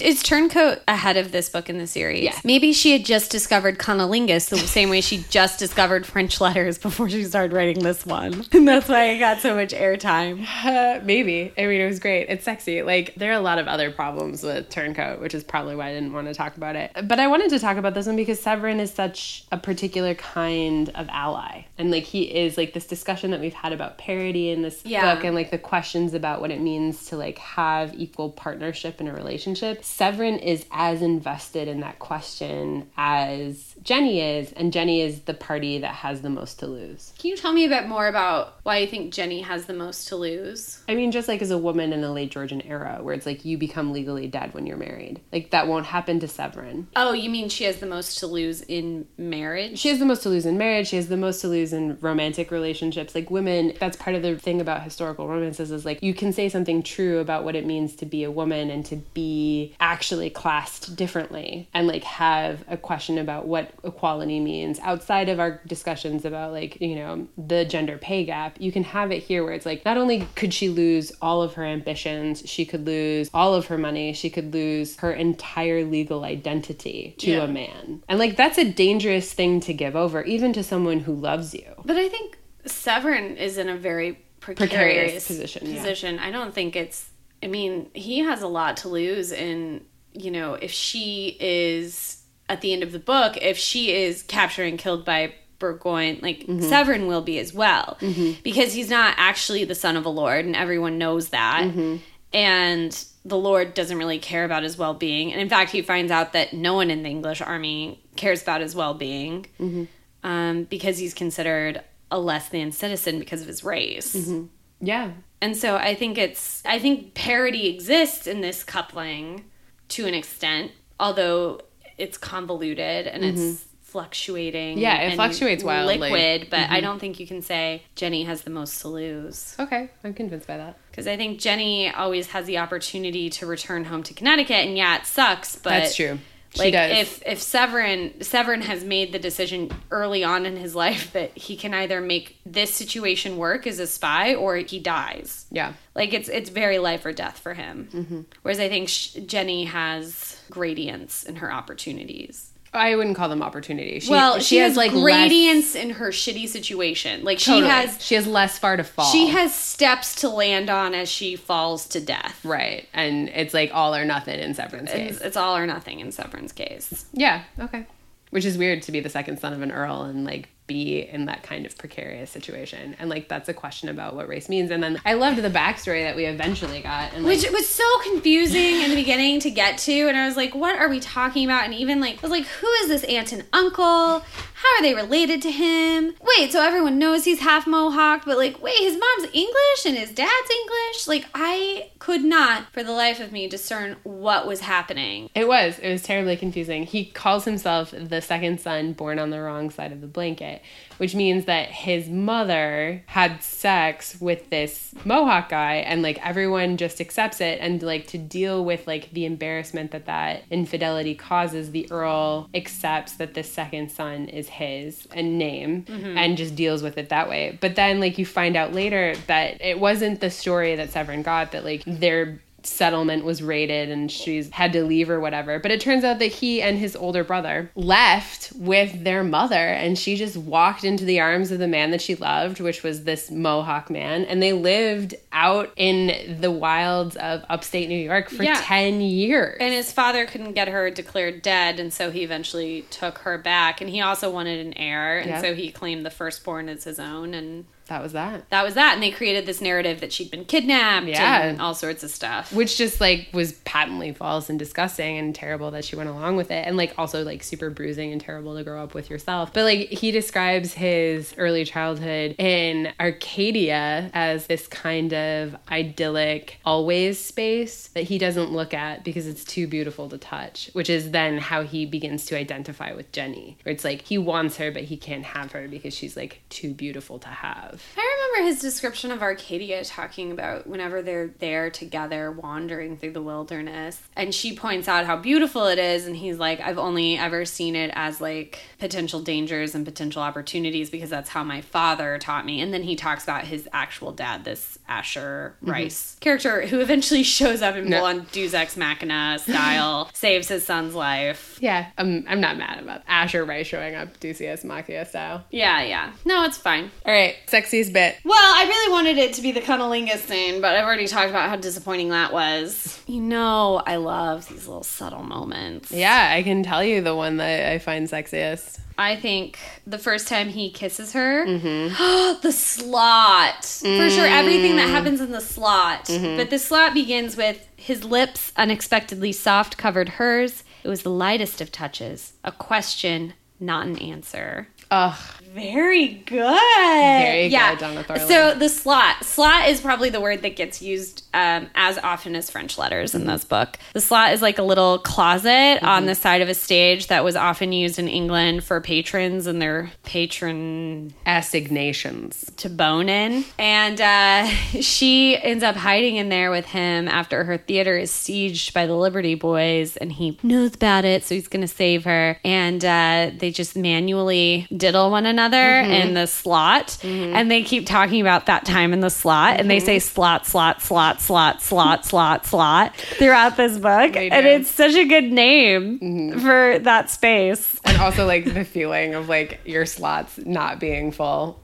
Is 0.01 0.23
Turncoat 0.23 0.81
ahead 0.87 1.17
of 1.17 1.31
this 1.31 1.49
book 1.49 1.69
in 1.69 1.77
the 1.77 1.87
series? 1.87 2.23
Yeah. 2.23 2.39
Maybe 2.43 2.73
she 2.73 2.91
had 2.93 3.05
just 3.05 3.31
discovered 3.31 3.77
cunnilingus 3.77 4.49
the 4.49 4.57
same 4.57 4.89
way 4.89 5.01
she 5.01 5.25
just 5.29 5.59
discovered 5.59 6.05
French 6.05 6.39
letters 6.41 6.77
before 6.77 7.09
she 7.09 7.23
started 7.23 7.53
writing 7.53 7.83
this 7.83 8.05
one. 8.05 8.45
And 8.57 8.67
that's 8.67 8.89
why 8.89 9.05
it 9.05 9.19
got 9.19 9.39
so 9.39 9.55
much 9.55 9.71
airtime. 9.73 10.45
Uh, 10.67 10.99
maybe. 11.03 11.53
I 11.57 11.65
mean, 11.67 11.79
it 11.79 11.87
was 11.87 11.99
great. 11.99 12.27
It's 12.29 12.43
sexy. 12.43 12.81
Like, 12.81 13.15
there 13.15 13.31
are 13.31 13.35
a 13.35 13.39
lot 13.39 13.57
of 13.57 13.67
other 13.67 13.89
problems 13.89 14.43
with 14.43 14.69
Turncoat, 14.69 15.21
which 15.21 15.33
is 15.33 15.43
probably 15.43 15.75
why 15.75 15.89
I 15.89 15.93
didn't 15.93 16.11
want 16.13 16.27
to 16.27 16.33
talk 16.33 16.57
about 16.57 16.75
it. 16.75 16.91
But 17.03 17.19
I 17.19 17.27
wanted 17.27 17.49
to 17.51 17.59
talk 17.59 17.77
about 17.77 17.93
this 17.93 18.05
one 18.05 18.15
because 18.17 18.39
Severin 18.39 18.79
is 18.81 18.91
such 18.93 19.45
a 19.51 19.57
particular 19.57 20.13
kind 20.15 20.89
of 20.89 21.07
ally. 21.09 21.65
And, 21.77 21.89
like, 21.89 22.03
he 22.03 22.26
is, 22.35 22.57
like, 22.57 22.73
this 22.73 22.85
discussion 22.85 23.31
that 23.31 23.39
we've 23.39 23.53
had 23.53 23.73
about 23.73 23.97
parody 23.97 24.49
in 24.49 24.61
this 24.61 24.81
Yeah. 24.85 25.15
book 25.15 25.23
and, 25.23 25.35
like, 25.35 25.51
the 25.51 25.57
questions 25.57 26.13
about 26.13 26.41
what 26.41 26.51
it 26.51 26.61
means 26.61 27.07
to 27.07 27.17
like 27.17 27.37
have 27.39 27.93
equal 27.95 28.29
partnership 28.31 28.99
in 29.01 29.07
a 29.07 29.13
relationship, 29.13 29.83
Severin 29.83 30.39
is 30.39 30.65
as 30.71 31.01
invested 31.01 31.67
in 31.67 31.79
that 31.81 31.99
question 31.99 32.87
as 32.97 33.75
Jenny 33.83 34.21
is, 34.21 34.51
and 34.53 34.73
Jenny 34.73 35.01
is 35.01 35.21
the 35.21 35.33
party 35.33 35.79
that 35.79 35.93
has 35.95 36.21
the 36.21 36.29
most 36.29 36.59
to 36.59 36.67
lose. 36.67 37.13
Can 37.19 37.29
you 37.31 37.37
tell 37.37 37.53
me 37.53 37.65
a 37.65 37.69
bit 37.69 37.87
more 37.87 38.07
about 38.07 38.55
why 38.63 38.77
you 38.79 38.87
think 38.87 39.13
Jenny 39.13 39.41
has 39.41 39.65
the 39.65 39.73
most 39.73 40.07
to 40.09 40.15
lose? 40.15 40.79
I 40.89 40.95
mean, 40.95 41.11
just 41.11 41.27
like 41.27 41.41
as 41.41 41.51
a 41.51 41.57
woman 41.57 41.93
in 41.93 42.01
the 42.01 42.11
late 42.11 42.31
Georgian 42.31 42.61
era, 42.61 42.99
where 43.01 43.13
it's 43.13 43.25
like 43.25 43.45
you 43.45 43.57
become 43.57 43.93
legally 43.93 44.27
dead 44.27 44.53
when 44.53 44.65
you're 44.65 44.77
married. 44.77 45.21
Like 45.31 45.51
that 45.51 45.67
won't 45.67 45.85
happen 45.85 46.19
to 46.19 46.27
Severin. 46.27 46.87
Oh, 46.95 47.13
you 47.13 47.29
mean 47.29 47.49
she 47.49 47.63
has 47.65 47.77
the 47.77 47.85
most 47.85 48.19
to 48.19 48.27
lose 48.27 48.61
in 48.61 49.07
marriage? 49.17 49.79
She 49.79 49.89
has 49.89 49.99
the 49.99 50.05
most 50.05 50.23
to 50.23 50.29
lose 50.29 50.45
in 50.45 50.57
marriage. 50.57 50.87
She 50.87 50.95
has 50.97 51.07
the 51.07 51.17
most 51.17 51.41
to 51.41 51.47
lose 51.47 51.71
in 51.73 51.97
romantic 52.07 52.49
relationships. 52.51 53.13
Like 53.13 53.29
women, 53.29 53.73
that's 53.79 53.95
part 53.97 54.15
of 54.15 54.23
the 54.23 54.37
thing 54.37 54.59
about 54.59 54.81
historical 54.83 55.27
romances 55.27 55.71
is 55.71 55.85
like 55.85 56.01
you 56.01 56.13
can 56.13 56.33
say 56.33 56.49
something 56.49 56.81
true 56.81 57.19
about 57.19 57.43
what 57.43 57.55
it 57.55 57.65
means 57.65 57.95
to 57.97 58.05
be 58.05 58.23
a 58.23 58.31
woman 58.31 58.69
and 58.71 58.85
to 58.87 58.95
be 59.13 59.75
actually 59.79 60.29
classed 60.29 60.95
differently 60.95 61.69
and 61.73 61.85
like 61.87 62.03
have 62.03 62.63
a 62.67 62.77
question 62.77 63.17
about 63.17 63.45
what 63.47 63.71
equality 63.83 64.39
means 64.39 64.79
outside 64.79 65.29
of 65.29 65.39
our 65.39 65.61
discussions 65.67 66.25
about 66.25 66.51
like, 66.51 66.79
you 66.81 66.95
know, 66.95 67.27
the 67.37 67.65
gender 67.65 67.97
pay 67.97 68.25
gap. 68.25 68.55
You 68.59 68.71
can 68.71 68.83
have 68.83 69.11
it 69.11 69.21
here 69.23 69.43
where 69.43 69.53
it's 69.53 69.65
like 69.65 69.85
not 69.85 69.97
only 69.97 70.27
could 70.35 70.53
she 70.53 70.69
lose 70.69 71.11
all 71.21 71.41
of 71.43 71.53
her 71.55 71.65
ambitions, 71.65 72.43
she 72.45 72.65
could 72.65 72.85
lose 72.85 73.29
all 73.33 73.53
of 73.53 73.67
her 73.67 73.77
money, 73.77 74.13
she 74.13 74.29
could 74.29 74.53
lose 74.53 74.97
her 74.97 75.11
entire 75.11 75.83
legal 75.83 76.23
identity 76.23 77.15
to 77.19 77.31
Yeah. 77.31 77.43
a 77.43 77.47
man. 77.47 78.01
And 78.07 78.17
like 78.19 78.35
that's 78.37 78.57
a 78.57 78.63
dangerous 78.71 79.33
thing 79.33 79.59
to 79.61 79.73
give 79.73 79.95
over 79.95 80.23
even 80.23 80.53
to 80.53 80.63
someone 80.63 81.01
who 81.01 81.13
loves 81.13 81.53
you. 81.53 81.65
But 81.85 81.96
I 81.99 82.09
think 82.09 82.37
Severin 82.65 83.37
is 83.37 83.57
in 83.57 83.69
a 83.69 83.77
very 83.77 84.19
precarious, 84.39 84.71
Precarious 84.71 85.27
position, 85.27 85.65
yeah. 85.65 85.77
position. 85.81 86.19
I 86.19 86.31
don't 86.31 86.53
think 86.53 86.75
it's. 86.75 87.09
I 87.43 87.47
mean, 87.47 87.89
he 87.93 88.19
has 88.19 88.41
a 88.41 88.47
lot 88.47 88.77
to 88.77 88.89
lose, 88.89 89.31
and 89.31 89.85
you 90.13 90.31
know, 90.31 90.55
if 90.55 90.71
she 90.71 91.37
is 91.39 92.23
at 92.49 92.61
the 92.61 92.73
end 92.73 92.83
of 92.83 92.91
the 92.91 92.99
book, 92.99 93.37
if 93.37 93.57
she 93.57 93.91
is 93.93 94.23
captured 94.23 94.63
and 94.63 94.79
killed 94.79 95.05
by 95.05 95.33
Burgoyne, 95.59 96.19
like 96.21 96.41
Mm-hmm. 96.41 96.61
Severin 96.67 97.07
will 97.07 97.21
be 97.21 97.39
as 97.39 97.53
well, 97.53 97.97
because 98.43 98.73
he's 98.73 98.89
not 98.89 99.15
actually 99.17 99.63
the 99.65 99.75
son 99.75 99.97
of 99.97 100.05
a 100.05 100.09
lord, 100.09 100.45
and 100.45 100.55
everyone 100.55 100.97
knows 100.97 101.29
that. 101.29 101.63
Mm-hmm. 101.65 101.97
And 102.33 103.05
the 103.23 103.37
Lord 103.37 103.73
doesn't 103.73 103.97
really 103.97 104.19
care 104.19 104.43
about 104.45 104.63
his 104.63 104.77
well 104.77 104.93
being. 104.93 105.31
And 105.31 105.41
in 105.41 105.49
fact, 105.49 105.71
he 105.71 105.81
finds 105.81 106.11
out 106.11 106.33
that 106.33 106.53
no 106.53 106.73
one 106.75 106.89
in 106.91 107.03
the 107.03 107.09
English 107.09 107.41
army 107.41 108.03
cares 108.15 108.41
about 108.41 108.61
his 108.61 108.75
well 108.75 108.93
being 108.93 109.45
Mm-hmm. 109.59 109.85
Um, 110.23 110.63
because 110.65 110.97
he's 110.97 111.13
considered 111.13 111.81
a 112.11 112.19
less 112.19 112.49
than 112.49 112.71
citizen 112.71 113.19
because 113.19 113.41
of 113.41 113.47
his 113.47 113.63
race. 113.63 114.15
Mm-hmm. 114.15 114.45
Yeah. 114.79 115.11
And 115.41 115.55
so 115.55 115.75
I 115.75 115.95
think 115.95 116.17
it's, 116.17 116.63
I 116.65 116.79
think 116.79 117.13
parity 117.13 117.67
exists 117.67 118.27
in 118.27 118.41
this 118.41 118.63
coupling 118.63 119.45
to 119.89 120.05
an 120.05 120.13
extent, 120.13 120.71
although 120.99 121.61
it's 121.97 122.17
convoluted 122.17 123.07
and 123.07 123.23
it's 123.23 123.65
fluctuating. 123.81 124.75
Mm-hmm. 124.75 124.81
Yeah, 124.81 125.01
it 125.01 125.15
fluctuates 125.15 125.63
wildly. 125.63 125.95
Mm-hmm. 125.95 126.13
Liquid, 126.13 126.47
but 126.49 126.69
I 126.69 126.81
don't 126.81 126.99
think 126.99 127.19
you 127.19 127.27
can 127.27 127.41
say 127.41 127.83
Jenny 127.95 128.25
has 128.25 128.41
the 128.41 128.49
most 128.49 128.81
to 128.81 128.89
lose. 128.89 129.55
Okay, 129.59 129.89
I'm 130.03 130.13
convinced 130.13 130.47
by 130.47 130.57
that. 130.57 130.77
Because 130.91 131.07
I 131.07 131.17
think 131.17 131.39
Jenny 131.39 131.89
always 131.91 132.27
has 132.27 132.45
the 132.45 132.57
opportunity 132.57 133.29
to 133.31 133.45
return 133.45 133.85
home 133.85 134.03
to 134.03 134.13
Connecticut, 134.13 134.67
and 134.67 134.77
yeah, 134.77 134.97
it 134.97 135.05
sucks, 135.05 135.55
but 135.55 135.69
That's 135.69 135.95
true. 135.95 136.19
She 136.53 136.59
like 136.59 136.73
does. 136.73 136.97
if 136.97 137.23
if 137.25 137.41
Severin 137.41 138.21
Severin 138.21 138.61
has 138.61 138.83
made 138.83 139.11
the 139.11 139.19
decision 139.19 139.69
early 139.91 140.23
on 140.23 140.45
in 140.45 140.55
his 140.57 140.75
life 140.75 141.13
that 141.13 141.37
he 141.37 141.55
can 141.55 141.73
either 141.73 142.01
make 142.01 142.37
this 142.45 142.73
situation 142.73 143.37
work 143.37 143.67
as 143.67 143.79
a 143.79 143.87
spy 143.87 144.33
or 144.33 144.55
he 144.57 144.79
dies. 144.79 145.45
yeah. 145.51 145.73
Like 145.93 146.13
it's 146.13 146.29
it's 146.29 146.49
very 146.49 146.79
life 146.79 147.05
or 147.05 147.13
death 147.13 147.39
for 147.39 147.53
him. 147.53 147.89
Mm-hmm. 147.93 148.21
Whereas 148.43 148.59
I 148.59 148.69
think 148.69 148.89
Jenny 149.27 149.65
has 149.65 150.41
gradients 150.49 151.23
in 151.23 151.37
her 151.37 151.51
opportunities. 151.51 152.51
I 152.73 152.95
wouldn't 152.95 153.15
call 153.15 153.29
them 153.29 153.41
opportunities. 153.41 154.03
She, 154.03 154.11
well, 154.11 154.39
she, 154.39 154.57
has, 154.57 154.75
like 154.75 154.91
less- 154.91 155.01
gradients 155.01 155.75
in 155.75 155.91
her 155.91 156.09
shitty 156.09 156.47
situation. 156.47 157.23
Like 157.23 157.39
she 157.39 157.59
has 157.61 158.03
she 158.03 158.15
has 158.15 158.27
less 158.27 158.57
far 158.59 158.77
to 158.77 158.83
fall. 158.83 159.11
she 159.11 159.27
has 159.27 159.53
steps 159.55 160.15
to 160.21 160.29
land 160.29 160.69
on 160.69 160.93
as 160.93 161.09
she 161.09 161.35
falls 161.35 161.87
to 161.89 162.01
death. 162.01 162.43
right, 162.43 162.87
and 162.93 163.29
it's 163.29 163.53
like 163.53 163.71
all 163.73 163.95
or 163.95 164.05
nothing 164.05 164.39
in 164.39 164.53
Severin's 164.53 164.91
case. 164.91 165.15
It's, 165.15 165.21
it's 165.21 165.37
all 165.37 165.55
or 165.57 165.65
nothing 165.65 165.99
in 165.99 166.11
Severin's 166.11 166.51
case. 166.51 167.05
Yeah. 167.13 167.43
Okay. 167.59 167.85
Which 168.29 168.45
is 168.45 168.57
weird 168.57 168.81
to 168.83 168.91
be 168.91 168.99
the 168.99 169.09
second 169.09 169.39
son 169.39 169.53
of 169.53 169.61
an 169.61 169.71
earl 169.71 170.01
and 170.03 170.25
like 170.25 170.49
be 170.67 171.01
in 171.01 171.25
that 171.25 171.43
kind 171.43 171.65
of 171.65 171.77
precarious 171.77 172.29
situation, 172.29 172.95
and 172.99 173.09
like 173.09 173.27
that's 173.27 173.49
a 173.49 173.53
question 173.53 173.89
about 173.89 174.15
what 174.15 174.27
race 174.27 174.49
means. 174.49 174.69
And 174.69 174.83
then 174.83 175.01
I 175.05 175.13
loved 175.13 175.41
the 175.41 175.49
backstory 175.49 176.03
that 176.03 176.15
we 176.15 176.25
eventually 176.25 176.81
got, 176.81 177.13
and 177.13 177.25
like, 177.25 177.37
Which 177.37 177.51
was 177.51 177.67
so 177.67 177.85
confusing 178.03 178.81
in 178.81 178.89
the 178.89 178.95
beginning 178.95 179.39
to 179.41 179.49
get 179.49 179.77
to, 179.79 180.07
and 180.07 180.17
I 180.17 180.27
was 180.27 180.35
like, 180.35 180.53
"What 180.53 180.77
are 180.77 180.89
we 180.89 180.99
talking 180.99 181.45
about?" 181.45 181.65
And 181.65 181.73
even 181.73 181.99
like, 182.01 182.17
I 182.17 182.21
was 182.21 182.31
like, 182.31 182.45
"Who 182.45 182.67
is 182.83 182.89
this 182.89 183.03
aunt 183.05 183.31
and 183.31 183.45
uncle? 183.53 184.23
How 184.57 184.79
are 184.79 184.81
they 184.81 184.93
related 184.93 185.41
to 185.43 185.51
him?" 185.51 186.13
Wait, 186.21 186.51
so 186.51 186.61
everyone 186.61 186.99
knows 186.99 187.25
he's 187.25 187.39
half 187.39 187.65
Mohawk, 187.67 188.25
but 188.25 188.37
like, 188.37 188.61
wait, 188.61 188.77
his 188.77 188.97
mom's 188.97 189.33
English 189.33 189.85
and 189.85 189.97
his 189.97 190.11
dad's 190.11 190.49
English. 190.61 191.07
Like, 191.07 191.25
I 191.33 191.91
could 191.99 192.23
not, 192.23 192.71
for 192.73 192.83
the 192.83 192.91
life 192.91 193.19
of 193.19 193.31
me, 193.31 193.47
discern 193.47 193.97
what 194.03 194.47
was 194.47 194.61
happening. 194.61 195.29
It 195.35 195.47
was. 195.47 195.79
It 195.79 195.91
was 195.91 196.03
terribly 196.03 196.35
confusing. 196.37 196.83
He 196.83 197.05
calls 197.05 197.45
himself 197.45 197.93
the 197.95 198.21
second 198.21 198.59
son 198.59 198.93
born 198.93 199.19
on 199.19 199.29
the 199.29 199.41
wrong 199.41 199.69
side 199.69 199.91
of 199.91 200.01
the 200.01 200.07
blanket, 200.07 200.56
which 200.97 201.15
means 201.15 201.45
that 201.45 201.69
his 201.69 202.09
mother 202.09 203.03
had 203.05 203.41
sex 203.43 204.19
with 204.19 204.49
this 204.49 204.93
Mohawk 205.05 205.49
guy 205.49 205.75
and 205.75 206.01
like 206.01 206.23
everyone 206.25 206.77
just 206.77 206.99
accepts 206.99 207.39
it 207.41 207.59
and 207.61 207.81
like 207.83 208.07
to 208.07 208.17
deal 208.17 208.65
with 208.65 208.87
like 208.87 209.11
the 209.11 209.25
embarrassment 209.25 209.91
that 209.91 210.05
that 210.05 210.43
infidelity 210.49 211.15
causes, 211.15 211.71
the 211.71 211.89
earl 211.91 212.49
accepts 212.53 213.13
that 213.13 213.33
the 213.33 213.43
second 213.43 213.91
son 213.91 214.27
is 214.27 214.49
his 214.49 215.07
and 215.13 215.37
name 215.37 215.83
mm-hmm. 215.83 216.17
and 216.17 216.37
just 216.37 216.55
deals 216.55 216.81
with 216.81 216.97
it 216.97 217.09
that 217.09 217.29
way. 217.29 217.57
But 217.61 217.75
then 217.75 217.99
like 217.99 218.17
you 218.17 218.25
find 218.25 218.55
out 218.55 218.73
later 218.73 219.15
that 219.27 219.61
it 219.61 219.79
wasn't 219.79 220.19
the 220.19 220.29
story 220.29 220.75
that 220.75 220.91
Severin 220.91 221.21
got 221.21 221.51
that 221.51 221.63
like 221.63 221.83
their 221.85 222.39
settlement 222.67 223.23
was 223.23 223.41
raided 223.41 223.89
and 223.89 224.11
she's 224.11 224.49
had 224.49 224.73
to 224.73 224.83
leave 224.83 225.09
or 225.09 225.19
whatever. 225.19 225.59
But 225.59 225.71
it 225.71 225.81
turns 225.81 226.03
out 226.03 226.19
that 226.19 226.27
he 226.27 226.61
and 226.61 226.77
his 226.77 226.95
older 226.95 227.23
brother 227.23 227.71
left 227.75 228.51
with 228.55 229.03
their 229.03 229.23
mother 229.23 229.55
and 229.55 229.97
she 229.97 230.15
just 230.15 230.37
walked 230.37 230.83
into 230.83 231.05
the 231.05 231.19
arms 231.19 231.51
of 231.51 231.59
the 231.59 231.67
man 231.67 231.91
that 231.91 232.01
she 232.01 232.15
loved, 232.15 232.59
which 232.59 232.83
was 232.83 233.03
this 233.03 233.31
Mohawk 233.31 233.89
man. 233.89 234.25
And 234.25 234.41
they 234.41 234.53
lived 234.53 235.15
out 235.31 235.71
in 235.75 236.39
the 236.41 236.51
wilds 236.51 237.15
of 237.15 237.43
upstate 237.49 237.89
New 237.89 237.97
York 237.97 238.29
for 238.29 238.43
Yeah. 238.43 238.59
10 238.63 239.01
years. 239.01 239.57
And 239.59 239.73
his 239.73 239.91
father 239.91 240.25
couldn't 240.25 240.53
get 240.53 240.67
her 240.67 240.89
declared 240.89 241.41
dead, 241.41 241.79
and 241.79 241.93
so 241.93 242.11
he 242.11 242.23
eventually 242.23 242.85
took 242.89 243.19
her 243.19 243.37
back. 243.37 243.81
And 243.81 243.89
he 243.89 244.01
also 244.01 244.29
wanted 244.31 244.65
an 244.65 244.73
heir, 244.77 245.19
and 245.19 245.41
so 245.41 245.53
he 245.53 245.71
claimed 245.71 246.05
the 246.05 246.09
firstborn 246.09 246.69
as 246.69 246.83
his 246.83 246.99
own. 246.99 247.33
And 247.33 247.65
that 247.87 248.01
was 248.03 248.13
that. 248.13 248.49
that 248.49 248.63
was 248.63 248.73
that. 248.75 248.93
And 248.93 249.03
they 249.03 249.11
created 249.11 249.45
this 249.45 249.61
narrative 249.61 249.99
that 250.01 250.11
she'd 250.13 250.31
been 250.31 250.45
kidnapped 250.45 251.07
Yeah. 251.07 251.43
and 251.43 251.61
all 251.61 251.73
sorts 251.73 252.03
of 252.03 252.09
stuff. 252.09 252.53
Which 252.53 252.77
just 252.77 253.01
like 253.01 253.29
was 253.33 253.53
patently 253.65 254.13
false 254.13 254.49
and 254.49 254.57
disgusting 254.59 255.17
and 255.17 255.33
terrible 255.33 255.71
that 255.71 255.85
she 255.85 255.95
went 255.95 256.09
along 256.09 256.35
with 256.37 256.51
it. 256.51 256.67
And 256.67 256.77
like 256.77 256.93
also 256.97 257.23
like 257.23 257.43
super 257.43 257.69
bruising 257.69 258.11
and 258.11 258.21
terrible 258.21 258.55
to 258.55 258.63
grow 258.63 258.83
up 258.83 258.93
with 258.93 259.09
yourself. 259.09 259.53
But 259.53 259.63
like 259.63 259.89
he 259.89 260.11
describes 260.11 260.73
his 260.73 261.33
early 261.37 261.65
childhood 261.65 262.35
in 262.37 262.93
Arcadia 262.99 264.09
as 264.13 264.47
this 264.47 264.67
kind 264.67 265.13
of 265.13 265.55
idyllic 265.71 266.59
always 266.65 267.19
space 267.23 267.87
that 267.89 268.03
he 268.03 268.17
doesn't 268.17 268.51
look 268.51 268.73
at 268.73 269.03
because 269.03 269.27
it's 269.27 269.43
too 269.43 269.67
beautiful 269.67 270.09
to 270.09 270.17
touch, 270.17 270.69
which 270.73 270.89
is 270.89 271.11
then 271.11 271.37
how 271.37 271.63
he 271.63 271.85
begins 271.85 272.25
to 272.25 272.37
identify 272.37 272.93
with 272.93 273.11
Jenny. 273.11 273.57
Where 273.63 273.73
it's 273.73 273.83
like 273.83 274.01
he 274.03 274.17
wants 274.17 274.57
her 274.57 274.71
but 274.71 274.83
he 274.83 274.97
can't 274.97 275.23
have 275.25 275.51
her 275.51 275.67
because 275.67 275.93
she's 275.93 276.15
like 276.17 276.41
too 276.49 276.73
beautiful 276.73 277.19
to 277.19 277.27
have. 277.27 277.76
I 277.97 278.29
remember 278.33 278.49
his 278.49 278.61
description 278.61 279.11
of 279.11 279.21
Arcadia 279.21 279.83
talking 279.83 280.31
about 280.31 280.67
whenever 280.67 281.01
they're 281.01 281.27
there 281.39 281.69
together 281.69 282.31
wandering 282.31 282.97
through 282.97 283.11
the 283.11 283.21
wilderness. 283.21 284.01
And 284.15 284.33
she 284.33 284.55
points 284.55 284.87
out 284.87 285.05
how 285.05 285.17
beautiful 285.17 285.65
it 285.67 285.79
is. 285.79 286.07
And 286.07 286.15
he's 286.15 286.37
like, 286.37 286.59
I've 286.59 286.77
only 286.77 287.17
ever 287.17 287.45
seen 287.45 287.75
it 287.75 287.91
as 287.93 288.21
like 288.21 288.59
potential 288.79 289.21
dangers 289.21 289.75
and 289.75 289.85
potential 289.85 290.21
opportunities 290.21 290.89
because 290.89 291.09
that's 291.09 291.29
how 291.29 291.43
my 291.43 291.61
father 291.61 292.17
taught 292.17 292.45
me. 292.45 292.61
And 292.61 292.73
then 292.73 292.83
he 292.83 292.95
talks 292.95 293.23
about 293.23 293.45
his 293.45 293.67
actual 293.73 294.11
dad, 294.11 294.43
this 294.43 294.76
Asher 294.87 295.55
mm-hmm. 295.61 295.71
Rice 295.71 296.17
character, 296.19 296.65
who 296.67 296.79
eventually 296.79 297.23
shows 297.37 297.61
up 297.61 297.75
in 297.75 297.89
No. 297.89 298.05
on 298.05 298.25
Deus 298.31 298.53
Ex 298.53 298.77
Machina 298.77 299.39
style, 299.39 300.09
saves 300.13 300.47
his 300.47 300.65
son's 300.65 300.93
life. 300.93 301.57
Yeah, 301.61 301.87
I'm, 301.97 302.25
I'm 302.27 302.41
not 302.41 302.57
mad 302.57 302.79
about 302.79 303.01
Asher 303.07 303.45
Rice 303.45 303.67
showing 303.67 303.95
up 303.95 304.19
Deus 304.19 304.41
Ex 304.41 304.63
Machina 304.63 305.05
style. 305.05 305.43
Yeah, 305.51 305.81
yeah. 305.83 306.13
No, 306.25 306.43
it's 306.43 306.57
fine. 306.57 306.91
All 307.05 307.13
right, 307.13 307.35
sexiest 307.47 307.93
bit? 307.93 308.17
Well, 308.23 308.35
I 308.37 308.65
really 308.67 308.91
wanted 308.91 309.17
it 309.17 309.33
to 309.33 309.41
be 309.41 309.51
the 309.51 309.61
cunnilingus 309.61 310.19
scene, 310.19 310.61
but 310.61 310.75
I've 310.75 310.85
already 310.85 311.07
talked 311.07 311.29
about 311.29 311.49
how 311.49 311.55
disappointing 311.55 312.09
that 312.09 312.33
was. 312.33 313.01
You 313.07 313.21
know, 313.21 313.81
I 313.85 313.97
love 313.97 314.47
these 314.49 314.67
little 314.67 314.83
subtle 314.83 315.23
moments. 315.23 315.91
Yeah, 315.91 316.29
I 316.31 316.43
can 316.43 316.63
tell 316.63 316.83
you 316.83 317.01
the 317.01 317.15
one 317.15 317.37
that 317.37 317.71
I 317.71 317.79
find 317.79 318.07
sexiest. 318.07 318.79
I 318.97 319.15
think 319.15 319.59
the 319.85 319.99
first 319.99 320.27
time 320.27 320.49
he 320.49 320.71
kisses 320.71 321.13
her, 321.13 321.45
mm-hmm. 321.45 322.41
the 322.41 322.51
slot. 322.51 323.63
For 323.63 324.09
sure, 324.09 324.25
everything 324.25 324.75
that 324.77 324.87
mm. 324.87 324.91
happens 324.91 325.21
in 325.21 325.31
the 325.31 325.41
slot. 325.41 326.05
Mm-hmm. 326.05 326.37
But 326.37 326.49
the 326.49 326.59
slot 326.59 326.93
begins 326.93 327.37
with 327.37 327.67
his 327.75 328.03
lips 328.03 328.51
unexpectedly 328.55 329.31
soft 329.31 329.77
covered 329.77 330.09
hers. 330.09 330.63
It 330.83 330.87
was 330.87 331.03
the 331.03 331.11
lightest 331.11 331.61
of 331.61 331.71
touches, 331.71 332.33
a 332.43 332.51
question, 332.51 333.33
not 333.59 333.85
an 333.85 333.97
answer. 333.99 334.69
Ugh. 334.89 335.17
Very 335.57 336.09
good. 336.09 336.59
Very 336.77 337.47
yeah. 337.47 337.71
good, 337.71 337.79
Donna 337.79 338.03
Thorland. 338.03 338.27
So 338.27 338.53
the 338.53 338.69
slot, 338.69 339.23
slot 339.23 339.67
is 339.69 339.81
probably 339.81 340.11
the 340.11 340.21
word 340.21 340.43
that 340.43 340.55
gets 340.55 340.83
used 340.83 341.25
um, 341.33 341.67
as 341.73 341.97
often 341.97 342.35
as 342.35 342.51
French 342.51 342.77
letters 342.77 343.15
in 343.15 343.25
this 343.25 343.43
book. 343.43 343.79
The 343.93 344.01
slot 344.01 344.33
is 344.33 344.41
like 344.43 344.59
a 344.59 344.63
little 344.63 344.99
closet 344.99 345.79
on 345.81 346.05
the 346.05 346.13
side 346.13 346.41
of 346.43 346.49
a 346.49 346.53
stage 346.53 347.07
that 347.07 347.23
was 347.23 347.35
often 347.35 347.71
used 347.71 347.97
in 347.97 348.07
England 348.07 348.65
for 348.65 348.79
patrons 348.81 349.47
and 349.47 349.59
their 349.59 349.91
patron 350.03 351.15
Assignations. 351.25 352.55
to 352.57 352.69
bone 352.69 353.09
in. 353.09 353.43
And 353.57 353.99
uh, 353.99 354.45
she 354.79 355.41
ends 355.41 355.63
up 355.63 355.75
hiding 355.75 356.17
in 356.17 356.29
there 356.29 356.51
with 356.51 356.65
him 356.65 357.07
after 357.07 357.45
her 357.45 357.57
theater 357.57 357.97
is 357.97 358.11
sieged 358.11 358.73
by 358.73 358.85
the 358.85 358.95
Liberty 358.95 359.33
Boys, 359.33 359.97
and 359.97 360.11
he 360.11 360.37
knows 360.43 360.75
about 360.75 361.03
it, 361.03 361.23
so 361.23 361.33
he's 361.33 361.47
going 361.47 361.61
to 361.61 361.67
save 361.67 362.03
her. 362.03 362.37
And 362.45 362.85
uh, 362.85 363.31
they 363.35 363.49
just 363.49 363.75
manually 363.75 364.67
diddle 364.71 365.09
one 365.09 365.25
another 365.25 365.46
Mm-hmm. 365.55 365.91
in 365.91 366.13
the 366.13 366.27
slot, 366.27 366.97
mm-hmm. 367.01 367.35
and 367.35 367.49
they 367.49 367.63
keep 367.63 367.85
talking 367.85 368.21
about 368.21 368.45
that 368.47 368.65
time 368.65 368.93
in 368.93 368.99
the 368.99 369.09
slot, 369.09 369.59
and 369.59 369.69
they 369.69 369.77
mm-hmm. 369.77 369.85
say 369.85 369.99
slot, 369.99 370.45
slot, 370.45 370.81
slot, 370.81 371.21
slot, 371.21 371.61
slot, 371.61 372.05
slot, 372.05 372.45
slot 372.45 372.95
throughout 372.95 373.57
this 373.57 373.77
book, 373.77 374.15
and 374.15 374.45
it's 374.47 374.69
such 374.69 374.95
a 374.95 375.05
good 375.05 375.31
name 375.31 376.39
for 376.39 376.79
that 376.79 377.09
space. 377.09 377.79
And 377.85 377.97
also 377.97 378.25
like 378.25 378.53
the 378.53 378.65
feeling 378.65 379.15
of 379.15 379.29
like 379.29 379.59
your 379.65 379.85
slots 379.85 380.39
not 380.45 380.79
being 380.79 381.11
full. 381.11 381.59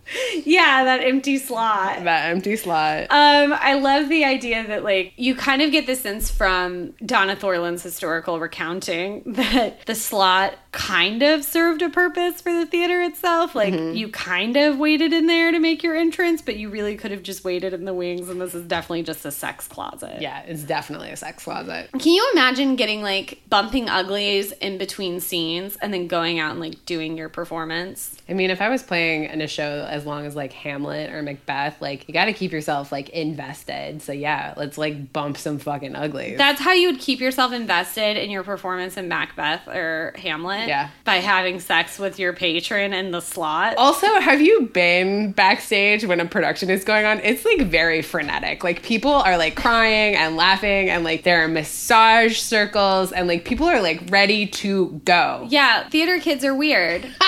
Yeah, 0.45 0.83
that 0.83 1.01
empty 1.03 1.37
slot. 1.37 2.03
That 2.03 2.29
empty 2.29 2.55
slot. 2.55 3.03
Um, 3.09 3.53
I 3.53 3.75
love 3.75 4.09
the 4.09 4.25
idea 4.25 4.65
that 4.67 4.83
like 4.83 5.13
you 5.15 5.35
kind 5.35 5.61
of 5.61 5.71
get 5.71 5.85
the 5.85 5.95
sense 5.95 6.29
from 6.29 6.93
Donna 7.05 7.35
Thorland's 7.35 7.83
historical 7.83 8.39
recounting 8.39 9.23
that 9.33 9.85
the 9.85 9.95
slot 9.95 10.55
kind 10.71 11.23
of 11.23 11.43
served 11.43 11.81
a 11.81 11.89
purpose 11.89 12.41
for 12.41 12.51
the 12.51 12.65
theater 12.65 13.01
itself. 13.01 13.55
Like 13.55 13.62
Mm-hmm. 13.71 13.95
you 13.95 14.09
kind 14.09 14.57
of 14.57 14.77
waited 14.77 15.13
in 15.13 15.27
there 15.27 15.51
to 15.51 15.59
make 15.59 15.83
your 15.83 15.95
entrance, 15.95 16.41
but 16.41 16.57
you 16.57 16.69
really 16.69 16.95
could 16.97 17.11
have 17.11 17.23
just 17.23 17.43
waited 17.43 17.73
in 17.73 17.85
the 17.85 17.93
wings, 17.93 18.29
and 18.29 18.41
this 18.41 18.53
is 18.55 18.65
definitely 18.65 19.03
just 19.03 19.25
a 19.25 19.31
sex 19.31 19.67
closet. 19.67 20.21
yeah, 20.21 20.41
it's 20.41 20.63
definitely 20.63 21.09
a 21.11 21.15
sex 21.15 21.43
closet. 21.43 21.89
Can 21.93 22.13
you 22.13 22.29
imagine 22.33 22.75
getting 22.75 23.01
like 23.01 23.41
bumping 23.49 23.89
uglies 23.89 24.51
in 24.53 24.77
between 24.77 25.19
scenes 25.19 25.77
and 25.77 25.93
then 25.93 26.07
going 26.07 26.39
out 26.39 26.51
and 26.51 26.59
like 26.59 26.85
doing 26.85 27.17
your 27.17 27.29
performance? 27.29 28.17
I 28.27 28.33
mean, 28.33 28.49
if 28.49 28.61
I 28.61 28.69
was 28.69 28.83
playing 28.83 29.25
in 29.25 29.41
a 29.41 29.47
show 29.47 29.85
as 29.89 30.05
long 30.05 30.25
as 30.25 30.35
like 30.35 30.53
Hamlet 30.53 31.11
or 31.11 31.21
Macbeth, 31.21 31.81
like 31.81 32.07
you 32.07 32.13
got 32.13 32.25
to 32.25 32.33
keep 32.33 32.51
yourself 32.51 32.91
like 32.91 33.09
invested. 33.09 34.01
So 34.01 34.11
yeah, 34.11 34.53
let's 34.57 34.77
like 34.77 35.13
bump 35.13 35.37
some 35.37 35.59
fucking 35.59 35.95
uglies. 35.95 36.37
That's 36.37 36.61
how 36.61 36.73
you 36.73 36.89
would 36.89 36.99
keep 36.99 37.19
yourself 37.19 37.53
invested 37.53 38.17
in 38.17 38.29
your 38.31 38.43
performance 38.43 38.97
in 38.97 39.07
Macbeth 39.07 39.67
or 39.67 40.13
Hamlet. 40.17 40.67
Yeah. 40.67 40.89
By 41.03 41.15
having 41.15 41.59
sex 41.59 41.99
with 41.99 42.19
your 42.19 42.33
patron 42.33 42.93
in 42.93 43.11
the 43.11 43.21
slot. 43.21 43.52
Also, 43.77 44.07
have 44.19 44.41
you 44.41 44.67
been 44.73 45.31
backstage 45.31 46.05
when 46.05 46.19
a 46.19 46.25
production 46.25 46.69
is 46.69 46.83
going 46.83 47.05
on? 47.05 47.19
It's 47.19 47.45
like 47.45 47.61
very 47.67 48.01
frenetic. 48.01 48.63
Like 48.63 48.81
people 48.83 49.11
are 49.13 49.37
like 49.37 49.55
crying 49.55 50.15
and 50.15 50.35
laughing 50.35 50.89
and 50.89 51.03
like 51.03 51.23
there 51.23 51.43
are 51.43 51.47
massage 51.47 52.37
circles 52.37 53.11
and 53.11 53.27
like 53.27 53.45
people 53.45 53.67
are 53.67 53.81
like 53.81 54.01
ready 54.09 54.47
to 54.47 55.01
go. 55.05 55.45
Yeah, 55.49 55.87
theater 55.89 56.19
kids 56.19 56.43
are 56.43 56.55
weird. 56.55 57.05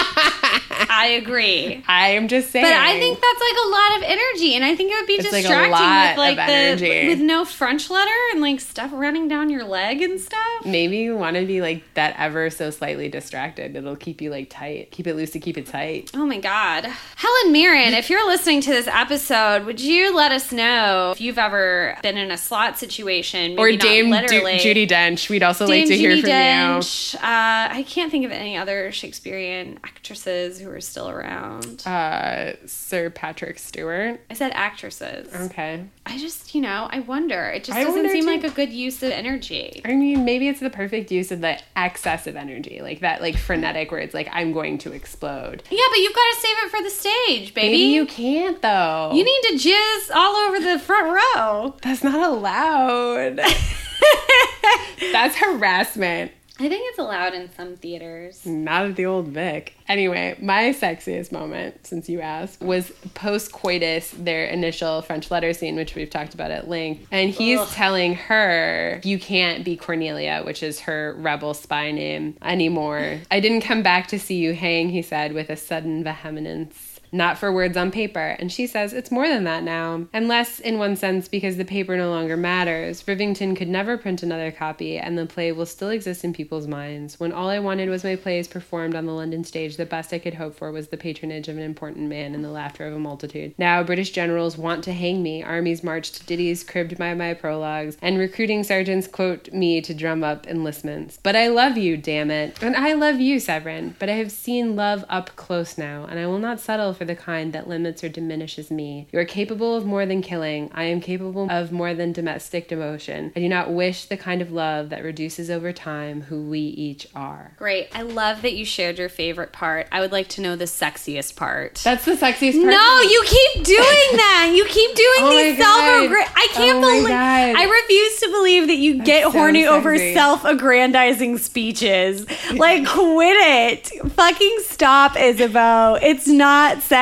I 0.88 1.20
agree. 1.22 1.84
I 1.88 2.10
am 2.12 2.28
just 2.28 2.52
saying. 2.52 2.66
But 2.66 2.74
I 2.74 3.00
think 3.00 3.20
that's 3.20 3.40
like 3.40 3.66
a 3.66 3.70
lot 3.70 3.98
of 3.98 4.04
energy, 4.04 4.56
and 4.56 4.64
I 4.66 4.76
think 4.76 4.92
it 4.92 4.96
would 4.96 5.08
be 5.08 5.14
It's 5.14 5.32
like 5.32 5.44
distracting 5.44 5.72
lot 5.72 6.10
with 6.12 6.18
like 6.18 6.36
the 6.38 6.54
energy. 6.54 7.08
with 7.08 7.20
no 7.20 7.46
French 7.46 7.90
letter 7.90 8.12
and 8.32 8.42
like 8.42 8.60
stuff 8.60 8.92
running 8.94 9.28
down 9.28 9.50
your 9.50 9.64
leg 9.64 10.02
and 10.02 10.20
stuff. 10.20 10.66
maybe 10.66 10.98
you 10.98 11.16
want 11.16 11.38
to 11.38 11.46
be 11.46 11.62
like 11.62 11.84
that 11.94 12.16
ever 12.18 12.50
so 12.50 12.70
slightly 12.70 13.10
distracted. 13.10 13.76
It'll 13.76 13.96
keep 13.96 14.22
you 14.22 14.30
like 14.32 14.50
tight. 14.50 14.92
Keep 14.92 15.08
it 15.08 15.16
loose 15.16 15.32
to 15.32 15.40
keep 15.40 15.58
it 15.58 15.66
tight. 15.68 16.12
Oh 16.18 16.26
my 16.26 16.40
God. 16.40 16.86
Helen 17.18 17.52
Mirren, 17.52 17.94
if 17.94 18.10
you're 18.10 18.26
listening 18.26 18.62
to 18.62 18.70
this 18.70 18.88
episode, 18.88 19.66
would 19.66 19.82
you 19.82 20.16
let 20.16 20.32
us 20.32 20.54
know 20.54 21.12
if 21.12 21.20
you've 21.20 21.38
ever 21.38 21.98
been 22.02 22.16
in 22.16 22.32
a 22.32 22.38
slot 22.38 22.80
situation? 22.80 23.60
Or 23.60 23.70
Dame 23.74 24.06
Du- 24.06 24.12
literally. 24.12 24.54
Judi 24.60 24.88
Dench. 24.88 25.30
We'd 25.30 25.44
also 25.44 25.68
Dame 25.68 25.82
like 25.82 25.88
to 25.90 25.98
hear 25.98 26.12
Judi 26.12 26.22
from 26.22 26.30
Dench. 26.30 27.16
Uh, 27.16 27.20
I 27.22 27.86
can't 27.88 28.10
think 28.12 28.26
of 28.26 28.32
any 28.32 28.56
other 28.56 28.94
Shakespearean 28.94 29.78
actresses 29.84 30.58
who 30.58 30.70
are 30.70 30.80
still 30.80 31.10
around. 31.10 31.86
Uh, 31.86 32.54
Sir 32.66 33.10
Patrick 33.10 33.60
Stewart. 33.60 34.22
I 34.30 34.34
said 34.36 34.54
actresses. 34.54 35.34
Okay. 35.36 35.84
I 36.08 36.20
just, 36.20 36.54
you 36.54 36.62
know, 36.62 36.88
I 36.92 37.00
wonder. 37.00 37.46
It 37.50 37.64
just 37.64 37.78
I 37.78 37.84
doesn't 37.84 38.10
seem 38.10 38.26
too. 38.26 38.30
like 38.30 38.44
a 38.44 38.52
good 38.52 38.72
use 38.72 39.02
of 39.02 39.12
energy. 39.12 39.82
I 39.84 39.96
mean, 39.96 40.24
maybe 40.24 40.48
it's 40.48 40.60
the 40.60 40.70
perfect 40.70 41.12
use 41.12 41.32
of 41.32 41.42
the 41.42 41.60
excess 41.76 42.28
of 42.28 42.36
energy, 42.36 42.80
like 42.82 43.00
that, 43.00 43.22
like 43.22 43.38
frenetic, 43.38 43.92
where 43.92 44.00
it's 44.00 44.14
like 44.14 44.30
I'm 44.32 44.54
going 44.54 44.78
to 44.80 44.92
explode. 44.92 45.64
Yeah, 45.72 45.82
but 45.90 45.98
you've 45.98 46.14
got 46.14 46.34
to 46.34 46.38
save 46.40 46.56
it 46.64 46.70
for 46.70 46.84
the 46.84 46.90
stage, 46.90 47.54
baby. 47.56 47.70
Maybe 47.70 47.84
you 47.94 48.06
can't 48.06 48.62
though. 48.62 49.12
You 49.14 49.24
need 49.24 49.42
to 49.50 49.70
jizz 49.70 50.16
all 50.16 50.36
over 50.36 50.60
the 50.60 50.80
front 50.80 51.08
row. 51.36 51.76
That's 51.82 52.04
not 52.04 52.30
allowed. 52.30 53.38
That's 55.12 55.36
harassment. 55.38 56.32
I 56.58 56.70
think 56.70 56.84
it's 56.90 57.00
allowed 57.00 57.34
in 57.34 57.50
some 57.54 57.76
theaters. 57.76 58.46
Not 58.46 58.86
at 58.86 58.96
the 58.96 59.06
old 59.06 59.28
Vic. 59.28 59.76
Anyway, 59.90 60.38
my 60.42 60.72
sexiest 60.72 61.32
moment, 61.34 61.86
since 61.86 62.08
you 62.08 62.22
asked, 62.22 62.62
was 62.62 62.92
post 63.14 63.52
coitus, 63.52 64.12
their 64.12 64.46
initial 64.46 65.02
French 65.02 65.30
letter 65.30 65.52
scene, 65.54 65.76
which 65.76 65.96
we've 65.96 66.10
talked 66.10 66.34
about 66.34 66.52
at 66.52 66.70
length. 66.70 67.08
And 67.12 67.30
he's 67.30 67.60
Ugh. 67.60 67.68
telling 67.72 68.16
her, 68.16 69.02
You 69.04 69.20
can't 69.20 69.66
be 69.66 69.76
Cornelia, 69.76 70.44
which 70.46 70.64
is 70.64 70.80
her 70.82 71.16
rebel 71.20 71.54
spy 71.54 71.92
name, 71.92 72.38
anymore. 72.42 73.20
I 73.30 73.42
didn't 73.42 73.62
come 73.62 73.84
back 73.84 74.08
to 74.08 74.20
see 74.20 74.36
you 74.36 74.54
hang, 74.54 74.90
he 74.90 75.02
said 75.02 75.34
with 75.34 75.50
a 75.50 75.58
sudden 75.58 76.04
vehemence. 76.04 76.95
Not 77.16 77.38
for 77.38 77.50
words 77.50 77.78
on 77.78 77.92
paper. 77.92 78.36
And 78.40 78.52
she 78.52 78.68
says 78.68 78.92
it's 78.92 79.10
more 79.10 79.28
than 79.28 79.46
that 79.46 79.64
now. 79.64 80.06
And 80.12 80.28
less 80.28 80.60
in 80.60 80.78
one 80.78 80.98
sense 80.98 81.30
because 81.30 81.56
the 81.56 81.64
paper 81.64 81.96
no 81.96 82.10
longer 82.10 82.36
matters. 82.36 83.02
Rivington 83.04 83.56
could 83.56 83.70
never 83.70 83.98
print 83.98 84.22
another 84.22 84.52
copy, 84.52 84.98
and 84.98 85.18
the 85.18 85.26
play 85.26 85.54
will 85.54 85.66
still 85.66 85.90
exist 85.90 86.26
in 86.26 86.34
people's 86.34 86.68
minds. 86.68 87.18
When 87.18 87.32
all 87.32 87.48
I 87.50 87.60
wanted 87.60 87.88
was 87.88 88.04
my 88.04 88.18
plays 88.18 88.50
performed 88.50 88.96
on 88.96 89.06
the 89.06 89.14
London 89.14 89.46
stage, 89.46 89.78
the 89.78 89.86
best 89.86 90.12
I 90.12 90.20
could 90.20 90.34
hope 90.34 90.56
for 90.56 90.74
was 90.74 90.90
the 90.90 90.98
patronage 90.98 91.48
of 91.48 91.56
an 91.56 91.64
important 91.64 92.10
man 92.10 92.36
and 92.36 92.44
the 92.44 92.52
laughter 92.52 92.86
of 92.86 92.94
a 92.94 93.00
multitude. 93.00 93.54
Now 93.58 93.82
British 93.82 94.12
generals 94.12 94.58
want 94.58 94.84
to 94.84 94.94
hang 94.94 95.24
me, 95.24 95.42
armies 95.42 95.84
march 95.84 96.12
to 96.12 96.26
ditties 96.26 96.66
cribbed 96.66 96.98
by 96.98 97.14
my 97.14 97.34
prologues, 97.34 97.98
and 98.02 98.18
recruiting 98.18 98.66
sergeants 98.66 99.08
quote 99.08 99.54
me 99.54 99.80
to 99.80 99.94
drum 99.94 100.22
up 100.22 100.48
enlistments. 100.48 101.18
But 101.24 101.38
I 101.38 101.48
love 101.48 101.78
you, 101.78 101.96
damn 101.96 102.30
it. 102.30 102.62
And 102.62 102.76
I 102.76 102.92
love 102.92 103.22
you, 103.22 103.40
Severin. 103.40 103.96
But 104.00 104.10
I 104.10 104.16
have 104.16 104.34
seen 104.34 104.76
love 104.76 105.06
up 105.08 105.34
close 105.38 105.78
now, 105.78 106.06
and 106.10 106.20
I 106.20 106.28
will 106.28 106.40
not 106.40 106.60
settle 106.60 106.94
for 106.94 107.05
the 107.06 107.16
kind 107.16 107.54
that 107.54 107.68
limits 107.68 108.04
or 108.04 108.10
diminishes 108.10 108.70
me. 108.72 109.08
You 109.12 109.20
are 109.20 109.26
capable 109.26 109.76
of 109.76 109.86
more 109.86 110.06
than 110.06 110.22
killing. 110.22 110.70
I 110.74 110.86
am 110.86 111.00
capable 111.02 111.50
of 111.50 111.72
more 111.72 111.94
than 111.94 112.12
domestic 112.12 112.68
devotion. 112.68 113.32
I 113.36 113.40
do 113.40 113.50
not 113.50 113.72
wish 113.72 114.06
the 114.06 114.18
kind 114.18 114.42
of 114.42 114.52
love 114.52 114.90
that 114.90 115.04
reduces 115.04 115.50
over 115.50 115.72
time 115.72 116.22
who 116.24 116.44
we 116.44 116.60
each 116.60 117.08
are. 117.16 117.54
Great. 117.58 117.90
I 117.94 118.02
love 118.02 118.42
that 118.42 118.54
you 118.54 118.66
shared 118.66 118.98
your 118.98 119.10
favorite 119.10 119.52
part. 119.54 119.88
I 119.92 120.00
would 120.00 120.12
like 120.12 120.28
to 120.30 120.42
know 120.42 120.56
the 120.56 120.66
sexiest 120.66 121.36
part. 121.36 121.76
That's 121.84 122.06
the 122.06 122.14
sexiest 122.14 122.54
part. 122.62 122.72
no, 122.72 123.02
you 123.02 123.24
keep 123.26 123.64
doing 123.64 123.78
that. 124.18 124.52
You 124.56 124.66
keep 124.66 124.96
doing 124.96 125.16
Oh 125.20 125.30
these 125.30 125.58
self 125.58 125.76
I 125.76 126.48
can't 126.52 126.78
Oh 126.78 126.82
believe 126.82 127.10
I 127.10 127.64
refuse 127.64 128.20
to 128.22 128.30
believe 128.32 128.68
that 128.68 128.78
you 128.78 129.04
get 129.04 129.24
so 129.24 129.32
horny 129.32 129.66
over 129.66 129.98
self-aggrandizing 129.98 131.38
speeches. 131.38 132.26
Like 132.54 132.88
quit 132.88 133.38
it. 133.38 134.12
Fucking 134.12 134.58
stop, 134.64 135.16
Isabeau. 135.18 135.98
It's 136.02 136.28
not 136.28 136.82
sexy. 136.82 136.95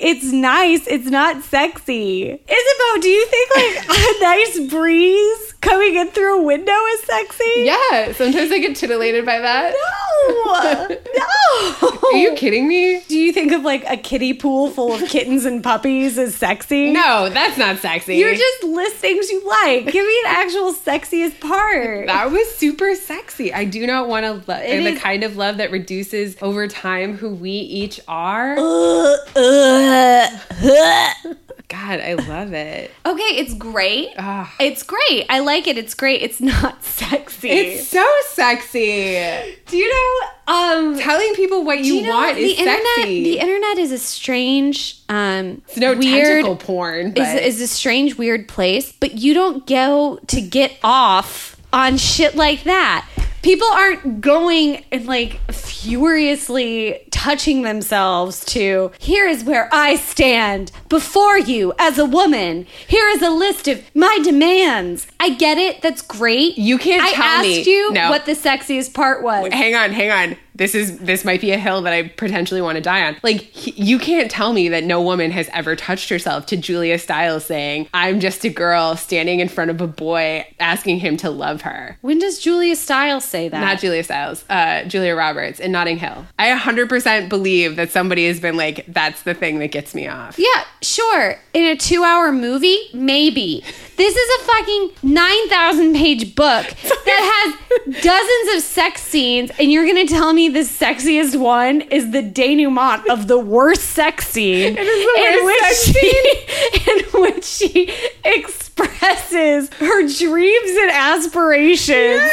It's 0.00 0.32
nice. 0.32 0.86
It's 0.86 1.10
not 1.10 1.42
sexy. 1.42 2.30
Isabeau, 2.32 3.00
do 3.02 3.08
you 3.08 3.26
think 3.26 3.56
like 3.56 3.74
a 3.98 4.20
nice 4.22 4.70
breeze 4.70 5.47
coming 5.60 5.96
in 5.96 6.08
through 6.08 6.40
a 6.40 6.42
window 6.42 6.72
is 6.72 7.00
sexy? 7.02 7.52
Yeah, 7.58 8.12
sometimes 8.12 8.50
I 8.52 8.58
get 8.58 8.76
titillated 8.76 9.24
by 9.26 9.38
that. 9.38 9.74
No. 9.74 10.88
no. 11.16 11.98
Are 12.08 12.16
you 12.16 12.34
kidding 12.34 12.66
me? 12.68 13.02
Do 13.08 13.16
you 13.18 13.32
think 13.32 13.52
of 13.52 13.62
like 13.62 13.84
a 13.88 13.96
kiddie 13.96 14.34
pool 14.34 14.70
full 14.70 14.92
of 14.94 15.08
kittens 15.08 15.44
and 15.44 15.62
puppies 15.62 16.18
as 16.18 16.34
sexy? 16.34 16.90
No, 16.92 17.28
that's 17.28 17.56
not 17.58 17.78
sexy. 17.78 18.16
You're 18.16 18.34
just 18.34 18.64
list 18.64 18.96
things 18.96 19.30
you 19.30 19.46
like. 19.46 19.86
Give 19.86 20.06
me 20.06 20.22
an 20.26 20.30
actual 20.30 20.72
sexiest 20.72 21.40
part. 21.40 22.06
That 22.06 22.30
was 22.30 22.54
super 22.56 22.94
sexy. 22.94 23.52
I 23.52 23.64
do 23.64 23.86
not 23.86 24.08
want 24.08 24.24
to 24.24 24.32
love 24.32 24.46
the 24.46 24.64
is- 24.64 24.98
kind 25.00 25.24
of 25.24 25.36
love 25.36 25.58
that 25.58 25.70
reduces 25.70 26.36
over 26.42 26.66
time 26.68 27.16
who 27.16 27.30
we 27.34 27.50
each 27.50 28.00
are. 28.08 28.56
Uh, 28.58 29.16
uh, 29.36 30.38
uh. 30.50 31.34
God, 31.68 32.00
I 32.00 32.14
love 32.14 32.54
it. 32.54 32.90
Okay, 33.04 33.20
it's 33.22 33.52
great. 33.52 34.08
Ah. 34.16 34.50
It's 34.58 34.82
great. 34.82 35.26
I 35.28 35.40
like 35.40 35.66
it. 35.66 35.76
It's 35.76 35.92
great. 35.92 36.22
It's 36.22 36.40
not 36.40 36.82
sexy. 36.84 37.50
It's 37.50 37.88
so 37.88 38.06
sexy. 38.28 39.58
Do 39.66 39.76
you 39.76 39.92
know? 39.92 40.28
Um, 40.54 40.98
Telling 40.98 41.34
people 41.34 41.64
what 41.64 41.80
you, 41.80 41.96
you 41.96 42.02
know 42.04 42.14
want 42.14 42.38
is 42.38 42.56
the 42.56 42.62
internet? 42.62 42.82
sexy. 42.96 43.22
The 43.24 43.38
internet 43.40 43.76
is 43.78 43.92
a 43.92 43.98
strange, 43.98 44.98
um, 45.10 45.60
it's 45.68 45.76
no 45.76 45.94
weird. 45.94 46.58
porn, 46.60 47.12
but 47.12 47.22
Is, 47.42 47.56
is 47.56 47.60
a 47.60 47.66
strange, 47.68 48.16
weird 48.16 48.48
place, 48.48 48.92
but 48.92 49.18
you 49.18 49.34
don't 49.34 49.66
go 49.66 50.18
to 50.28 50.40
get 50.40 50.72
off 50.82 51.56
on 51.70 51.98
shit 51.98 52.34
like 52.34 52.64
that. 52.64 53.06
People 53.42 53.68
aren't 53.68 54.20
going 54.20 54.84
and 54.92 55.06
like 55.06 55.40
furiously 55.52 57.00
touching 57.10 57.62
themselves 57.62 58.44
to 58.46 58.90
here 58.98 59.26
is 59.26 59.44
where 59.44 59.68
I 59.72 59.96
stand 59.96 60.70
before 60.88 61.38
you 61.38 61.72
as 61.78 61.98
a 61.98 62.04
woman. 62.04 62.66
Here 62.86 63.08
is 63.10 63.22
a 63.22 63.30
list 63.30 63.68
of 63.68 63.82
my 63.94 64.18
demands. 64.22 65.06
I 65.20 65.30
get 65.30 65.58
it. 65.58 65.82
That's 65.82 66.02
great. 66.02 66.58
You 66.58 66.78
can't 66.78 67.02
I 67.02 67.12
tell 67.12 67.24
asked 67.24 67.42
me- 67.48 67.62
you 67.64 67.92
No. 67.92 68.10
what 68.10 68.26
the 68.26 68.32
sexiest 68.32 68.94
part 68.94 69.22
was. 69.22 69.52
hang 69.52 69.74
on, 69.74 69.92
hang 69.92 70.10
on. 70.10 70.36
This 70.58 70.74
is 70.74 70.98
this 70.98 71.24
might 71.24 71.40
be 71.40 71.52
a 71.52 71.56
hill 71.58 71.80
that 71.82 71.92
I 71.92 72.08
potentially 72.08 72.60
want 72.60 72.76
to 72.76 72.82
die 72.82 73.06
on. 73.06 73.16
Like 73.22 73.40
he- 73.40 73.72
you 73.82 73.98
can't 73.98 74.30
tell 74.30 74.52
me 74.52 74.68
that 74.68 74.84
no 74.84 75.00
woman 75.00 75.30
has 75.30 75.48
ever 75.54 75.74
touched 75.76 76.10
herself 76.10 76.46
to 76.46 76.56
Julia 76.56 76.98
Stiles 76.98 77.44
saying, 77.46 77.88
"I'm 77.94 78.20
just 78.20 78.44
a 78.44 78.48
girl 78.50 78.96
standing 78.96 79.40
in 79.40 79.48
front 79.48 79.70
of 79.70 79.80
a 79.80 79.86
boy 79.86 80.46
asking 80.60 80.98
him 80.98 81.16
to 81.18 81.30
love 81.30 81.62
her." 81.62 81.96
When 82.02 82.18
does 82.18 82.38
Julia 82.38 82.76
Stiles 82.76 83.24
say 83.24 83.48
that? 83.48 83.60
Not 83.60 83.78
Julia 83.80 84.02
Stiles, 84.04 84.44
uh, 84.50 84.82
Julia 84.84 85.14
Roberts 85.14 85.60
in 85.60 85.72
Notting 85.72 85.98
Hill. 85.98 86.26
I 86.38 86.48
100% 86.50 87.28
believe 87.28 87.76
that 87.76 87.90
somebody 87.90 88.26
has 88.26 88.40
been 88.40 88.56
like, 88.56 88.84
"That's 88.88 89.22
the 89.22 89.34
thing 89.34 89.60
that 89.60 89.68
gets 89.70 89.94
me 89.94 90.06
off." 90.08 90.38
Yeah, 90.38 90.64
sure. 90.82 91.38
In 91.54 91.64
a 91.64 91.76
two 91.76 92.02
hour 92.04 92.32
movie, 92.32 92.78
maybe. 92.92 93.62
This 93.96 94.14
is 94.14 94.40
a 94.40 94.44
fucking 94.44 94.90
9,000 95.02 95.94
page 95.94 96.34
book 96.36 96.66
that 97.04 97.54
has 97.86 98.02
dozens 98.02 98.56
of 98.56 98.62
sex 98.62 99.02
scenes, 99.02 99.50
and 99.58 99.72
you're 99.72 99.86
gonna 99.86 100.06
tell 100.06 100.32
me 100.32 100.47
the 100.48 100.60
sexiest 100.60 101.38
one 101.38 101.80
is 101.82 102.10
the 102.10 102.22
denouement 102.22 103.08
of 103.08 103.28
the 103.28 103.38
worst 103.38 103.82
sex 103.82 104.28
scene 104.28 104.76
It 104.76 104.86
is 104.86 105.06
the 105.06 105.38
in, 105.40 105.44
which 105.44 105.60
sex 105.60 105.92
she, 105.94 106.90
in 106.90 107.22
which 107.22 107.44
she 107.44 107.92
expresses 108.24 109.70
her 109.74 110.02
dreams 110.08 110.70
and 110.70 110.90
aspirations 110.90 112.30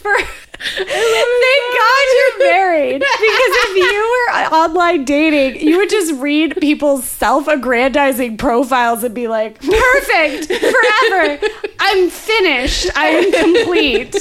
for. 0.00 0.14
Thank 0.60 0.88
God 0.88 2.04
you're 2.14 2.38
married. 2.50 3.02
Because 3.18 3.54
if 3.70 3.76
you 3.76 4.26
were 4.28 4.34
uh, 4.34 4.48
online 4.50 5.04
dating, 5.04 5.60
you 5.66 5.76
would 5.78 5.90
just 5.90 6.14
read 6.14 6.56
people's 6.60 7.04
self 7.04 7.46
aggrandizing 7.46 8.36
profiles 8.36 9.04
and 9.04 9.14
be 9.14 9.28
like, 9.28 9.60
perfect, 9.60 10.46
forever. 10.46 11.38
I'm 11.78 12.10
finished. 12.10 12.88
I 12.96 13.06
am 13.08 13.32
complete. 13.32 14.16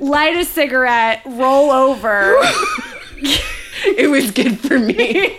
Light 0.00 0.36
a 0.36 0.44
cigarette, 0.44 1.22
roll 1.26 1.70
over. 1.70 2.34
It 3.84 4.10
was 4.10 4.30
good 4.30 4.58
for 4.58 4.78
me. 4.78 4.94
Give 4.94 5.36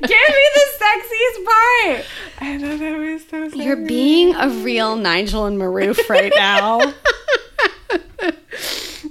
me 0.00 0.44
the 0.54 0.66
sexiest 0.78 1.44
part. 1.44 2.04
I 2.38 2.58
thought 2.60 2.78
that 2.80 2.98
was 2.98 3.22
so 3.28 3.44
sexy. 3.48 3.64
You're 3.64 3.86
being 3.86 4.34
a 4.34 4.48
real 4.48 4.96
Nigel 4.96 5.46
and 5.46 5.58
Maroof 5.58 6.08
right 6.08 6.32
now. 6.34 6.80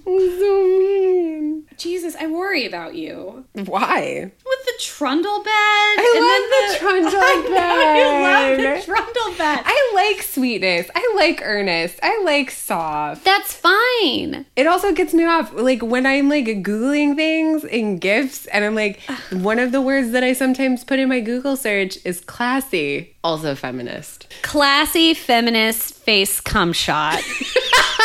so 0.06 0.80
mean. 0.80 1.66
Jesus, 1.78 2.16
I 2.16 2.28
worry 2.28 2.66
about 2.66 2.95
you. 2.95 3.45
Why? 3.53 4.22
With 4.24 4.66
the 4.66 4.74
trundle 4.80 5.43
bed. 5.43 5.49
I 5.51 6.20
love 6.22 6.72
the 6.72 6.80
trundle 6.80 7.12
bed. 7.12 7.51
I 7.58 8.22
love 8.22 8.58
the 8.58 8.86
trundle 8.86 9.38
bed. 9.38 9.62
I 9.66 9.91
like 9.93 10.22
sweetness. 10.24 10.89
I 10.95 11.14
like 11.16 11.41
earnest. 11.43 11.99
I 12.01 12.22
like 12.24 12.51
soft. 12.51 13.26
That's 13.26 13.53
fine. 13.53 14.45
It 14.56 14.68
also 14.68 14.93
gets 14.93 15.14
me 15.14 15.26
off. 15.26 15.53
Like 15.53 15.82
when 15.82 16.06
I'm 16.06 16.30
like 16.30 16.45
Googling 16.45 17.16
things 17.16 17.64
in 17.66 17.97
GIFs 17.99 18.45
and 18.47 18.64
I'm 18.64 18.76
like, 18.76 19.01
one 19.32 19.60
of 19.60 19.72
the 19.72 19.82
words 19.82 20.12
that 20.12 20.24
I 20.24 20.34
sometimes 20.34 20.84
put 20.84 20.99
in 20.99 21.10
my 21.10 21.20
Google 21.20 21.58
search 21.58 21.97
is 22.06 22.22
classy, 22.22 23.16
also 23.24 23.53
feminist. 23.56 24.28
Classy 24.43 25.14
feminist 25.14 25.93
face 25.93 26.39
cum 26.39 26.72
shot. 26.72 27.22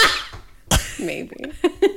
Maybe. 0.99 1.37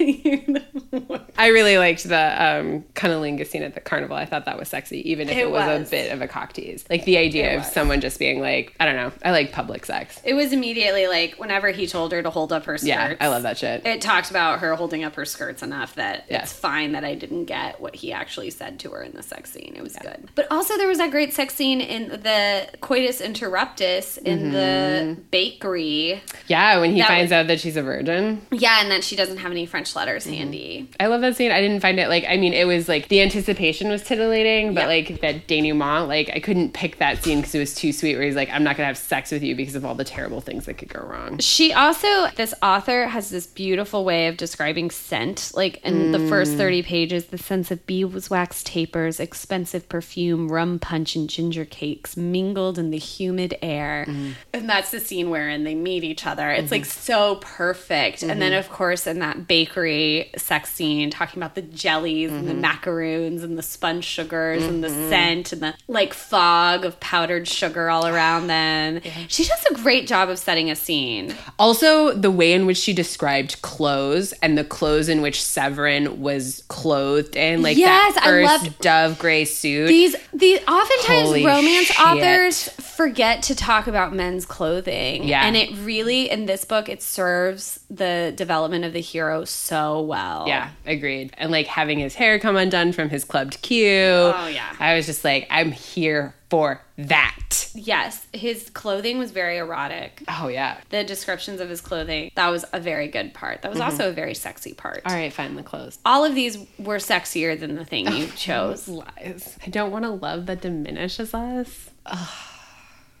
you 0.24 0.44
know 0.48 1.20
I 1.42 1.48
really 1.48 1.78
liked 1.78 2.04
the 2.04 2.16
um, 2.44 2.84
cunnilingus 2.94 3.48
scene 3.48 3.62
at 3.62 3.74
the 3.74 3.80
carnival. 3.80 4.16
I 4.16 4.26
thought 4.26 4.44
that 4.44 4.58
was 4.58 4.68
sexy, 4.68 5.10
even 5.10 5.28
if 5.28 5.36
it, 5.36 5.40
It 5.40 5.50
was, 5.50 5.66
was. 5.66 5.88
a 5.88 5.90
bit 5.90 6.12
of 6.12 6.20
a 6.20 6.28
cock 6.28 6.52
tease. 6.52 6.84
Like 6.90 7.04
the 7.04 7.16
idea 7.16 7.56
of 7.58 7.64
someone 7.64 8.00
just 8.00 8.18
being 8.18 8.40
like, 8.40 8.74
I 8.78 8.84
don't 8.86 8.96
know, 8.96 9.12
I 9.24 9.30
like 9.30 9.50
public 9.52 9.86
sex. 9.86 10.20
it 10.24 10.34
was 10.34 10.52
immediately 10.52 11.06
like 11.06 11.34
whenever 11.38 11.70
he 11.70 11.86
told 11.86 12.12
her 12.12 12.22
to 12.22 12.30
hold 12.30 12.52
up 12.52 12.64
her 12.66 12.76
skirts. 12.76 12.88
Yeah, 12.88 13.14
I 13.20 13.28
love 13.28 13.42
that 13.44 13.56
shit. 13.58 13.86
It 13.86 14.00
talked 14.00 14.30
about 14.30 14.60
her 14.60 14.74
holding 14.74 15.02
up 15.04 15.14
her 15.16 15.24
skirts 15.24 15.62
enough 15.62 15.94
that 15.94 16.26
Yeah. 16.28 16.42
it's 16.42 16.52
fine 16.52 16.92
that 16.92 17.04
I 17.04 17.14
didn't 17.14 17.46
get 17.46 17.80
what 17.80 17.96
he 17.96 18.12
actually 18.12 18.50
said 18.50 18.78
to 18.80 18.90
her 18.90 19.02
in 19.02 19.12
the 19.12 19.22
sex 19.22 19.50
scene. 19.50 19.72
It 19.76 19.82
was 19.82 19.96
good. 19.96 20.28
But 20.34 20.46
also 20.50 20.76
there 20.76 20.88
was 20.88 20.98
that 20.98 21.10
great 21.10 21.32
sex 21.32 21.54
scene 21.54 21.80
in 21.80 22.08
the 22.08 22.68
coitus 22.80 23.20
interruptus 23.22 24.18
in 24.18 24.52
the 24.52 25.16
bakery. 25.30 26.22
yeah, 26.46 26.78
when 26.80 26.92
he 26.92 26.98
That 27.00 27.08
finds 27.08 27.30
was- 27.30 27.32
out 27.32 27.46
that 27.48 27.60
she's 27.60 27.76
a 27.76 27.82
virgin. 27.82 28.42
Yeah, 28.50 28.80
and 28.82 28.90
that 28.90 29.04
she 29.04 29.16
doesn't 29.16 29.38
have 29.38 29.50
any 29.50 29.66
French 29.66 29.96
letters 29.96 30.24
handy. 30.26 30.90
I 31.00 31.06
love 31.06 31.20
that 31.22 31.29
scene. 31.32 31.50
I 31.50 31.60
didn't 31.60 31.80
find 31.80 31.98
it 31.98 32.08
like 32.08 32.24
I 32.28 32.36
mean 32.36 32.52
it 32.52 32.66
was 32.66 32.88
like 32.88 33.08
the 33.08 33.20
anticipation 33.20 33.88
was 33.88 34.02
titillating, 34.02 34.74
but 34.74 34.82
Yeah. 34.82 34.86
like 34.86 35.20
that 35.20 35.46
denouement, 35.46 36.08
like 36.08 36.30
I 36.34 36.40
couldn't 36.40 36.72
pick 36.72 36.98
that 36.98 37.22
scene 37.22 37.38
because 37.38 37.54
it 37.54 37.60
was 37.60 37.74
too 37.74 37.92
sweet. 37.92 38.16
Where 38.16 38.24
he's 38.24 38.36
like, 38.36 38.50
I'm 38.50 38.64
not 38.64 38.76
gonna 38.76 38.86
have 38.86 38.98
sex 38.98 39.30
with 39.30 39.42
you 39.42 39.54
because 39.54 39.74
of 39.74 39.84
all 39.84 39.94
the 39.94 40.04
terrible 40.04 40.40
things 40.40 40.66
that 40.66 40.74
could 40.74 40.88
go 40.88 41.00
wrong. 41.00 41.38
She 41.38 41.72
also, 41.72 42.28
this 42.36 42.54
author 42.62 43.06
has 43.06 43.30
this 43.30 43.46
beautiful 43.46 44.04
way 44.04 44.28
of 44.28 44.36
describing 44.36 44.90
scent. 44.90 45.52
Like 45.54 45.84
in 45.84 46.12
the 46.12 46.18
first 46.28 46.52
mm. 46.52 46.58
30 46.58 46.82
pages, 46.82 47.26
the 47.26 47.38
sense 47.38 47.70
of 47.70 47.86
beeswax 47.86 48.62
tapers, 48.62 49.20
expensive 49.20 49.88
perfume, 49.88 50.48
rum 50.48 50.78
punch, 50.78 51.16
and 51.16 51.28
ginger 51.28 51.64
cakes 51.64 52.16
mingled 52.16 52.78
in 52.78 52.90
the 52.90 52.98
humid 52.98 53.56
air. 53.62 54.06
Mm. 54.08 54.34
And 54.52 54.68
that's 54.68 54.90
the 54.90 55.00
scene 55.00 55.30
wherein 55.30 55.64
they 55.64 55.74
meet 55.74 56.04
each 56.04 56.26
other. 56.26 56.50
It's 56.50 56.70
like 56.70 56.82
mm-hmm. 56.82 57.00
so 57.00 57.36
perfect. 57.36 58.22
And 58.22 58.40
then, 58.40 58.52
mm-hmm. 58.52 58.58
of 58.58 58.70
course, 58.70 59.06
in 59.06 59.18
that 59.20 59.46
bakery 59.46 60.30
sex 60.36 60.70
scene, 60.72 61.09
talking 61.10 61.42
about 61.42 61.54
the 61.54 61.62
jellies 61.62 62.30
and 62.32 62.46
the 62.46 62.52
mm-hmm. 62.52 62.60
macaroons 62.60 63.42
and 63.42 63.58
the 63.58 63.62
sponge 63.62 64.04
sugars 64.04 64.64
and 64.64 64.82
the 64.82 64.88
mm-hmm. 64.88 65.08
scent 65.08 65.52
and 65.52 65.62
the 65.62 65.74
like 65.88 66.14
fog 66.14 66.84
of 66.84 66.98
powdered 67.00 67.48
sugar 67.48 67.90
all 67.90 68.06
around 68.06 68.46
them. 68.46 69.00
She 69.28 69.44
does 69.44 69.64
a 69.70 69.74
great 69.74 70.06
job 70.06 70.28
of 70.28 70.38
setting 70.38 70.70
a 70.70 70.76
scene. 70.76 71.34
Also, 71.58 72.12
the 72.12 72.30
way 72.30 72.52
in 72.52 72.66
which 72.66 72.78
she 72.78 72.92
described 72.92 73.60
clothes 73.62 74.32
and 74.42 74.56
the 74.56 74.64
clothes 74.64 75.08
in 75.08 75.22
which 75.22 75.42
Severin 75.42 76.20
was 76.20 76.64
clothed 76.68 77.36
in, 77.36 77.62
like 77.62 77.76
Yes, 77.76 78.14
that 78.14 78.24
I 78.24 78.26
first 78.26 78.64
loved- 78.64 78.78
dove 78.80 79.18
gray 79.18 79.44
suit. 79.44 79.88
These 79.88 80.16
these 80.32 80.58
oftentimes 80.66 81.22
Holy 81.22 81.44
romance 81.44 81.86
shit. 81.86 82.00
authors 82.00 82.68
forget 82.68 83.42
to 83.44 83.54
talk 83.54 83.86
about 83.86 84.14
men's 84.14 84.44
clothing. 84.46 85.24
Yeah. 85.24 85.44
And 85.44 85.56
it 85.56 85.70
really 85.78 86.30
in 86.30 86.46
this 86.46 86.64
book 86.64 86.88
it 86.88 87.02
serves 87.02 87.80
the 87.90 88.32
development 88.36 88.84
of 88.84 88.92
the 88.92 89.00
hero 89.00 89.44
so 89.44 90.00
well. 90.02 90.44
yeah, 90.46 90.70
agreed. 91.00 91.32
And 91.38 91.50
like 91.50 91.66
having 91.66 91.98
his 91.98 92.14
hair 92.14 92.38
come 92.38 92.56
undone 92.56 92.92
from 92.92 93.08
his 93.08 93.24
clubbed 93.24 93.60
queue. 93.62 93.86
Oh, 94.34 94.46
yeah. 94.52 94.74
I 94.78 94.94
was 94.96 95.06
just 95.06 95.24
like, 95.24 95.46
I'm 95.50 95.72
here 95.72 96.34
for 96.50 96.80
that. 96.98 97.70
Yes, 97.74 98.26
his 98.32 98.68
clothing 98.70 99.18
was 99.18 99.30
very 99.30 99.56
erotic. 99.58 100.22
Oh 100.28 100.48
yeah. 100.48 100.78
The 100.90 101.04
descriptions 101.04 101.60
of 101.60 101.68
his 101.68 101.80
clothing, 101.80 102.32
that 102.34 102.48
was 102.48 102.64
a 102.72 102.80
very 102.80 103.06
good 103.08 103.32
part. 103.32 103.62
That 103.62 103.70
was 103.70 103.78
Mm-hmm. 103.80 103.90
also 103.90 104.10
a 104.10 104.12
very 104.12 104.34
sexy 104.34 104.74
part. 104.74 105.02
All 105.06 105.14
right, 105.14 105.32
fine, 105.32 105.54
the 105.54 105.62
clothes. 105.62 105.98
All 106.04 106.24
of 106.24 106.34
these 106.34 106.58
were 106.78 106.96
sexier 106.96 107.58
than 107.58 107.76
the 107.76 107.84
thing 107.84 108.10
you 108.12 108.26
chose. 108.36 108.88
Lies. 108.88 109.56
I 109.64 109.70
don't 109.70 109.90
want 109.92 110.04
a 110.04 110.10
love 110.10 110.46
that 110.46 110.60
diminishes 110.60 111.32
us. 111.32 111.90
Ugh. 112.06 112.28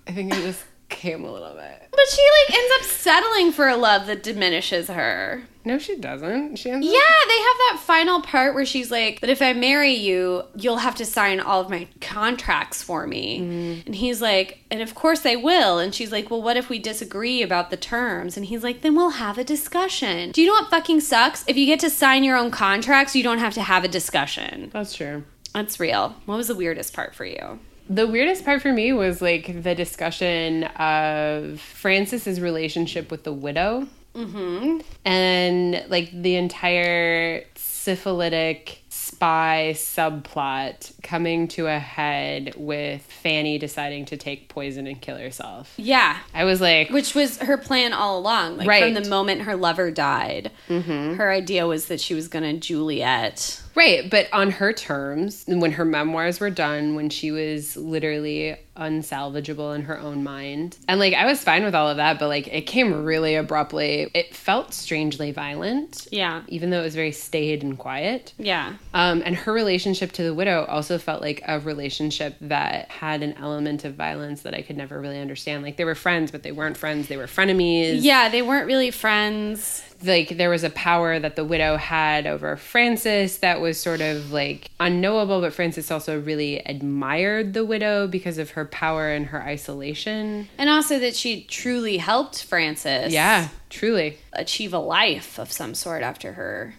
I 0.08 0.12
think 0.12 0.32
it 0.34 0.42
just 0.42 0.64
came 0.90 1.24
a 1.24 1.32
little 1.32 1.54
bit. 1.54 1.88
But 1.90 2.00
she 2.10 2.22
like 2.48 2.58
ends 2.58 2.72
up 2.78 2.82
settling 2.90 3.52
for 3.52 3.68
a 3.68 3.76
love 3.76 4.06
that 4.06 4.22
diminishes 4.22 4.88
her. 4.88 5.42
No, 5.64 5.78
she 5.78 5.96
doesn't. 5.96 6.56
She 6.56 6.70
ends 6.70 6.86
Yeah, 6.86 6.92
up- 6.92 7.28
they 7.28 7.38
have 7.38 7.56
that 7.70 7.82
final 7.84 8.22
part 8.22 8.54
where 8.54 8.64
she's 8.64 8.90
like, 8.90 9.20
"But 9.20 9.28
if 9.28 9.42
I 9.42 9.52
marry 9.52 9.92
you, 9.92 10.44
you'll 10.56 10.78
have 10.78 10.94
to 10.96 11.04
sign 11.04 11.38
all 11.38 11.60
of 11.60 11.68
my 11.68 11.86
contracts 12.00 12.82
for 12.82 13.06
me." 13.06 13.40
Mm. 13.40 13.86
And 13.86 13.94
he's 13.94 14.22
like, 14.22 14.60
"And 14.70 14.80
of 14.80 14.94
course 14.94 15.26
I 15.26 15.36
will." 15.36 15.78
And 15.78 15.94
she's 15.94 16.12
like, 16.12 16.30
"Well, 16.30 16.40
what 16.40 16.56
if 16.56 16.70
we 16.70 16.78
disagree 16.78 17.42
about 17.42 17.68
the 17.70 17.76
terms?" 17.76 18.36
And 18.38 18.46
he's 18.46 18.62
like, 18.64 18.80
"Then 18.80 18.94
we'll 18.94 19.10
have 19.10 19.36
a 19.36 19.44
discussion." 19.44 20.30
Do 20.32 20.40
you 20.40 20.46
know 20.46 20.54
what 20.54 20.70
fucking 20.70 21.00
sucks? 21.02 21.44
If 21.46 21.58
you 21.58 21.66
get 21.66 21.80
to 21.80 21.90
sign 21.90 22.24
your 22.24 22.36
own 22.38 22.50
contracts, 22.50 23.14
you 23.14 23.22
don't 23.22 23.38
have 23.38 23.54
to 23.54 23.62
have 23.62 23.84
a 23.84 23.88
discussion. 23.88 24.70
That's 24.72 24.94
true. 24.94 25.24
That's 25.52 25.78
real. 25.78 26.14
What 26.24 26.36
was 26.36 26.48
the 26.48 26.54
weirdest 26.54 26.94
part 26.94 27.14
for 27.14 27.24
you? 27.26 27.58
The 27.90 28.06
weirdest 28.06 28.44
part 28.44 28.62
for 28.62 28.72
me 28.72 28.92
was 28.92 29.20
like 29.20 29.64
the 29.64 29.74
discussion 29.74 30.62
of 30.64 31.60
Frances's 31.60 32.40
relationship 32.40 33.10
with 33.10 33.24
the 33.24 33.32
widow. 33.32 33.88
Mm-hmm. 34.14 34.78
And 35.04 35.84
like 35.88 36.10
the 36.12 36.36
entire 36.36 37.44
syphilitic 37.56 38.79
spy 39.20 39.74
subplot 39.76 40.90
coming 41.02 41.46
to 41.46 41.66
a 41.66 41.78
head 41.78 42.54
with 42.56 43.02
Fanny 43.02 43.58
deciding 43.58 44.06
to 44.06 44.16
take 44.16 44.48
poison 44.48 44.86
and 44.86 44.98
kill 44.98 45.18
herself. 45.18 45.74
Yeah. 45.76 46.16
I 46.32 46.44
was 46.44 46.62
like, 46.62 46.88
Which 46.88 47.14
was 47.14 47.36
her 47.36 47.58
plan 47.58 47.92
all 47.92 48.18
along. 48.18 48.56
Like 48.56 48.66
Right. 48.66 48.82
from 48.82 48.94
the 48.94 49.10
moment 49.10 49.42
her 49.42 49.56
lover 49.56 49.90
died, 49.90 50.50
mm-hmm. 50.70 51.16
her 51.16 51.30
idea 51.30 51.66
was 51.66 51.88
that 51.88 52.00
she 52.00 52.14
was 52.14 52.28
going 52.28 52.44
to 52.44 52.58
Juliet. 52.66 53.60
Right, 53.74 54.08
but 54.10 54.26
on 54.32 54.52
her 54.52 54.72
terms, 54.72 55.44
when 55.46 55.72
her 55.72 55.84
memoirs 55.84 56.40
were 56.40 56.50
done, 56.50 56.94
when 56.94 57.10
she 57.10 57.30
was 57.30 57.76
literally 57.76 58.56
unsalvageable 58.76 59.74
in 59.74 59.82
her 59.82 59.98
own 59.98 60.22
mind. 60.22 60.76
And 60.88 61.00
like 61.00 61.14
I 61.14 61.26
was 61.26 61.42
fine 61.42 61.64
with 61.64 61.74
all 61.74 61.88
of 61.88 61.96
that, 61.96 62.18
but 62.18 62.28
like 62.28 62.48
it 62.48 62.62
came 62.62 63.04
really 63.04 63.34
abruptly. 63.34 64.10
It 64.14 64.34
felt 64.34 64.72
strangely 64.72 65.32
violent. 65.32 66.08
Yeah. 66.10 66.42
Even 66.48 66.70
though 66.70 66.80
it 66.80 66.84
was 66.84 66.94
very 66.94 67.12
staid 67.12 67.62
and 67.62 67.78
quiet. 67.78 68.32
Yeah. 68.38 68.74
Um, 68.94 69.22
and 69.24 69.34
her 69.36 69.52
relationship 69.52 70.12
to 70.12 70.22
the 70.22 70.34
widow 70.34 70.64
also 70.66 70.98
felt 70.98 71.20
like 71.20 71.42
a 71.46 71.60
relationship 71.60 72.36
that 72.40 72.90
had 72.90 73.22
an 73.22 73.34
element 73.34 73.84
of 73.84 73.94
violence 73.94 74.42
that 74.42 74.54
I 74.54 74.62
could 74.62 74.76
never 74.76 75.00
really 75.00 75.20
understand. 75.20 75.62
Like 75.62 75.76
they 75.76 75.84
were 75.84 75.94
friends, 75.94 76.30
but 76.30 76.42
they 76.42 76.52
weren't 76.52 76.76
friends. 76.76 77.08
They 77.08 77.16
were 77.16 77.26
frenemies 77.26 77.98
Yeah, 78.02 78.28
they 78.28 78.42
weren't 78.42 78.66
really 78.66 78.90
friends. 78.90 79.84
Like 80.02 80.36
there 80.36 80.50
was 80.50 80.64
a 80.64 80.70
power 80.70 81.18
that 81.18 81.36
the 81.36 81.44
widow 81.44 81.76
had 81.76 82.26
over 82.26 82.56
Frances 82.56 83.38
that 83.38 83.60
was 83.60 83.78
sort 83.78 84.00
of 84.00 84.32
like 84.32 84.70
unknowable, 84.80 85.40
but 85.40 85.52
Frances 85.52 85.90
also 85.90 86.18
really 86.20 86.60
admired 86.60 87.52
the 87.52 87.64
widow 87.64 88.06
because 88.06 88.38
of 88.38 88.50
her 88.50 88.64
power 88.64 89.10
and 89.10 89.26
her 89.26 89.42
isolation. 89.42 90.48
And 90.56 90.70
also 90.70 90.98
that 90.98 91.14
she 91.16 91.42
truly 91.44 91.98
helped 91.98 92.42
Frances 92.44 93.12
Yeah, 93.12 93.48
truly. 93.68 94.18
achieve 94.32 94.72
a 94.72 94.78
life 94.78 95.38
of 95.38 95.52
some 95.52 95.74
sort 95.74 96.02
after 96.02 96.32
her 96.34 96.74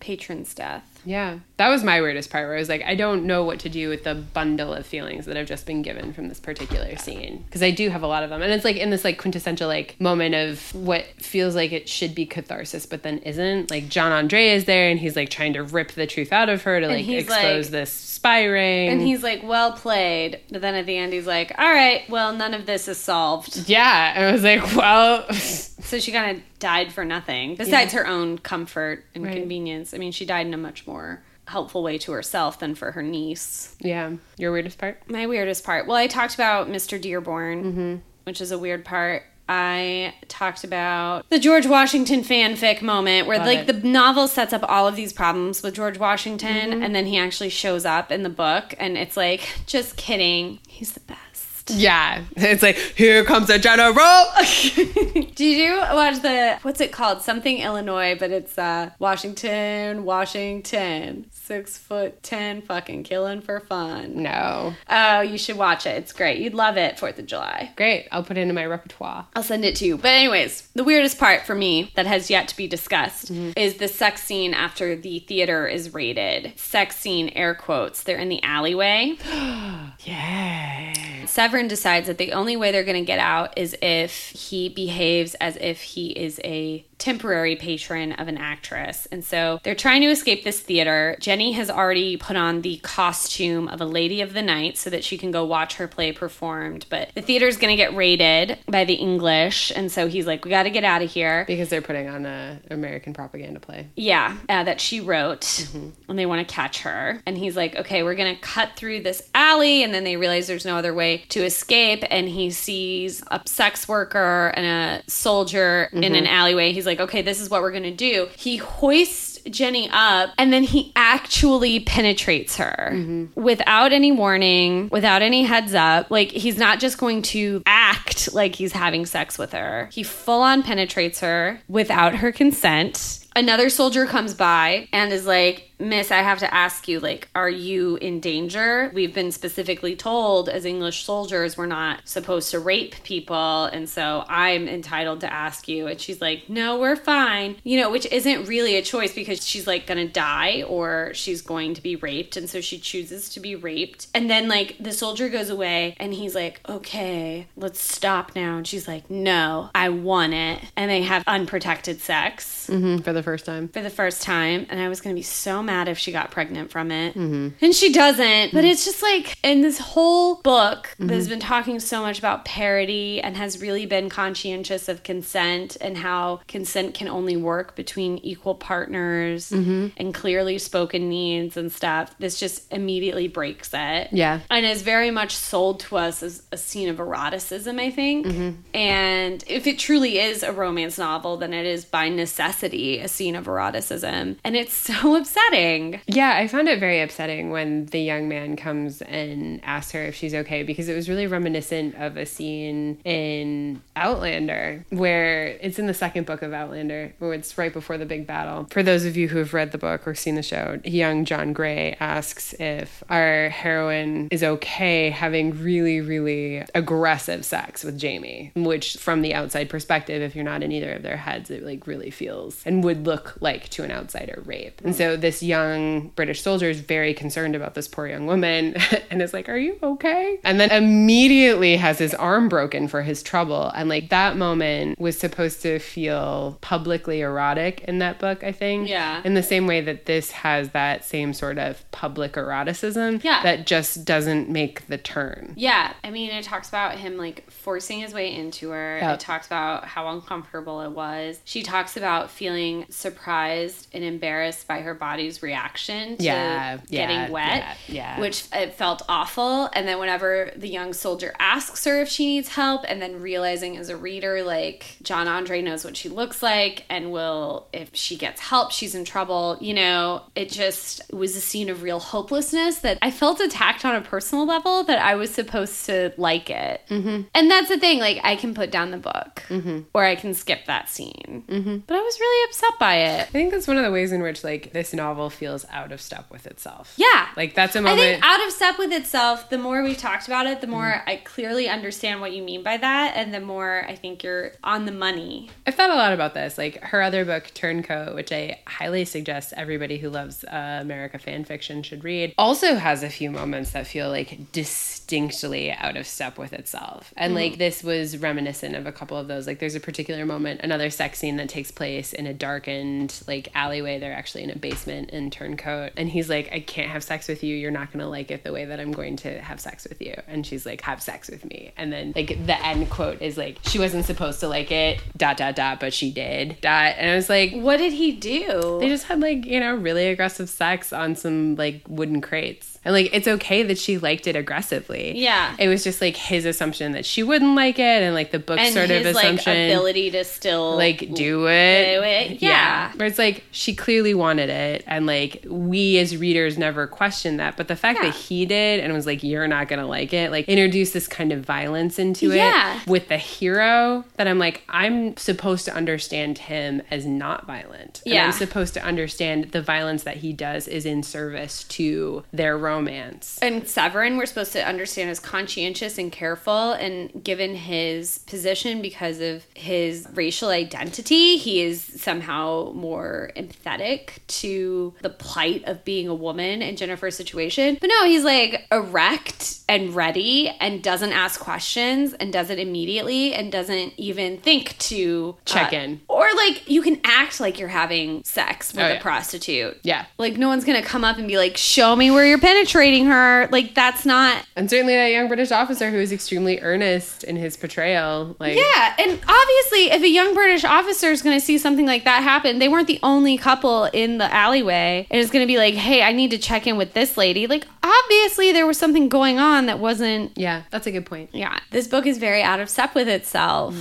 patron's 0.00 0.54
death. 0.54 1.00
Yeah. 1.04 1.40
That 1.58 1.68
was 1.68 1.84
my 1.84 2.00
weirdest 2.00 2.30
part 2.30 2.46
where 2.46 2.56
I 2.56 2.58
was 2.60 2.68
like, 2.68 2.82
I 2.84 2.94
don't 2.94 3.24
know 3.24 3.44
what 3.44 3.58
to 3.60 3.68
do 3.68 3.88
with 3.88 4.04
the 4.04 4.14
bundle 4.14 4.72
of 4.72 4.86
feelings 4.86 5.26
that 5.26 5.36
I've 5.36 5.48
just 5.48 5.66
been 5.66 5.82
given 5.82 6.12
from 6.12 6.28
this 6.28 6.38
particular 6.40 6.96
scene. 6.96 7.42
Because 7.46 7.62
I 7.64 7.70
do 7.72 7.90
have 7.90 8.02
a 8.02 8.06
lot 8.06 8.22
of 8.22 8.30
them. 8.30 8.42
And 8.42 8.52
it's 8.52 8.64
like 8.64 8.76
in 8.76 8.90
this 8.90 9.02
like 9.04 9.18
quintessential 9.18 9.66
like 9.68 10.00
moment 10.00 10.34
of 10.36 10.72
what 10.74 11.04
feels 11.18 11.56
like 11.56 11.72
it 11.72 11.88
should 11.88 12.14
be 12.14 12.26
catharsis, 12.26 12.86
but 12.86 13.02
then 13.02 13.18
isn't. 13.18 13.70
Like 13.72 13.88
John 13.88 14.12
Andre 14.12 14.50
is 14.50 14.64
there 14.66 14.88
and 14.88 15.00
he's 15.00 15.16
like 15.16 15.30
trying 15.30 15.52
to 15.54 15.62
rip 15.64 15.92
the 15.92 16.06
truth 16.06 16.32
out 16.32 16.48
of 16.48 16.62
her 16.62 16.80
to 16.80 16.86
like 16.86 17.08
expose 17.08 17.66
like- 17.66 17.70
this 17.72 17.92
spy 17.92 18.44
ring. 18.44 18.88
And 18.90 19.00
he's 19.00 19.22
like, 19.24 19.42
well 19.42 19.72
played. 19.72 20.40
But 20.52 20.60
then 20.62 20.74
at 20.76 20.86
the 20.86 20.96
end, 20.96 21.12
he's 21.12 21.26
like, 21.26 21.52
all 21.58 21.72
right, 21.72 22.08
well, 22.08 22.32
none 22.32 22.54
of 22.54 22.66
this 22.66 22.86
is 22.88 22.98
solved. 22.98 23.68
Yeah, 23.68 24.12
and 24.14 24.24
I 24.26 24.32
was 24.32 24.42
like, 24.44 24.62
well, 24.76 25.28
So 25.32 25.98
she 25.98 26.12
kind 26.12 26.36
of 26.36 26.42
died 26.58 26.92
for 26.92 27.04
nothing, 27.04 27.54
besides 27.54 27.92
her 27.94 28.06
own 28.06 28.38
comfort 28.38 29.04
and 29.14 29.24
Right. 29.24 29.34
convenience. 29.36 29.94
I 29.94 29.98
mean, 29.98 30.12
she 30.12 30.26
died 30.26 30.46
in 30.46 30.52
a 30.54 30.58
much 30.58 30.86
more 30.86 31.22
helpful 31.48 31.82
way 31.82 31.98
to 31.98 32.12
herself 32.12 32.58
than 32.58 32.74
for 32.74 32.92
her 32.92 33.02
niece. 33.02 33.74
yeah. 33.80 34.12
Your 34.36 34.52
weirdest 34.52 34.78
part? 34.78 35.02
My 35.10 35.26
weirdest 35.26 35.64
part. 35.64 35.86
Well, 35.86 35.96
I 35.96 36.06
talked 36.06 36.34
about 36.34 36.68
Mr. 36.68 37.00
Dearborn, 37.00 37.64
mm-hmm. 37.64 37.96
which 38.24 38.40
is 38.40 38.52
a 38.52 38.58
weird 38.58 38.84
part. 38.84 39.22
I 39.48 40.14
talked 40.28 40.62
about 40.62 41.28
the 41.30 41.38
George 41.38 41.66
Washington 41.66 42.22
fanfic 42.22 42.82
moment 42.82 43.26
where, 43.26 43.38
Love 43.38 43.46
like, 43.46 43.58
it. 43.60 43.66
the 43.66 43.88
novel 43.88 44.28
sets 44.28 44.52
up 44.52 44.62
all 44.68 44.86
of 44.86 44.94
these 44.94 45.14
problems 45.14 45.62
with 45.62 45.74
George 45.74 45.98
Washington, 45.98 46.70
mm-hmm. 46.70 46.82
and 46.82 46.94
then 46.94 47.06
he 47.06 47.16
actually 47.16 47.48
shows 47.48 47.86
up 47.86 48.12
in 48.12 48.24
the 48.24 48.28
book, 48.28 48.74
and 48.78 48.98
it's 48.98 49.16
like, 49.16 49.48
just 49.66 49.96
kidding. 49.96 50.58
He's 50.68 50.92
the 50.92 51.00
best. 51.00 51.27
Yeah, 51.70 52.22
it's 52.36 52.62
like 52.62 52.76
here 52.76 53.24
comes 53.24 53.50
a 53.50 53.58
general. 53.58 53.94
Did 54.74 55.40
you 55.40 55.76
watch 55.76 56.20
the 56.22 56.58
what's 56.62 56.80
it 56.80 56.92
called? 56.92 57.22
Something 57.22 57.58
Illinois, 57.58 58.16
but 58.18 58.30
it's 58.30 58.58
uh 58.58 58.90
Washington, 58.98 60.04
Washington. 60.04 61.26
Six 61.30 61.78
foot 61.78 62.22
ten, 62.22 62.60
fucking 62.62 63.04
killing 63.04 63.40
for 63.40 63.60
fun. 63.60 64.22
no, 64.22 64.74
Oh, 64.88 65.20
you 65.20 65.38
should 65.38 65.56
watch 65.56 65.86
it. 65.86 65.96
It's 65.96 66.12
great. 66.12 66.38
You'd 66.40 66.54
love 66.54 66.76
it, 66.76 66.98
Fourth 66.98 67.18
of 67.18 67.26
July. 67.26 67.72
great. 67.76 68.06
I'll 68.12 68.22
put 68.22 68.36
it 68.36 68.40
into 68.42 68.54
my 68.54 68.66
repertoire. 68.66 69.26
I'll 69.34 69.42
send 69.42 69.64
it 69.64 69.74
to 69.76 69.86
you. 69.86 69.96
But 69.96 70.08
anyways, 70.10 70.68
the 70.74 70.84
weirdest 70.84 71.18
part 71.18 71.42
for 71.46 71.54
me 71.54 71.90
that 71.94 72.06
has 72.06 72.30
yet 72.30 72.48
to 72.48 72.56
be 72.56 72.66
discussed 72.66 73.30
is 73.56 73.74
the 73.76 73.88
sex 73.88 74.22
scene 74.22 74.52
after 74.54 74.94
the 74.96 75.20
theater 75.20 75.66
is 75.66 75.94
raided. 75.94 76.52
Sex 76.58 76.96
scene, 76.96 77.30
air 77.30 77.54
quotes. 77.54 78.02
They're 78.02 78.18
in 78.18 78.28
the 78.28 78.42
alleyway. 78.42 79.16
Yeah. 80.04 81.24
Severin 81.26 81.57
decides 81.66 82.06
that 82.06 82.18
the 82.18 82.32
only 82.32 82.56
way 82.56 82.70
they're 82.70 82.84
going 82.84 83.02
to 83.02 83.06
get 83.06 83.18
out 83.18 83.58
is 83.58 83.76
if 83.82 84.28
he 84.28 84.68
behaves 84.68 85.34
as 85.40 85.56
if 85.56 85.80
he 85.80 86.10
is 86.10 86.40
a 86.44 86.84
temporary 86.98 87.56
patron 87.56 88.12
of 88.12 88.28
an 88.28 88.36
actress. 88.36 89.06
And 89.06 89.24
so 89.24 89.60
they're 89.62 89.74
trying 89.74 90.02
to 90.02 90.08
escape 90.08 90.44
this 90.44 90.60
theater. 90.60 91.16
Jenny 91.20 91.52
has 91.52 91.70
already 91.70 92.16
put 92.16 92.36
on 92.36 92.62
the 92.62 92.78
costume 92.78 93.68
of 93.68 93.80
a 93.80 93.86
lady 93.86 94.20
of 94.20 94.34
the 94.34 94.42
night 94.42 94.76
so 94.76 94.90
that 94.90 95.04
she 95.04 95.16
can 95.16 95.30
go 95.30 95.44
watch 95.44 95.76
her 95.76 95.88
play 95.88 96.12
performed. 96.12 96.86
But 96.88 97.10
the 97.14 97.22
theater's 97.22 97.56
going 97.56 97.70
to 97.72 97.76
get 97.76 97.94
raided 97.94 98.58
by 98.66 98.84
the 98.84 98.94
English. 98.94 99.72
And 99.74 99.90
so 99.90 100.08
he's 100.08 100.26
like, 100.26 100.44
we 100.44 100.50
got 100.50 100.64
to 100.64 100.70
get 100.70 100.84
out 100.84 101.02
of 101.02 101.10
here. 101.10 101.44
Because 101.46 101.68
they're 101.68 101.82
putting 101.82 102.08
on 102.08 102.26
a 102.26 102.60
American 102.70 103.12
propaganda 103.12 103.60
play. 103.60 103.88
Yeah, 103.96 104.36
uh, 104.48 104.64
that 104.64 104.80
she 104.80 105.00
wrote, 105.00 105.68
and 106.08 106.18
they 106.18 106.26
want 106.26 106.46
to 106.46 106.54
catch 106.54 106.80
her. 106.82 107.22
And 107.26 107.36
he's 107.36 107.56
like, 107.56 107.76
okay, 107.76 108.02
we're 108.02 108.14
gonna 108.14 108.38
cut 108.38 108.70
through 108.76 109.02
this 109.02 109.28
alley, 109.34 109.82
and 109.82 109.92
then 109.92 110.04
they 110.04 110.16
realize 110.16 110.46
there's 110.46 110.64
no 110.64 110.76
other 110.76 110.94
way 110.94 111.18
to 111.30 111.44
escape. 111.44 112.04
And 112.10 112.28
he 112.28 112.50
sees 112.50 113.22
a 113.30 113.40
sex 113.46 113.88
worker 113.88 114.52
and 114.54 114.66
a 114.66 115.10
soldier 115.10 115.88
in 115.92 116.04
an 116.04 116.26
alleyway. 116.26 116.72
He's 116.72 116.86
like, 116.88 117.00
okay, 117.00 117.22
this 117.22 117.40
is 117.40 117.48
what 117.48 117.62
we're 117.62 117.70
gonna 117.70 117.94
do. 117.94 118.28
He 118.36 118.56
hoists 118.56 119.38
Jenny 119.48 119.88
up, 119.92 120.30
and 120.38 120.52
then 120.52 120.62
he 120.62 120.92
actually 120.96 121.80
penetrates 121.80 122.56
her 122.56 122.90
mm-hmm. 122.92 123.40
without 123.40 123.92
any 123.92 124.12
warning, 124.12 124.88
without 124.90 125.22
any 125.22 125.44
heads 125.44 125.74
up. 125.74 126.10
Like, 126.10 126.30
he's 126.30 126.58
not 126.58 126.80
just 126.80 126.98
going 126.98 127.22
to 127.22 127.62
act 127.66 128.34
like 128.34 128.54
he's 128.54 128.72
having 128.72 129.06
sex 129.06 129.38
with 129.38 129.52
her, 129.52 129.88
he 129.92 130.02
full 130.02 130.42
on 130.42 130.62
penetrates 130.62 131.20
her 131.20 131.60
without 131.68 132.16
her 132.16 132.32
consent. 132.32 133.24
Another 133.36 133.70
soldier 133.70 134.06
comes 134.06 134.34
by 134.34 134.88
and 134.92 135.12
is 135.12 135.26
like, 135.26 135.64
Miss, 135.80 136.10
I 136.10 136.22
have 136.22 136.40
to 136.40 136.52
ask 136.52 136.88
you, 136.88 136.98
like, 136.98 137.28
are 137.36 137.48
you 137.48 137.94
in 137.96 138.18
danger? 138.18 138.90
We've 138.92 139.14
been 139.14 139.30
specifically 139.30 139.94
told 139.94 140.48
as 140.48 140.64
English 140.64 141.04
soldiers 141.04 141.56
we're 141.56 141.66
not 141.66 142.00
supposed 142.08 142.50
to 142.50 142.58
rape 142.58 142.96
people, 143.04 143.66
and 143.66 143.88
so 143.88 144.24
I'm 144.28 144.66
entitled 144.66 145.20
to 145.20 145.32
ask 145.32 145.68
you. 145.68 145.86
And 145.86 146.00
she's 146.00 146.20
like, 146.20 146.48
No, 146.48 146.80
we're 146.80 146.96
fine. 146.96 147.58
You 147.62 147.80
know, 147.80 147.92
which 147.92 148.06
isn't 148.06 148.48
really 148.48 148.74
a 148.74 148.82
choice 148.82 149.14
because 149.14 149.46
she's 149.46 149.68
like 149.68 149.86
gonna 149.86 150.08
die 150.08 150.64
or 150.66 151.12
she's 151.14 151.42
going 151.42 151.74
to 151.74 151.80
be 151.80 151.94
raped, 151.94 152.36
and 152.36 152.50
so 152.50 152.60
she 152.60 152.78
chooses 152.80 153.28
to 153.30 153.38
be 153.38 153.54
raped. 153.54 154.08
And 154.12 154.28
then, 154.28 154.48
like, 154.48 154.74
the 154.80 154.92
soldier 154.92 155.28
goes 155.28 155.48
away 155.48 155.94
and 156.00 156.12
he's 156.12 156.34
like, 156.34 156.60
Okay, 156.68 157.46
let's 157.56 157.80
stop 157.80 158.34
now. 158.34 158.56
And 158.56 158.66
she's 158.66 158.88
like, 158.88 159.08
No, 159.08 159.70
I 159.76 159.90
want 159.90 160.34
it. 160.34 160.60
And 160.76 160.90
they 160.90 161.02
have 161.02 161.22
unprotected 161.28 162.00
sex 162.00 162.66
Mm-hmm, 162.68 162.98
for 162.98 163.12
the 163.12 163.17
first 163.22 163.44
time. 163.44 163.68
for 163.68 163.80
the 163.80 163.90
first 163.90 164.22
time 164.22 164.66
and 164.68 164.80
I 164.80 164.88
was 164.88 165.00
going 165.00 165.14
to 165.14 165.18
be 165.18 165.24
so 165.24 165.62
mad 165.62 165.88
if 165.88 165.98
she 165.98 166.12
got 166.12 166.30
pregnant 166.30 166.70
from 166.70 166.90
it. 166.90 167.14
Mm-hmm. 167.14 167.64
And 167.64 167.74
she 167.74 167.92
doesn't. 167.92 168.52
But 168.52 168.58
mm-hmm. 168.58 168.66
it's 168.66 168.84
just 168.84 169.02
like 169.02 169.36
in 169.42 169.60
this 169.60 169.78
whole 169.78 170.36
book 170.36 170.94
that's 170.98 171.24
mm-hmm. 171.24 171.30
been 171.30 171.40
talking 171.40 171.80
so 171.80 172.02
much 172.02 172.18
about 172.18 172.44
parity 172.44 173.20
and 173.20 173.36
has 173.36 173.60
really 173.60 173.86
been 173.86 174.08
conscientious 174.08 174.88
of 174.88 175.02
consent 175.02 175.76
and 175.80 175.96
how 175.96 176.40
consent 176.48 176.94
can 176.94 177.08
only 177.08 177.36
work 177.36 177.76
between 177.76 178.18
equal 178.18 178.54
partners 178.54 179.52
and 179.52 180.14
clearly 180.14 180.58
spoken 180.58 181.08
needs 181.08 181.56
and 181.56 181.72
stuff. 181.72 182.14
This 182.18 182.38
just 182.38 182.70
immediately 182.72 183.28
breaks 183.28 183.70
it. 183.72 184.08
Yeah. 184.12 184.40
And 184.50 184.66
is 184.66 184.82
very 184.82 185.10
much 185.10 185.34
sold 185.34 185.80
to 185.80 185.96
us 185.96 186.22
as 186.22 186.42
a 186.52 186.56
scene 186.56 186.88
of 186.88 186.98
eroticism, 186.98 187.78
I 187.78 187.90
think. 187.90 188.26
And 188.74 189.44
if 189.46 189.66
it 189.66 189.78
truly 189.78 190.18
is 190.18 190.42
a 190.42 190.52
romance 190.52 190.98
novel, 190.98 191.36
then 191.36 191.52
it 191.52 191.66
is 191.66 191.84
by 191.84 192.08
necessity 192.08 193.00
a 193.08 193.10
scene 193.10 193.34
of 193.34 193.48
eroticism. 193.48 194.36
And 194.44 194.54
it's 194.54 194.72
so 194.88 195.16
upsetting. 195.16 196.00
Yeah, 196.06 196.36
I 196.36 196.46
found 196.46 196.68
it 196.68 196.78
very 196.78 197.00
upsetting 197.00 197.50
when 197.50 197.86
the 197.86 198.00
young 198.00 198.28
man 198.28 198.56
comes 198.56 199.02
and 199.02 199.60
asks 199.64 199.92
her 199.92 200.04
if 200.04 200.14
she's 200.14 200.34
okay 200.34 200.62
because 200.62 200.88
it 200.88 200.94
was 200.94 201.08
really 201.08 201.26
reminiscent 201.26 201.94
of 201.94 202.16
a 202.16 202.26
scene 202.26 202.98
in 203.04 203.82
Outlander 203.96 204.84
where 204.90 205.48
it's 205.60 205.78
in 205.78 205.86
the 205.86 205.94
second 205.94 206.26
book 206.26 206.42
of 206.42 206.52
Outlander, 206.52 207.14
where 207.18 207.32
it's 207.32 207.56
right 207.56 207.72
before 207.72 207.96
the 207.96 208.06
big 208.06 208.26
battle. 208.26 208.66
For 208.70 208.82
those 208.82 209.04
of 209.04 209.16
you 209.16 209.28
who 209.28 209.38
have 209.38 209.54
read 209.54 209.72
the 209.72 209.78
book 209.78 210.06
or 210.06 210.14
seen 210.14 210.34
the 210.34 210.42
show, 210.42 210.78
young 210.84 211.24
John 211.24 211.52
Gray 211.52 211.96
asks 212.00 212.54
if 212.58 213.02
our 213.08 213.48
heroine 213.48 214.28
is 214.30 214.42
okay 214.42 215.10
having 215.10 215.62
really, 215.62 216.00
really 216.00 216.64
aggressive 216.74 217.44
sex 217.44 217.84
with 217.84 217.98
Jamie, 217.98 218.52
which 218.54 218.96
from 218.96 219.22
the 219.22 219.34
outside 219.34 219.70
perspective, 219.70 220.20
if 220.20 220.34
you're 220.34 220.44
not 220.44 220.62
in 220.62 220.72
either 220.72 220.92
of 220.92 221.02
their 221.02 221.16
heads, 221.16 221.50
it 221.50 221.62
like 221.64 221.86
really 221.86 222.10
feels 222.10 222.62
and 222.66 222.84
would 222.84 222.97
look 223.06 223.36
like 223.40 223.68
to 223.70 223.84
an 223.84 223.90
outsider 223.90 224.42
rape. 224.44 224.80
And 224.84 224.94
so 224.94 225.16
this 225.16 225.42
young 225.42 226.08
British 226.10 226.42
soldier 226.42 226.68
is 226.70 226.80
very 226.80 227.14
concerned 227.14 227.54
about 227.56 227.74
this 227.74 227.88
poor 227.88 228.06
young 228.06 228.26
woman 228.26 228.76
and 229.10 229.22
is 229.22 229.32
like, 229.32 229.48
Are 229.48 229.56
you 229.58 229.78
okay? 229.82 230.38
And 230.44 230.58
then 230.60 230.70
immediately 230.70 231.76
has 231.76 231.98
his 231.98 232.14
arm 232.14 232.48
broken 232.48 232.88
for 232.88 233.02
his 233.02 233.22
trouble. 233.22 233.70
And 233.74 233.88
like 233.88 234.10
that 234.10 234.36
moment 234.36 234.98
was 234.98 235.18
supposed 235.18 235.62
to 235.62 235.78
feel 235.78 236.58
publicly 236.60 237.20
erotic 237.20 237.82
in 237.84 237.98
that 237.98 238.18
book, 238.18 238.44
I 238.44 238.52
think. 238.52 238.88
Yeah. 238.88 239.22
In 239.24 239.34
the 239.34 239.42
same 239.42 239.66
way 239.66 239.80
that 239.80 240.06
this 240.06 240.30
has 240.32 240.70
that 240.70 241.04
same 241.04 241.32
sort 241.32 241.58
of 241.58 241.88
public 241.90 242.36
eroticism 242.36 243.20
Yeah. 243.22 243.42
that 243.42 243.66
just 243.66 244.04
doesn't 244.04 244.48
make 244.48 244.86
the 244.88 244.98
turn. 244.98 245.54
Yeah, 245.56 245.92
I 246.04 246.10
mean, 246.10 246.30
it 246.30 246.44
talks 246.44 246.68
about 246.68 246.96
him 246.98 247.16
like 247.16 247.50
forcing 247.50 248.00
his 248.00 248.12
way 248.14 248.34
into 248.34 248.70
her. 248.70 248.98
Yep. 249.00 249.14
It 249.14 249.20
talks 249.20 249.46
about 249.46 249.84
how 249.84 250.08
uncomfortable 250.08 250.80
it 250.82 250.90
was. 250.90 251.40
She 251.44 251.62
talks 251.62 251.96
about 251.96 252.30
feeling 252.30 252.86
surprised 252.90 253.88
and 253.92 254.04
embarrassed 254.04 254.66
by 254.66 254.80
her 254.80 254.94
body's 254.94 255.42
reaction 255.42 256.16
to 256.16 256.22
Yeah, 256.22 256.78
yeah, 256.88 257.06
getting 257.06 257.32
wet, 257.32 257.76
yeah, 257.86 257.94
yeah. 258.16 258.20
which 258.20 258.44
it 258.52 258.74
felt 258.74 259.02
awful. 259.08 259.68
And 259.72 259.86
then 259.86 259.98
whenever 259.98 260.50
the 260.56 260.68
young 260.68 260.92
soldier 260.92 261.34
asks 261.38 261.84
her 261.84 262.00
if 262.00 262.08
she 262.08 262.26
needs 262.26 262.48
help, 262.48 262.84
and 262.88 263.00
then 263.00 263.20
realizing 263.20 263.76
as 263.76 263.88
a 263.88 263.96
reader, 263.96 264.42
like 264.42 264.96
John 265.02 265.28
Andre 265.28 265.62
knows 265.62 265.84
what 265.84 265.96
she 265.96 266.08
looks 266.08 266.42
like 266.42 266.84
and 266.88 267.12
will, 267.12 267.68
if 267.72 267.90
she 267.92 268.16
gets 268.16 268.40
help, 268.40 268.72
she's 268.72 268.94
in 268.94 269.04
trouble. 269.04 269.58
You 269.60 269.74
know, 269.74 270.22
it 270.34 270.50
just 270.50 271.02
was 271.12 271.36
a 271.36 271.40
scene 271.40 271.68
of 271.68 271.82
real 271.82 272.00
hopelessness 272.00 272.78
that 272.78 272.98
I 273.02 273.10
felt 273.10 273.40
attacked 273.40 273.84
on 273.84 273.94
a 273.94 274.00
personal 274.00 274.46
level 274.46 274.84
that 274.84 274.98
I 274.98 275.14
was 275.14 275.30
supposed 275.30 275.86
to 275.86 276.12
like 276.16 276.50
it. 276.50 276.82
Mm-hmm. 276.88 277.22
And 277.34 277.50
that's 277.50 277.68
the 277.68 277.78
thing, 277.78 277.98
like, 277.98 278.20
I 278.24 278.36
can 278.36 278.54
put 278.54 278.70
down 278.70 278.90
the 278.90 278.98
book 278.98 279.42
Mm-hmm. 279.48 279.80
or 279.94 280.04
I 280.04 280.14
can 280.14 280.34
skip 280.34 280.66
that 280.66 280.88
scene. 280.88 281.44
Mm-hmm. 281.48 281.76
But 281.86 281.96
I 281.96 282.00
was 282.00 282.20
really 282.20 282.48
upset 282.48 282.77
by 282.78 282.96
it. 282.96 283.20
I 283.20 283.24
think 283.24 283.52
that's 283.52 283.68
one 283.68 283.76
of 283.76 283.84
the 283.84 283.92
ways 283.92 284.12
in 284.12 284.22
which 284.22 284.44
like 284.44 284.72
this 284.72 284.92
novel 284.92 285.30
feels 285.30 285.64
out 285.70 285.92
of 285.92 286.00
step 286.00 286.30
with 286.30 286.46
itself. 286.46 286.94
Yeah. 286.96 287.28
Like 287.36 287.54
that's 287.54 287.76
a 287.76 287.82
moment 287.82 287.98
think 288.00 288.24
out 288.24 288.44
of 288.46 288.52
step 288.52 288.78
with 288.78 288.92
itself, 288.92 289.50
the 289.50 289.58
more 289.58 289.82
we've 289.82 289.98
talked 289.98 290.26
about 290.26 290.46
it, 290.46 290.60
the 290.60 290.66
more 290.66 290.88
Mm-hmm. 290.88 291.10
I 291.10 291.16
clearly 291.16 291.68
understand 291.68 292.20
what 292.20 292.32
you 292.32 292.42
mean 292.42 292.62
by 292.62 292.76
that, 292.76 293.14
and 293.16 293.32
the 293.32 293.40
more 293.40 293.84
I 293.86 293.94
think 293.94 294.22
you're 294.22 294.52
on 294.64 294.86
the 294.86 294.92
money. 294.92 295.50
I've 295.66 295.74
thought 295.74 295.90
a 295.90 295.94
lot 295.94 296.12
about 296.12 296.34
this. 296.34 296.58
Like 296.58 296.82
her 296.82 297.02
other 297.02 297.24
book, 297.24 297.50
Turncoat, 297.54 298.14
which 298.14 298.32
I 298.32 298.60
highly 298.66 299.04
suggest 299.04 299.52
everybody 299.56 299.98
who 299.98 300.10
loves 300.10 300.44
uh, 300.44 300.78
America 300.80 301.18
fan 301.18 301.44
fiction 301.44 301.82
should 301.82 302.04
read, 302.04 302.34
also 302.38 302.76
has 302.76 303.02
a 303.02 303.08
few 303.10 303.30
moments 303.30 303.72
that 303.72 303.86
feel 303.86 304.08
like 304.08 304.52
distinctly 304.52 305.72
out 305.72 305.96
of 305.96 306.06
step 306.06 306.38
with 306.38 306.52
itself. 306.52 307.12
And 307.16 307.34
like 307.34 307.58
this 307.58 307.82
was 307.82 308.16
reminiscent 308.18 308.74
of 308.74 308.86
a 308.86 308.92
couple 308.92 309.16
of 309.16 309.28
those. 309.28 309.46
Like 309.46 309.58
there's 309.58 309.74
a 309.74 309.80
particular 309.80 310.24
moment, 310.26 310.60
another 310.62 310.90
sex 310.90 311.18
scene 311.18 311.36
that 311.36 311.48
takes 311.48 311.70
place 311.70 312.12
in 312.12 312.26
a 312.26 312.34
darkened 312.68 313.22
like 313.26 313.48
alleyway. 313.54 313.98
They're 313.98 314.12
actually 314.12 314.44
in 314.44 314.50
a 314.50 314.56
basement 314.56 315.10
in 315.10 315.30
Turncoat, 315.30 315.92
and 315.96 316.08
he's 316.08 316.28
like, 316.28 316.50
"I 316.52 316.60
can't 316.60 316.90
have 316.90 317.02
sex 317.02 317.28
with 317.28 317.42
you. 317.42 317.56
You're 317.56 317.70
not 317.70 317.92
gonna 317.92 318.08
like 318.08 318.30
it 318.30 318.44
the 318.44 318.52
way 318.52 318.64
that 318.64 318.80
I'm 318.80 318.92
going 318.92 319.16
to 319.18 319.40
have 319.40 319.60
sex 319.60 319.86
with 319.88 320.00
you." 320.00 320.14
And 320.26 320.46
she's 320.46 320.66
like, 320.66 320.80
"Have 320.82 321.02
sex 321.02 321.28
with 321.28 321.44
me." 321.44 321.72
And 321.76 321.92
then 321.92 322.12
like 322.14 322.46
the 322.46 322.64
end 322.64 322.90
quote 322.90 323.22
is 323.22 323.36
like, 323.36 323.58
"She 323.62 323.78
wasn't 323.78 324.04
supposed 324.04 324.40
to 324.40 324.48
like 324.48 324.70
it." 324.70 325.00
Dot 325.16 325.36
dot 325.36 325.56
dot, 325.56 325.80
but 325.80 325.92
she 325.92 326.10
did. 326.10 326.60
Dot. 326.60 326.94
And 326.98 327.10
I 327.10 327.14
was 327.14 327.28
like, 327.28 327.52
What 327.52 327.78
did 327.78 327.92
he 327.92 328.12
do? 328.12 328.78
they 328.80 328.88
just 328.88 329.04
had 329.04 329.20
like 329.20 329.44
you 329.44 329.60
know 329.60 329.74
really 329.74 330.06
aggressive 330.08 330.48
sex 330.48 330.92
on 330.92 331.16
some 331.16 331.56
like 331.56 331.82
wooden 331.88 332.20
crates 332.20 332.77
and 332.84 332.94
like 332.94 333.10
it's 333.12 333.28
okay 333.28 333.62
that 333.62 333.78
she 333.78 333.98
liked 333.98 334.26
it 334.26 334.36
aggressively 334.36 335.18
Yeah. 335.18 335.54
it 335.58 335.68
was 335.68 335.84
just 335.84 336.00
like 336.00 336.16
his 336.16 336.44
assumption 336.44 336.92
that 336.92 337.04
she 337.04 337.22
wouldn't 337.22 337.54
like 337.56 337.78
it 337.78 338.02
and 338.02 338.14
like 338.14 338.30
the 338.30 338.38
book 338.38 338.58
and 338.58 338.72
sort 338.72 338.90
his 338.90 339.06
of 339.06 339.14
like 339.14 339.24
assumption 339.24 339.70
ability 339.70 340.10
to 340.12 340.24
still 340.24 340.76
like 340.76 340.98
do 341.14 341.46
it 341.48 341.94
Do 341.94 342.02
it, 342.04 342.42
yeah. 342.42 342.92
where 342.96 343.06
it's 343.08 343.18
like 343.18 343.44
she 343.50 343.74
clearly 343.74 344.14
wanted 344.14 344.50
it 344.50 344.84
and 344.86 345.06
like 345.06 345.44
we 345.48 345.98
as 345.98 346.16
readers 346.16 346.56
never 346.58 346.86
questioned 346.86 347.40
that 347.40 347.56
but 347.56 347.68
the 347.68 347.76
fact 347.76 347.98
Yeah. 348.02 348.10
that 348.10 348.14
he 348.16 348.46
did 348.46 348.80
and 348.80 348.92
was 348.92 349.06
like 349.06 349.22
you're 349.22 349.48
not 349.48 349.68
gonna 349.68 349.86
like 349.86 350.12
it 350.12 350.30
like 350.30 350.48
introduced 350.48 350.92
this 350.92 351.08
kind 351.08 351.32
of 351.32 351.44
violence 351.44 351.98
into 351.98 352.32
Yeah. 352.32 352.80
it 352.80 352.86
with 352.86 353.08
the 353.08 353.18
hero 353.18 354.04
that 354.16 354.26
i'm 354.28 354.38
like 354.38 354.62
i'm 354.68 355.16
supposed 355.16 355.64
to 355.66 355.74
understand 355.74 356.38
him 356.38 356.82
as 356.90 357.06
not 357.06 357.46
violent 357.46 358.02
Yeah. 358.04 358.24
i'm 358.26 358.32
supposed 358.32 358.74
to 358.74 358.82
understand 358.82 359.52
the 359.52 359.62
violence 359.62 360.02
that 360.04 360.18
he 360.18 360.32
does 360.32 360.68
is 360.68 360.86
in 360.86 361.02
service 361.02 361.64
to 361.64 362.24
their 362.32 362.56
romance 362.68 363.38
and 363.42 363.66
Severin, 363.66 364.16
we're 364.16 364.26
supposed 364.26 364.52
to 364.52 364.66
understand 364.66 365.10
as 365.10 365.18
conscientious 365.20 365.98
and 365.98 366.12
careful, 366.12 366.72
and 366.72 367.24
given 367.24 367.54
his 367.54 368.18
position 368.26 368.82
because 368.82 369.20
of 369.20 369.44
his 369.54 370.06
racial 370.14 370.50
identity, 370.50 371.36
he 371.36 371.62
is 371.62 371.82
somehow 371.82 372.72
more 372.74 373.30
empathetic 373.36 374.10
to 374.28 374.94
the 375.02 375.10
plight 375.10 375.64
of 375.66 375.84
being 375.84 376.08
a 376.08 376.14
woman 376.14 376.62
in 376.62 376.76
Jennifer's 376.76 377.16
situation. 377.16 377.78
But 377.80 377.88
no, 377.88 378.04
he's 378.06 378.24
like 378.24 378.66
erect 378.70 379.60
and 379.68 379.94
ready 379.94 380.48
and 380.60 380.82
doesn't 380.82 381.12
ask 381.12 381.40
questions 381.40 382.12
and 382.14 382.32
does 382.32 382.50
it 382.50 382.58
immediately 382.58 383.34
and 383.34 383.50
doesn't 383.52 383.94
even 383.96 384.38
think 384.38 384.76
to 384.78 385.36
Check 385.44 385.72
uh, 385.72 385.76
in. 385.76 386.00
Or 386.08 386.26
like 386.36 386.68
you 386.68 386.82
can 386.82 387.00
act 387.04 387.40
like 387.40 387.58
you're 387.58 387.68
having 387.68 388.22
sex 388.24 388.72
with 388.72 388.82
Oh, 388.82 388.86
a 388.86 388.94
yeah. 388.94 389.02
prostitute. 389.02 389.78
Yeah. 389.82 390.06
Like 390.18 390.36
no 390.36 390.48
one's 390.48 390.64
gonna 390.64 390.82
come 390.82 391.04
up 391.04 391.18
and 391.18 391.26
be 391.28 391.36
like, 391.38 391.56
"Show 391.56 391.96
me 391.96 392.10
where 392.10 392.24
you're 392.26 392.38
penetrating 392.58 393.06
her." 393.06 393.48
Like 393.50 393.74
that's 393.74 394.04
not. 394.04 394.44
and 394.56 394.68
certainly 394.68 394.94
that 394.94 395.10
young 395.12 395.28
british 395.28 395.50
officer 395.52 395.90
who 395.90 395.98
is 395.98 396.12
extremely 396.12 396.60
earnest 396.60 397.24
in 397.24 397.36
his 397.36 397.56
portrayal 397.56 398.36
like 398.38 398.56
Yeah, 398.56 398.94
and 398.98 399.12
obviously, 399.12 399.90
if 399.90 400.02
a 400.02 400.08
young 400.08 400.34
British 400.34 400.64
officer 400.64 401.08
is 401.10 401.22
gonna 401.22 401.40
see 401.40 401.58
something 401.58 401.86
like 401.86 402.04
that 402.04 402.22
happen, 402.22 402.58
they 402.58 402.68
weren't 402.68 402.86
the 402.86 402.98
only 403.02 403.36
couple 403.38 403.84
in 403.86 404.18
the 404.18 404.32
alleyway, 404.34 405.06
and 405.10 405.20
it's 405.20 405.30
gonna 405.30 405.46
be 405.46 405.56
like, 405.58 405.74
"Hey, 405.74 406.02
I 406.02 406.12
need 406.12 406.30
to 406.32 406.38
check 406.38 406.66
in 406.66 406.76
with 406.76 406.92
this 406.94 407.16
lady." 407.16 407.46
Like 407.46 407.64
obviously, 407.82 408.52
there 408.52 408.66
was 408.66 408.78
something 408.78 409.08
going 409.08 409.38
on 409.38 409.66
that 409.66 409.78
wasn't. 409.78 410.36
yeah 410.36 410.62
that's 410.70 410.86
a 410.86 410.90
good 410.90 411.06
point 411.06 411.30
Yeah, 411.32 411.58
this 411.70 411.86
book 411.86 412.06
is 412.06 412.18
very 412.18 412.42
out 412.42 412.60
of 412.60 412.68
step 412.68 412.94
with 412.94 413.08
itself. 413.08 413.74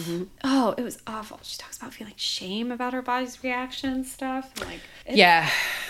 Oh, 0.43 0.73
it 0.77 0.83
was 0.83 0.99
awful. 1.07 1.39
She 1.43 1.57
talks 1.57 1.77
about 1.77 1.93
feeling 1.93 2.13
shame 2.15 2.71
about 2.71 2.93
her 2.93 3.01
body's 3.01 3.43
reaction 3.43 3.91
and 3.91 4.05
stuff. 4.05 4.51
and, 4.57 4.65
like, 4.69 4.79
it's, 5.05 5.17
yeah 5.17 5.49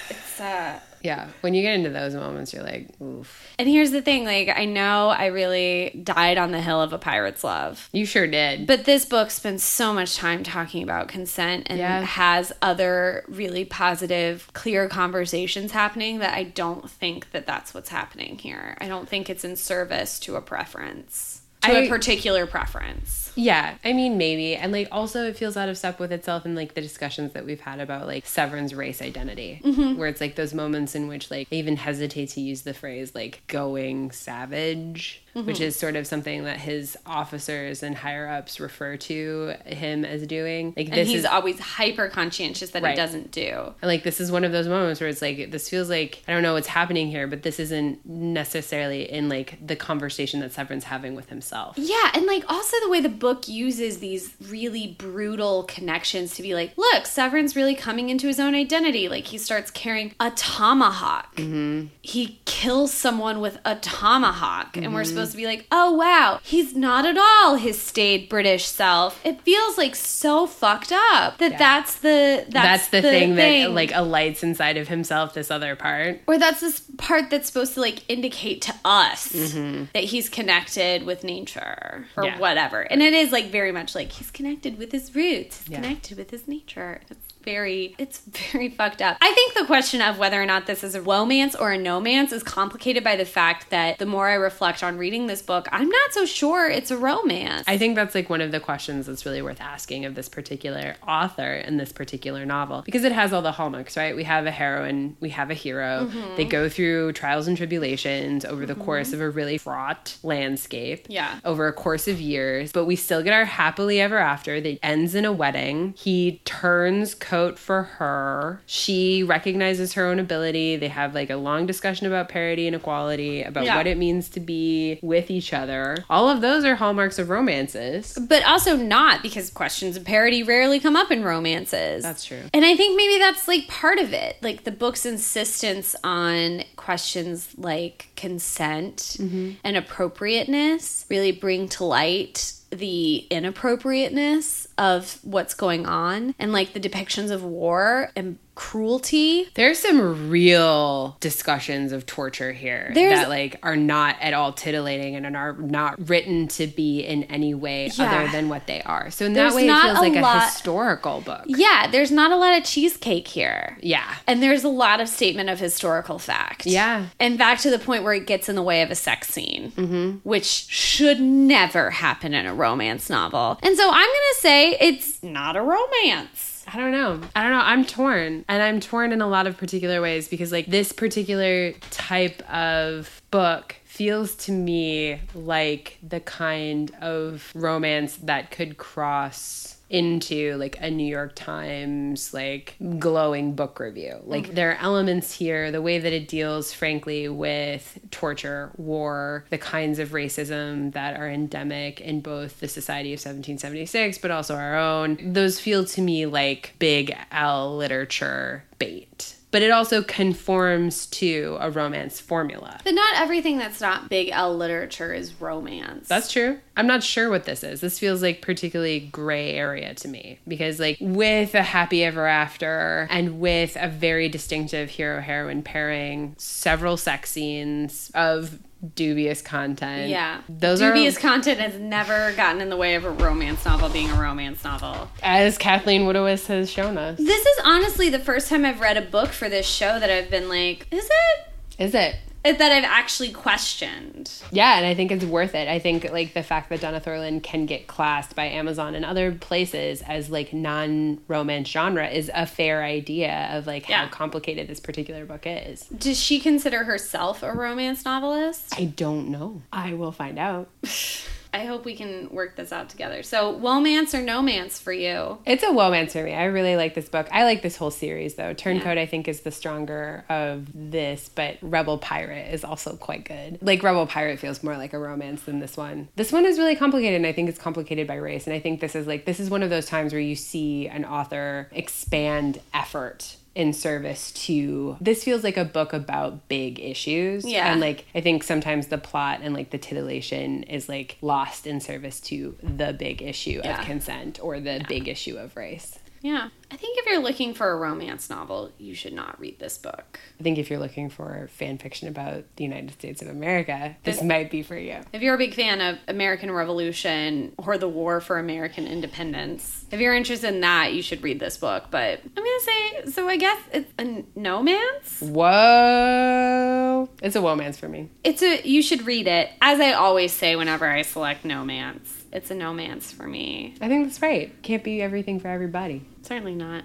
it's 0.09 0.39
uh, 0.39 0.79
Yeah, 1.03 1.29
when 1.41 1.53
you 1.53 1.61
get 1.61 1.75
into 1.75 1.89
those 1.89 2.15
moments, 2.15 2.53
you're 2.53 2.63
like, 2.63 2.89
oof. 3.01 3.47
And 3.59 3.67
here's 3.69 3.91
the 3.91 4.01
thing 4.01 4.25
like, 4.25 4.49
I 4.49 4.65
know 4.65 5.09
I 5.09 5.27
really 5.27 6.01
died 6.03 6.37
on 6.37 6.51
the 6.51 6.59
hill 6.61 6.81
of 6.81 6.91
a 6.93 6.97
pirate's 6.97 7.43
love. 7.43 7.89
You 7.93 8.05
sure 8.05 8.27
did. 8.27 8.67
But 8.67 8.85
this 8.85 9.05
book 9.05 9.31
spends 9.31 9.63
so 9.63 9.93
much 9.93 10.17
time 10.17 10.43
talking 10.43 10.83
about 10.83 11.07
consent 11.07 11.67
and 11.69 11.79
Yeah. 11.79 12.01
has 12.01 12.51
other 12.61 13.23
really 13.27 13.63
positive, 13.63 14.49
clear 14.53 14.87
conversations 14.89 15.71
happening 15.71 16.19
that 16.19 16.33
I 16.33 16.43
don't 16.43 16.89
think 16.89 17.31
that 17.31 17.45
that's 17.45 17.73
what's 17.73 17.89
happening 17.89 18.37
here. 18.39 18.75
I 18.81 18.87
don't 18.87 19.07
think 19.07 19.29
it's 19.29 19.43
in 19.43 19.55
service 19.55 20.19
to 20.21 20.35
a 20.35 20.41
preference, 20.41 21.41
to 21.63 21.71
a 21.71 21.83
I- 21.85 21.87
particular 21.89 22.45
preference. 22.47 23.26
Yeah, 23.37 23.75
I 23.85 23.93
mean, 23.93 24.17
maybe. 24.17 24.55
And 24.55 24.71
like, 24.71 24.87
also, 24.91 25.25
it 25.25 25.37
feels 25.37 25.55
out 25.55 25.69
of 25.69 25.77
step 25.77 25.99
with 25.99 26.11
itself 26.11 26.45
in 26.45 26.55
like 26.55 26.73
the 26.73 26.81
discussions 26.81 27.33
that 27.33 27.45
we've 27.45 27.61
had 27.61 27.79
about 27.79 28.07
like 28.07 28.25
Severin's 28.25 28.73
race 28.73 29.01
identity, 29.01 29.61
mm-hmm. 29.63 29.97
where 29.97 30.09
it's 30.09 30.19
like 30.19 30.35
those 30.35 30.53
moments 30.53 30.95
in 30.95 31.07
which 31.07 31.29
like 31.29 31.49
they 31.49 31.57
even 31.57 31.75
hesitate 31.75 32.29
to 32.29 32.41
use 32.41 32.63
the 32.63 32.73
phrase 32.73 33.13
like 33.13 33.43
going 33.47 34.11
savage, 34.11 35.23
which 35.45 35.57
mm-hmm. 35.57 35.65
is 35.65 35.75
sort 35.75 35.95
of 35.95 36.07
something 36.07 36.43
that 36.43 36.59
his 36.59 36.97
officers 37.05 37.83
and 37.83 37.95
higher 37.95 38.27
ups 38.27 38.59
refer 38.59 38.97
to 38.97 39.53
him 39.65 40.05
as 40.05 40.25
doing. 40.27 40.73
Like, 40.75 40.87
And 40.87 40.95
this 40.95 41.09
he's 41.09 41.19
is 41.19 41.25
always 41.25 41.59
hyper 41.59 42.09
conscientious 42.09 42.71
that 42.71 42.85
he 42.85 42.95
doesn't 42.95 43.31
do. 43.31 43.73
And 43.81 43.89
like 43.89 44.03
this 44.03 44.19
is 44.19 44.31
one 44.31 44.43
of 44.43 44.51
those 44.51 44.67
moments 44.67 44.99
where 44.99 45.09
it's 45.09 45.21
like 45.21 45.51
this 45.51 45.69
feels 45.69 45.89
like 45.89 46.23
I 46.27 46.33
don't 46.33 46.43
know 46.43 46.53
what's 46.53 46.67
happening 46.67 47.07
here, 47.07 47.27
but 47.27 47.43
this 47.43 47.59
isn't 47.59 48.05
necessarily 48.05 49.11
in 49.11 49.29
like 49.29 49.57
the 49.65 49.75
conversation 49.75 50.39
that 50.41 50.53
Severin's 50.53 50.85
having 50.85 51.15
with 51.15 51.29
himself. 51.29 51.77
Yeah, 51.77 52.11
and 52.13 52.25
like 52.25 52.43
also 52.49 52.75
the 52.83 52.89
way 52.89 53.01
the 53.01 53.09
book 53.09 53.47
uses 53.47 53.99
these 53.99 54.33
really 54.49 54.95
brutal 54.97 55.63
connections 55.63 56.35
to 56.35 56.41
be 56.41 56.53
like, 56.53 56.73
look, 56.77 57.05
Severin's 57.05 57.55
really 57.55 57.75
coming 57.75 58.09
into 58.09 58.27
his 58.27 58.39
own 58.39 58.55
identity. 58.55 59.09
Like 59.09 59.25
he 59.25 59.37
starts 59.37 59.71
carrying 59.71 60.13
a 60.19 60.31
tomahawk. 60.31 61.35
Mm-hmm. 61.35 61.87
He 62.01 62.39
kills 62.45 62.93
someone 62.93 63.39
with 63.39 63.59
a 63.65 63.75
tomahawk, 63.75 64.77
and 64.77 64.93
we're 64.93 65.01
mm-hmm. 65.01 65.09
supposed 65.09 65.26
supposed 65.27 65.31
to 65.33 65.37
be 65.37 65.45
like, 65.45 65.67
oh 65.71 65.93
wow, 65.93 66.39
he's 66.43 66.75
not 66.75 67.05
at 67.05 67.17
all 67.17 67.55
his 67.55 67.81
staid 67.81 68.29
British 68.29 68.65
self. 68.65 69.19
It 69.25 69.41
feels 69.41 69.77
like 69.77 69.95
so 69.95 70.47
fucked 70.47 70.91
up 70.91 71.37
that 71.39 71.51
Yeah. 71.53 71.57
that's 71.57 71.95
the 71.95 72.45
that's, 72.49 72.87
That's, 72.87 72.87
the, 72.89 73.01
thing, 73.01 73.35
that 73.35 73.71
like 73.71 73.91
alights 73.93 74.43
inside 74.43 74.77
of 74.77 74.87
himself. 74.87 75.33
This 75.33 75.51
other 75.51 75.75
part. 75.75 76.21
or 76.27 76.37
that's 76.37 76.61
this 76.61 76.81
part 76.97 77.29
that's 77.29 77.47
supposed 77.47 77.73
to 77.75 77.81
like 77.81 78.03
indicate 78.09 78.61
to 78.63 78.73
us 78.85 79.29
that 79.31 80.03
he's 80.05 80.29
connected 80.29 81.03
with 81.03 81.23
nature 81.23 82.05
or 82.15 82.23
Mm-hmm. 82.23 82.33
Yeah. 82.33 82.39
whatever. 82.39 82.81
And 82.81 83.01
it 83.01 83.13
is 83.13 83.31
like 83.31 83.45
very 83.51 83.71
much 83.71 83.95
like 83.95 84.11
he's 84.11 84.31
connected 84.31 84.77
with 84.77 84.91
his 84.91 85.13
roots, 85.15 85.59
he's 85.63 85.69
Yeah. 85.69 85.81
connected 85.81 86.17
with 86.17 86.31
his 86.31 86.47
nature. 86.47 87.01
It's 87.09 87.26
very 87.47 87.95
it's 87.97 88.19
very 88.51 88.69
fucked 88.79 89.01
up. 89.01 89.17
I 89.21 89.31
think 89.31 89.53
the 89.53 89.65
question 89.65 90.01
of 90.01 90.19
whether 90.19 90.41
or 90.41 90.45
not 90.45 90.67
this 90.67 90.83
is 90.83 90.95
a 90.95 91.01
romance 91.01 91.55
or 91.55 91.71
a 91.71 91.77
no-mance 91.77 92.33
is 92.33 92.43
complicated 92.43 93.05
by 93.05 93.15
the 93.15 93.25
fact 93.25 93.69
that 93.69 93.99
the 93.99 94.05
more 94.05 94.27
I 94.27 94.33
reflect 94.33 94.83
on 94.83 94.97
reading 94.97 95.27
this 95.27 95.41
book, 95.41 95.69
I'm 95.71 95.87
not 95.87 96.11
so 96.11 96.25
sure 96.25 96.67
it's 96.67 96.91
a 96.91 96.97
romance. 96.97 97.63
I 97.65 97.77
think 97.77 97.95
that's 97.95 98.13
like 98.13 98.29
one 98.29 98.41
of 98.41 98.51
the 98.51 98.59
questions 98.59 99.05
that's 99.05 99.25
really 99.25 99.41
worth 99.41 99.61
asking 99.61 100.03
of 100.03 100.15
this 100.15 100.27
particular 100.27 100.95
author 101.07 101.53
in 101.53 101.77
this 101.77 101.93
particular 101.93 102.45
novel 102.45 102.81
because 102.81 103.05
it 103.05 103.13
has 103.13 103.31
all 103.31 103.41
the 103.41 103.53
hallmarks, 103.53 103.95
right? 103.95 104.13
We 104.13 104.25
have 104.25 104.45
a 104.45 104.51
heroine, 104.51 105.15
we 105.21 105.29
have 105.29 105.49
a 105.49 105.53
hero. 105.53 106.05
Mm-hmm. 106.05 106.35
They 106.35 106.45
go 106.45 106.67
through 106.67 107.13
trials 107.13 107.47
and 107.47 107.55
tribulations 107.55 108.43
over 108.43 108.65
the 108.65 108.75
course 108.75 109.13
of 109.13 109.21
a 109.21 109.29
really 109.29 109.57
fraught 109.57 110.17
landscape. 110.21 111.05
Yeah. 111.07 111.39
Over 111.45 111.69
a 111.69 111.73
course 111.73 112.09
of 112.09 112.19
years, 112.19 112.73
but 112.73 112.83
we 112.85 112.97
still 112.97 113.23
get 113.23 113.31
our 113.31 113.45
happily 113.45 114.01
ever 114.01 114.17
after 114.17 114.59
that 114.59 114.79
ends 114.83 115.15
in 115.15 115.23
a 115.23 115.31
wedding. 115.31 115.93
He 115.97 116.41
turns 116.43 117.15
coat 117.37 117.59
for 117.59 117.83
her. 117.83 118.61
She 118.65 119.23
recognizes 119.23 119.93
her 119.93 120.05
own 120.05 120.17
ability. 120.19 120.75
They 120.75 120.87
have 120.87 121.13
like 121.13 121.29
a 121.29 121.35
long 121.35 121.67
discussion 121.67 122.07
about 122.07 122.29
parity 122.29 122.65
and 122.65 122.75
equality, 122.75 123.43
about 123.43 123.65
Yeah. 123.65 123.77
what 123.77 123.85
it 123.85 123.97
means 123.97 124.27
to 124.29 124.39
be 124.39 124.99
with 125.03 125.29
each 125.29 125.53
other. 125.53 126.03
All 126.09 126.29
of 126.29 126.41
those 126.41 126.65
are 126.65 126.75
hallmarks 126.75 127.19
of 127.19 127.29
romances. 127.29 128.17
but 128.27 128.43
also 128.45 128.75
not 128.75 129.21
because 129.21 129.49
questions 129.49 129.95
of 129.95 130.03
parity 130.03 130.41
rarely 130.43 130.79
come 130.79 130.95
up 130.95 131.11
in 131.11 131.23
romances. 131.23 132.03
That's 132.03 132.25
true. 132.25 132.43
And 132.53 132.65
I 132.65 132.75
think 132.75 132.97
maybe 132.97 133.19
that's 133.19 133.47
like 133.47 133.67
part 133.67 133.99
of 133.99 134.13
it. 134.13 134.37
Like 134.41 134.63
the 134.63 134.71
book's 134.71 135.05
insistence 135.05 135.95
on 136.03 136.63
questions 136.75 137.49
like 137.57 138.09
consent 138.15 139.17
mm-hmm. 139.19 139.51
and 139.63 139.77
appropriateness 139.77 141.05
really 141.09 141.31
bring 141.31 141.69
to 141.69 141.83
light 141.83 142.53
the 142.69 143.25
inappropriateness 143.29 144.66
of 144.77 145.19
what's 145.23 145.53
going 145.53 145.85
on 145.85 146.35
and 146.39 146.51
like 146.51 146.73
the 146.73 146.79
depictions 146.79 147.31
of 147.31 147.43
war 147.43 148.11
and 148.15 148.37
cruelty. 148.55 149.47
There's 149.53 149.77
some 149.77 150.31
real 150.31 151.15
discussions 151.19 151.91
of 151.91 152.07
torture 152.07 152.51
here 152.53 152.91
There's- 152.93 153.19
that 153.19 153.29
like 153.29 153.59
are 153.61 153.75
not 153.75 154.15
at 154.19 154.33
all 154.33 154.51
titillating 154.51 155.15
and 155.15 155.35
are 155.35 155.53
not 155.53 156.09
written 156.09 156.47
to 156.49 156.65
be 156.65 157.01
in 157.01 157.23
any 157.25 157.53
way 157.53 157.91
Yeah. 157.93 158.05
other 158.05 158.31
than 158.31 158.49
what 158.49 158.65
they 158.65 158.81
are. 158.81 159.11
So 159.11 159.25
in 159.25 159.33
There's 159.33 159.53
that 159.53 159.55
way, 159.55 159.67
it 159.67 159.81
feels 159.81 159.97
a 159.99 160.01
like 160.01 160.15
a 160.15 160.39
historical 160.45 161.21
book. 161.21 161.43
Yeah, 161.45 161.87
there's 161.91 162.09
not 162.09 162.31
a 162.31 162.35
lot 162.35 162.57
of 162.57 162.63
cheesecake 162.63 163.27
here. 163.27 163.77
Yeah. 163.81 164.15
And 164.25 164.41
there's 164.41 164.63
a 164.63 164.69
lot 164.69 165.01
of 165.01 165.07
statement 165.07 165.49
of 165.49 165.59
historical 165.59 166.17
fact. 166.17 166.65
Yeah. 166.65 167.05
And 167.19 167.37
back 167.37 167.59
to 167.59 167.69
the 167.69 167.77
point 167.79 168.03
where 168.03 168.13
it 168.13 168.25
gets 168.25 168.49
in 168.49 168.55
the 168.55 168.63
way 168.63 168.81
of 168.81 168.89
a 168.89 168.95
sex 168.95 169.27
scene, 169.27 169.71
mm-hmm. 169.73 170.11
which 170.27 170.45
should 170.45 171.21
never 171.21 171.91
happen 171.91 172.33
in 172.33 172.47
a 172.47 172.55
romance 172.55 173.07
novel. 173.07 173.59
And 173.61 173.77
so 173.77 173.87
I'm 173.87 173.93
going 173.93 174.33
to 174.33 174.39
say 174.39 174.66
it's 174.79 175.23
not 175.23 175.55
a 175.55 175.61
romance. 175.61 176.65
I 176.67 176.77
don't 176.77 176.91
know. 176.91 177.21
I 177.35 177.43
don't 177.43 177.51
know. 177.51 177.61
I'm 177.63 177.85
torn. 177.85 178.43
And 178.49 178.61
I'm 178.61 178.79
torn 178.79 179.11
in 179.13 179.21
a 179.21 179.27
lot 179.27 179.47
of 179.47 179.57
particular 179.57 180.01
ways 180.01 180.27
because, 180.27 180.51
like, 180.51 180.65
this 180.65 180.91
particular 180.91 181.71
type 181.91 182.41
of 182.51 183.21
book 183.31 183.75
feels 183.85 184.35
to 184.35 184.51
me 184.51 185.19
like 185.33 185.97
the 186.07 186.19
kind 186.19 186.91
of 187.01 187.51
romance 187.55 188.17
that 188.17 188.51
could 188.51 188.77
cross 188.77 189.76
into 189.89 190.55
like 190.57 190.77
a 190.81 190.91
New 190.91 191.07
York 191.07 191.33
Times 191.35 192.33
like 192.33 192.75
glowing 192.99 193.55
book 193.55 193.79
review. 193.79 194.17
Like 194.23 194.45
mm-hmm. 194.45 194.55
there 194.55 194.71
are 194.71 194.77
elements 194.81 195.33
here 195.33 195.71
the 195.71 195.81
way 195.81 195.99
that 195.99 196.13
it 196.13 196.27
deals 196.27 196.73
frankly 196.73 197.29
with 197.29 197.97
torture, 198.11 198.71
war, 198.77 199.45
the 199.49 199.57
kinds 199.57 199.99
of 199.99 200.09
racism 200.09 200.91
that 200.93 201.17
are 201.19 201.29
endemic 201.29 202.01
in 202.01 202.21
both 202.21 202.59
the 202.59 202.67
society 202.67 203.13
of 203.13 203.19
1776 203.19 204.17
but 204.17 204.31
also 204.31 204.55
our 204.55 204.77
own. 204.77 205.17
Those 205.33 205.59
feel 205.59 205.85
to 205.85 206.01
me 206.01 206.25
like 206.25 206.73
big 206.79 207.15
L 207.31 207.77
literature 207.77 208.63
bait. 208.79 209.36
But 209.51 209.61
it 209.61 209.71
also 209.71 210.03
conforms 210.03 211.05
to 211.07 211.57
a 211.59 211.71
romance 211.71 212.19
formula. 212.19 212.79
But 212.83 212.93
not 212.93 213.15
everything 213.15 213.57
that's 213.57 213.79
not 213.79 214.09
big 214.09 214.29
L 214.31 214.55
literature 214.55 215.13
is 215.13 215.39
romance. 215.39 216.07
That's 216.07 216.31
true. 216.31 216.59
I'm 216.75 216.87
not 216.87 217.01
sure 217.03 217.29
what 217.29 217.45
this 217.45 217.63
is. 217.63 217.81
This 217.81 217.97
feels 217.97 218.21
like 218.21 218.41
particularly 218.41 218.99
gray 218.99 219.53
area 219.53 219.93
to 219.95 220.07
me 220.07 220.39
because 220.47 220.79
like 220.79 220.97
with 220.99 221.55
a 221.55 221.63
happy 221.63 222.03
ever 222.03 222.27
after 222.27 223.07
and 223.09 223.39
with 223.39 223.77
a 223.79 223.87
very 223.87 224.27
distinctive 224.29 224.89
hero 224.89 225.21
heroine 225.21 225.63
pairing, 225.63 226.35
several 226.37 226.97
sex 226.97 227.31
scenes 227.31 228.11
of 228.13 228.59
dubious 228.95 229.41
content. 229.41 230.09
yeah. 230.09 230.41
Those 230.47 230.79
Dubious 230.79 231.17
are 231.17 231.19
content 231.19 231.59
has 231.59 231.79
never 231.79 232.31
gotten 232.33 232.61
in 232.61 232.69
the 232.69 232.77
way 232.77 232.95
of 232.95 233.05
a 233.05 233.09
romance 233.09 233.65
novel 233.65 233.89
being 233.89 234.09
a 234.09 234.15
romance 234.21 234.63
novel. 234.63 235.09
as 235.23 235.57
Kathleen 235.57 236.03
Woodiwiss 236.03 236.47
has 236.47 236.69
shown 236.69 236.97
us. 236.97 237.17
This 237.17 237.45
is 237.45 237.59
honestly 237.63 238.09
the 238.09 238.19
first 238.19 238.49
time 238.49 238.65
I've 238.65 238.79
read 238.79 238.97
a 238.97 239.01
book 239.01 239.29
for 239.29 239.49
this 239.49 239.65
show 239.65 239.99
that 239.99 240.09
I've 240.09 240.29
been 240.29 240.47
like, 240.49 240.87
is 240.91 241.05
it? 241.05 241.47
Is 241.83 241.93
it? 241.95 242.15
That 242.43 242.71
I've 242.71 242.85
actually 242.85 243.31
questioned. 243.31 244.31
Yeah, 244.51 244.77
and 244.77 244.85
I 244.85 244.93
think 244.93 245.11
it's 245.11 245.25
worth 245.25 245.53
it. 245.53 245.67
I 245.67 245.79
think 245.79 246.09
like 246.11 246.33
the 246.33 246.43
fact 246.43 246.69
that 246.69 246.79
Donna 246.79 247.01
Thorland 247.01 247.43
can 247.43 247.65
get 247.65 247.87
classed 247.87 248.35
by 248.35 248.45
Amazon 248.45 248.95
and 248.95 249.03
other 249.03 249.33
places 249.33 250.01
as 250.03 250.29
like 250.29 250.53
non-romance 250.53 251.67
genre 251.67 252.07
is 252.07 252.31
a 252.33 252.45
fair 252.45 252.83
idea 252.83 253.49
of 253.51 253.67
like 253.67 253.89
Yeah. 253.89 254.05
how 254.05 254.07
complicated 254.11 254.67
this 254.69 254.79
particular 254.79 255.25
book 255.25 255.41
is. 255.45 255.83
Does 255.97 256.17
she 256.19 256.39
consider 256.39 256.85
herself 256.85 257.43
a 257.43 257.51
romance 257.51 258.05
novelist? 258.05 258.73
I 258.79 258.85
don't 258.85 259.27
know. 259.29 259.61
I 259.73 259.93
will 259.93 260.13
find 260.13 260.39
out. 260.39 260.69
I 261.53 261.65
hope 261.65 261.85
we 261.85 261.95
can 261.95 262.29
work 262.29 262.55
this 262.55 262.71
out 262.71 262.89
together. 262.89 263.23
So, 263.23 263.57
womance 263.57 264.13
or 264.13 264.21
no 264.21 264.41
mance 264.41 264.79
for 264.79 264.91
you? 264.91 265.39
It's 265.45 265.63
a 265.63 265.71
romance 265.71 266.13
for 266.13 266.23
me. 266.23 266.33
I 266.33 266.45
really 266.45 266.75
like 266.75 266.93
this 266.93 267.09
book. 267.09 267.27
I 267.31 267.43
like 267.43 267.61
this 267.61 267.77
whole 267.77 267.91
series 267.91 268.35
though. 268.35 268.53
Turncoat 268.53 268.97
I 268.97 269.05
think 269.05 269.27
is 269.27 269.41
the 269.41 269.51
stronger 269.51 270.25
of 270.29 270.67
this, 270.73 271.29
but 271.29 271.57
Rebel 271.61 271.97
Pirate 271.97 272.53
is 272.53 272.63
also 272.63 272.95
quite 272.95 273.25
good. 273.25 273.59
Like 273.61 273.83
Rebel 273.83 274.07
Pirate 274.07 274.39
feels 274.39 274.63
more 274.63 274.77
like 274.77 274.93
a 274.93 274.99
romance 274.99 275.43
than 275.43 275.59
this 275.59 275.77
one. 275.77 276.09
This 276.15 276.31
one 276.31 276.45
is 276.45 276.57
really 276.57 276.75
complicated 276.75 277.15
and 277.15 277.25
I 277.25 277.33
think 277.33 277.49
it's 277.49 277.59
complicated 277.59 278.07
by 278.07 278.15
race 278.15 278.45
and 278.47 278.53
I 278.53 278.59
think 278.59 278.79
this 278.79 278.95
is 278.95 279.07
like 279.07 279.25
this 279.25 279.39
is 279.39 279.49
one 279.49 279.63
of 279.63 279.69
those 279.69 279.85
times 279.85 280.13
where 280.13 280.21
you 280.21 280.35
see 280.35 280.87
an 280.87 281.05
author 281.05 281.69
expand 281.71 282.59
effort 282.73 283.37
in 283.57 283.73
service 283.73 284.31
to 284.33 284.95
this 285.01 285.23
feels 285.23 285.43
like 285.43 285.57
a 285.57 285.65
book 285.65 285.91
about 285.91 286.47
big 286.47 286.79
issues 286.79 287.43
Yeah. 287.43 287.71
and 287.71 287.81
like 287.81 288.05
i 288.13 288.21
think 288.21 288.43
sometimes 288.43 288.87
the 288.87 288.99
plot 288.99 289.39
and 289.41 289.55
like 289.55 289.71
the 289.71 289.79
titillation 289.79 290.61
is 290.63 290.87
like 290.87 291.17
lost 291.21 291.65
in 291.65 291.79
service 291.81 292.19
to 292.29 292.55
the 292.61 292.93
big 292.93 293.23
issue 293.23 293.59
Yeah. 293.63 293.79
of 293.79 293.85
consent 293.87 294.39
or 294.43 294.59
the 294.59 294.85
big 294.87 295.07
issue 295.07 295.37
of 295.37 295.57
race 295.57 295.97
Yeah. 296.21 296.49
I 296.69 296.75
think 296.75 296.97
if 296.99 297.05
you're 297.05 297.21
looking 297.21 297.53
for 297.53 297.71
a 297.71 297.77
romance 297.77 298.29
novel, 298.29 298.71
you 298.77 298.93
should 298.93 299.13
not 299.13 299.39
read 299.39 299.57
this 299.59 299.77
book. 299.77 300.19
i 300.39 300.43
think 300.43 300.57
if 300.57 300.69
you're 300.69 300.79
looking 300.79 301.09
for 301.09 301.47
fan 301.53 301.77
fiction 301.77 302.07
about 302.09 302.43
the 302.57 302.63
united 302.65 302.91
states 302.91 303.21
of 303.21 303.27
america 303.29 303.95
this 304.03 304.17
This- 304.17 304.23
might 304.25 304.51
be 304.51 304.63
for 304.63 304.75
you 304.77 304.97
If 305.13 305.21
you're 305.21 305.35
a 305.35 305.37
big 305.37 305.53
fan 305.53 305.79
of 305.81 305.97
American 306.07 306.51
Revolution 306.51 307.53
or 307.57 307.77
the 307.77 307.87
War 307.87 308.19
for 308.21 308.37
American 308.39 308.85
Independence, 308.87 309.85
if 309.91 309.99
you're 309.99 310.13
interested 310.15 310.53
in 310.53 310.61
that, 310.61 310.93
you 310.93 311.01
should 311.01 311.23
read 311.23 311.39
this 311.39 311.57
book. 311.57 311.85
But 311.91 312.19
I'm 312.25 312.43
going 312.43 312.59
to 312.59 312.65
say, 312.65 313.11
so 313.11 313.27
I 313.29 313.37
guess 313.37 313.59
it's 313.71 313.91
a 313.99 314.23
no 314.35 314.61
mance? 314.61 315.21
whoa 315.21 317.09
it's 317.21 317.35
a 317.35 317.41
romance 317.41 317.77
for 317.77 317.87
me 317.87 318.09
It's 318.23 318.41
a, 318.41 318.61
you 318.67 318.81
should 318.81 319.05
read 319.05 319.27
it. 319.27 319.49
As 319.61 319.79
I 319.79 319.93
always 319.93 320.31
say 320.33 320.55
whenever 320.55 320.85
I 320.87 321.01
select 321.03 321.45
no 321.45 321.63
mance, 321.63 322.25
it's 322.37 322.51
a 322.51 322.55
no 322.55 322.73
mance 322.73 323.11
for 323.11 323.27
me. 323.27 323.73
i 323.81 323.87
think 323.87 324.05
that's 324.05 324.21
right 324.21 324.61
can't 324.61 324.83
be 324.83 325.01
everything 325.01 325.39
for 325.39 325.47
everybody 325.49 326.05
Certainly 326.21 326.55
not. 326.55 326.83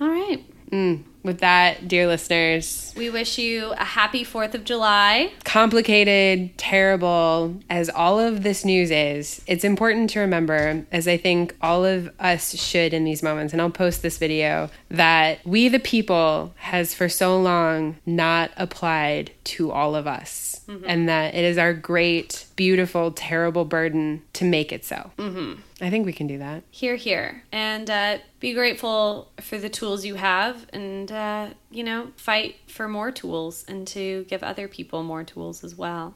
All 0.00 0.08
right. 0.08 0.42
mm. 0.70 1.02
With 1.24 1.40
that 1.40 1.88
dear 1.88 2.06
listeners 2.06 2.92
We 2.96 3.10
wish 3.10 3.38
you 3.38 3.72
a 3.72 3.84
happy 3.84 4.24
4th 4.24 4.54
of 4.54 4.62
July. 4.64 5.32
complicated, 5.44 6.56
terrible 6.56 7.56
as 7.68 7.90
all 7.90 8.20
of 8.20 8.42
this 8.42 8.64
news 8.64 8.90
is, 8.90 9.42
it's 9.46 9.64
important 9.64 10.10
to 10.10 10.20
remember, 10.20 10.86
as 10.92 11.08
I 11.08 11.16
think 11.16 11.56
all 11.60 11.84
of 11.84 12.10
us 12.20 12.54
should 12.54 12.94
in 12.94 13.04
these 13.04 13.22
moments, 13.22 13.52
and 13.52 13.60
I'll 13.60 13.70
post 13.70 14.02
this 14.02 14.18
video, 14.18 14.70
that 14.90 15.44
we 15.44 15.68
the 15.68 15.80
people 15.80 16.52
has 16.56 16.94
for 16.94 17.08
so 17.08 17.40
long 17.40 17.96
not 18.06 18.50
applied 18.56 19.32
to 19.44 19.72
all 19.72 19.96
of 19.96 20.06
us. 20.06 20.60
And 20.86 21.08
that 21.08 21.34
it 21.34 21.44
is 21.44 21.58
our 21.58 21.74
great, 21.74 22.46
beautiful, 22.56 23.10
terrible 23.12 23.64
burden 23.64 24.22
to 24.32 24.44
make 24.44 24.72
it 24.72 24.84
so. 24.84 25.10
Mm-hmm. 25.18 25.60
I 25.80 25.90
think 25.90 26.06
we 26.06 26.12
can 26.12 26.26
do 26.26 26.38
that. 26.38 26.62
Here, 26.70 26.96
here. 26.96 27.42
And 27.52 27.90
uh, 27.90 28.18
be 28.40 28.54
grateful 28.54 29.30
for 29.40 29.58
the 29.58 29.68
tools 29.68 30.06
you 30.06 30.14
have 30.14 30.66
and, 30.72 31.12
uh, 31.14 31.50
you 31.70 31.84
know, 31.84 32.08
fight 32.16 32.56
for 32.66 32.88
more 32.88 33.10
tools 33.10 33.64
and 33.68 33.86
to 33.88 34.24
give 34.24 34.42
other 34.42 34.68
people 34.68 35.02
more 35.02 35.24
tools 35.24 35.64
as 35.64 35.74
well. 35.74 36.14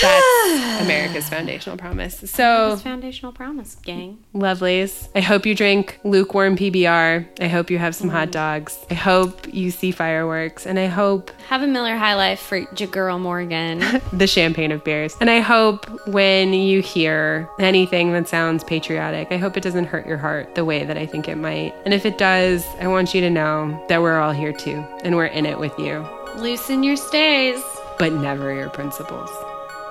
That's 0.00 0.80
America's 0.82 1.28
foundational 1.28 1.76
promise. 1.76 2.18
So, 2.30 2.76
foundational 2.76 3.32
promise, 3.32 3.74
gang. 3.76 4.18
lovelies, 4.34 5.08
I 5.14 5.20
hope 5.20 5.46
you 5.46 5.54
drink 5.54 6.00
lukewarm 6.04 6.56
PBR. 6.56 7.40
I 7.40 7.48
hope 7.48 7.70
you 7.70 7.78
have 7.78 7.94
some 7.94 8.08
hot 8.08 8.28
mm. 8.28 8.32
dogs. 8.32 8.78
I 8.90 8.94
hope 8.94 9.52
you 9.52 9.70
see 9.70 9.90
fireworks. 9.90 10.66
And 10.66 10.78
I 10.78 10.86
hope 10.86 11.30
Have 11.48 11.62
a 11.62 11.66
Miller 11.66 11.96
High 11.96 12.14
Life 12.14 12.40
for 12.40 12.56
your 12.56 12.88
girl 12.88 13.18
Morgan. 13.18 13.82
the 14.12 14.26
champagne 14.26 14.72
of 14.72 14.84
beers. 14.84 15.14
And 15.20 15.30
I 15.30 15.40
hope 15.40 15.88
when 16.08 16.52
you 16.52 16.80
hear 16.80 17.48
anything 17.58 18.12
that 18.12 18.28
sounds 18.28 18.64
patriotic, 18.64 19.28
I 19.30 19.36
hope 19.36 19.56
it 19.56 19.62
doesn't 19.62 19.86
hurt 19.86 20.06
your 20.06 20.18
heart 20.18 20.54
the 20.54 20.64
way 20.64 20.84
that 20.84 20.96
I 20.96 21.06
think 21.06 21.28
it 21.28 21.36
might. 21.36 21.74
And 21.84 21.92
if 21.92 22.06
it 22.06 22.18
does, 22.18 22.64
I 22.80 22.86
want 22.86 23.14
you 23.14 23.20
to 23.20 23.30
know 23.30 23.84
that 23.88 24.02
we're 24.02 24.18
all 24.18 24.32
here 24.32 24.52
too, 24.52 24.84
and 25.04 25.16
we're 25.16 25.26
in 25.26 25.46
it 25.46 25.58
with 25.58 25.78
you, 25.78 26.06
Loosen 26.36 26.82
your 26.82 26.96
stays. 26.96 27.60
but 27.98 28.12
never 28.12 28.54
your 28.54 28.70
principles. 28.70 29.30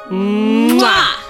Mwah! 0.09 1.21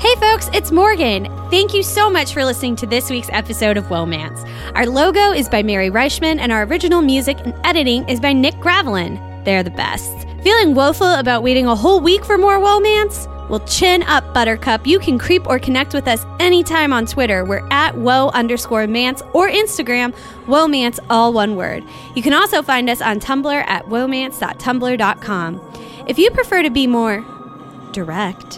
Hey 0.00 0.14
folks, 0.16 0.48
it's 0.52 0.70
Morgan. 0.70 1.24
Thank 1.50 1.74
you 1.74 1.82
so 1.82 2.08
much 2.08 2.32
for 2.32 2.44
listening 2.44 2.76
to 2.76 2.86
this 2.86 3.10
week's 3.10 3.28
episode 3.32 3.76
of 3.76 3.86
Womance. 3.86 4.48
Our 4.76 4.86
logo 4.86 5.32
is 5.32 5.48
by 5.48 5.62
Mary 5.62 5.90
Reichman, 5.90 6.38
and 6.38 6.52
our 6.52 6.62
original 6.64 7.02
music 7.02 7.38
and 7.40 7.54
editing 7.64 8.08
is 8.08 8.20
by 8.20 8.32
Nick 8.32 8.54
Gravelin. 8.56 9.44
They're 9.44 9.62
the 9.62 9.70
best. 9.70 10.23
Feeling 10.44 10.74
woeful 10.74 11.14
about 11.14 11.42
waiting 11.42 11.64
a 11.66 11.74
whole 11.74 12.02
week 12.02 12.22
for 12.22 12.36
more 12.36 12.58
Womance? 12.58 13.30
Well, 13.48 13.60
chin 13.60 14.02
up, 14.02 14.34
Buttercup. 14.34 14.86
You 14.86 14.98
can 14.98 15.18
creep 15.18 15.46
or 15.46 15.58
connect 15.58 15.94
with 15.94 16.06
us 16.06 16.26
anytime 16.38 16.92
on 16.92 17.06
Twitter. 17.06 17.46
We're 17.46 17.66
at 17.70 17.96
woe 17.96 18.28
underscore 18.28 18.86
mance 18.86 19.22
or 19.32 19.48
Instagram, 19.48 20.14
womance, 20.44 20.98
all 21.08 21.32
one 21.32 21.56
word. 21.56 21.82
You 22.14 22.20
can 22.20 22.34
also 22.34 22.60
find 22.60 22.90
us 22.90 23.00
on 23.00 23.20
Tumblr 23.20 23.64
at 23.66 23.86
womance.tumblr.com. 23.86 25.72
If 26.08 26.18
you 26.18 26.30
prefer 26.30 26.62
to 26.62 26.70
be 26.70 26.86
more 26.86 27.24
direct, 27.92 28.56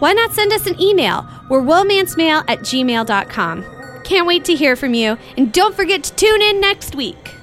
why 0.00 0.14
not 0.14 0.32
send 0.32 0.52
us 0.52 0.66
an 0.66 0.80
email? 0.82 1.24
We're 1.48 1.62
womancemail 1.62 2.42
at 2.48 2.62
gmail.com. 2.62 4.02
Can't 4.02 4.26
wait 4.26 4.44
to 4.46 4.56
hear 4.56 4.74
from 4.74 4.92
you, 4.92 5.16
and 5.36 5.52
don't 5.52 5.76
forget 5.76 6.02
to 6.02 6.14
tune 6.16 6.42
in 6.42 6.60
next 6.60 6.96
week. 6.96 7.37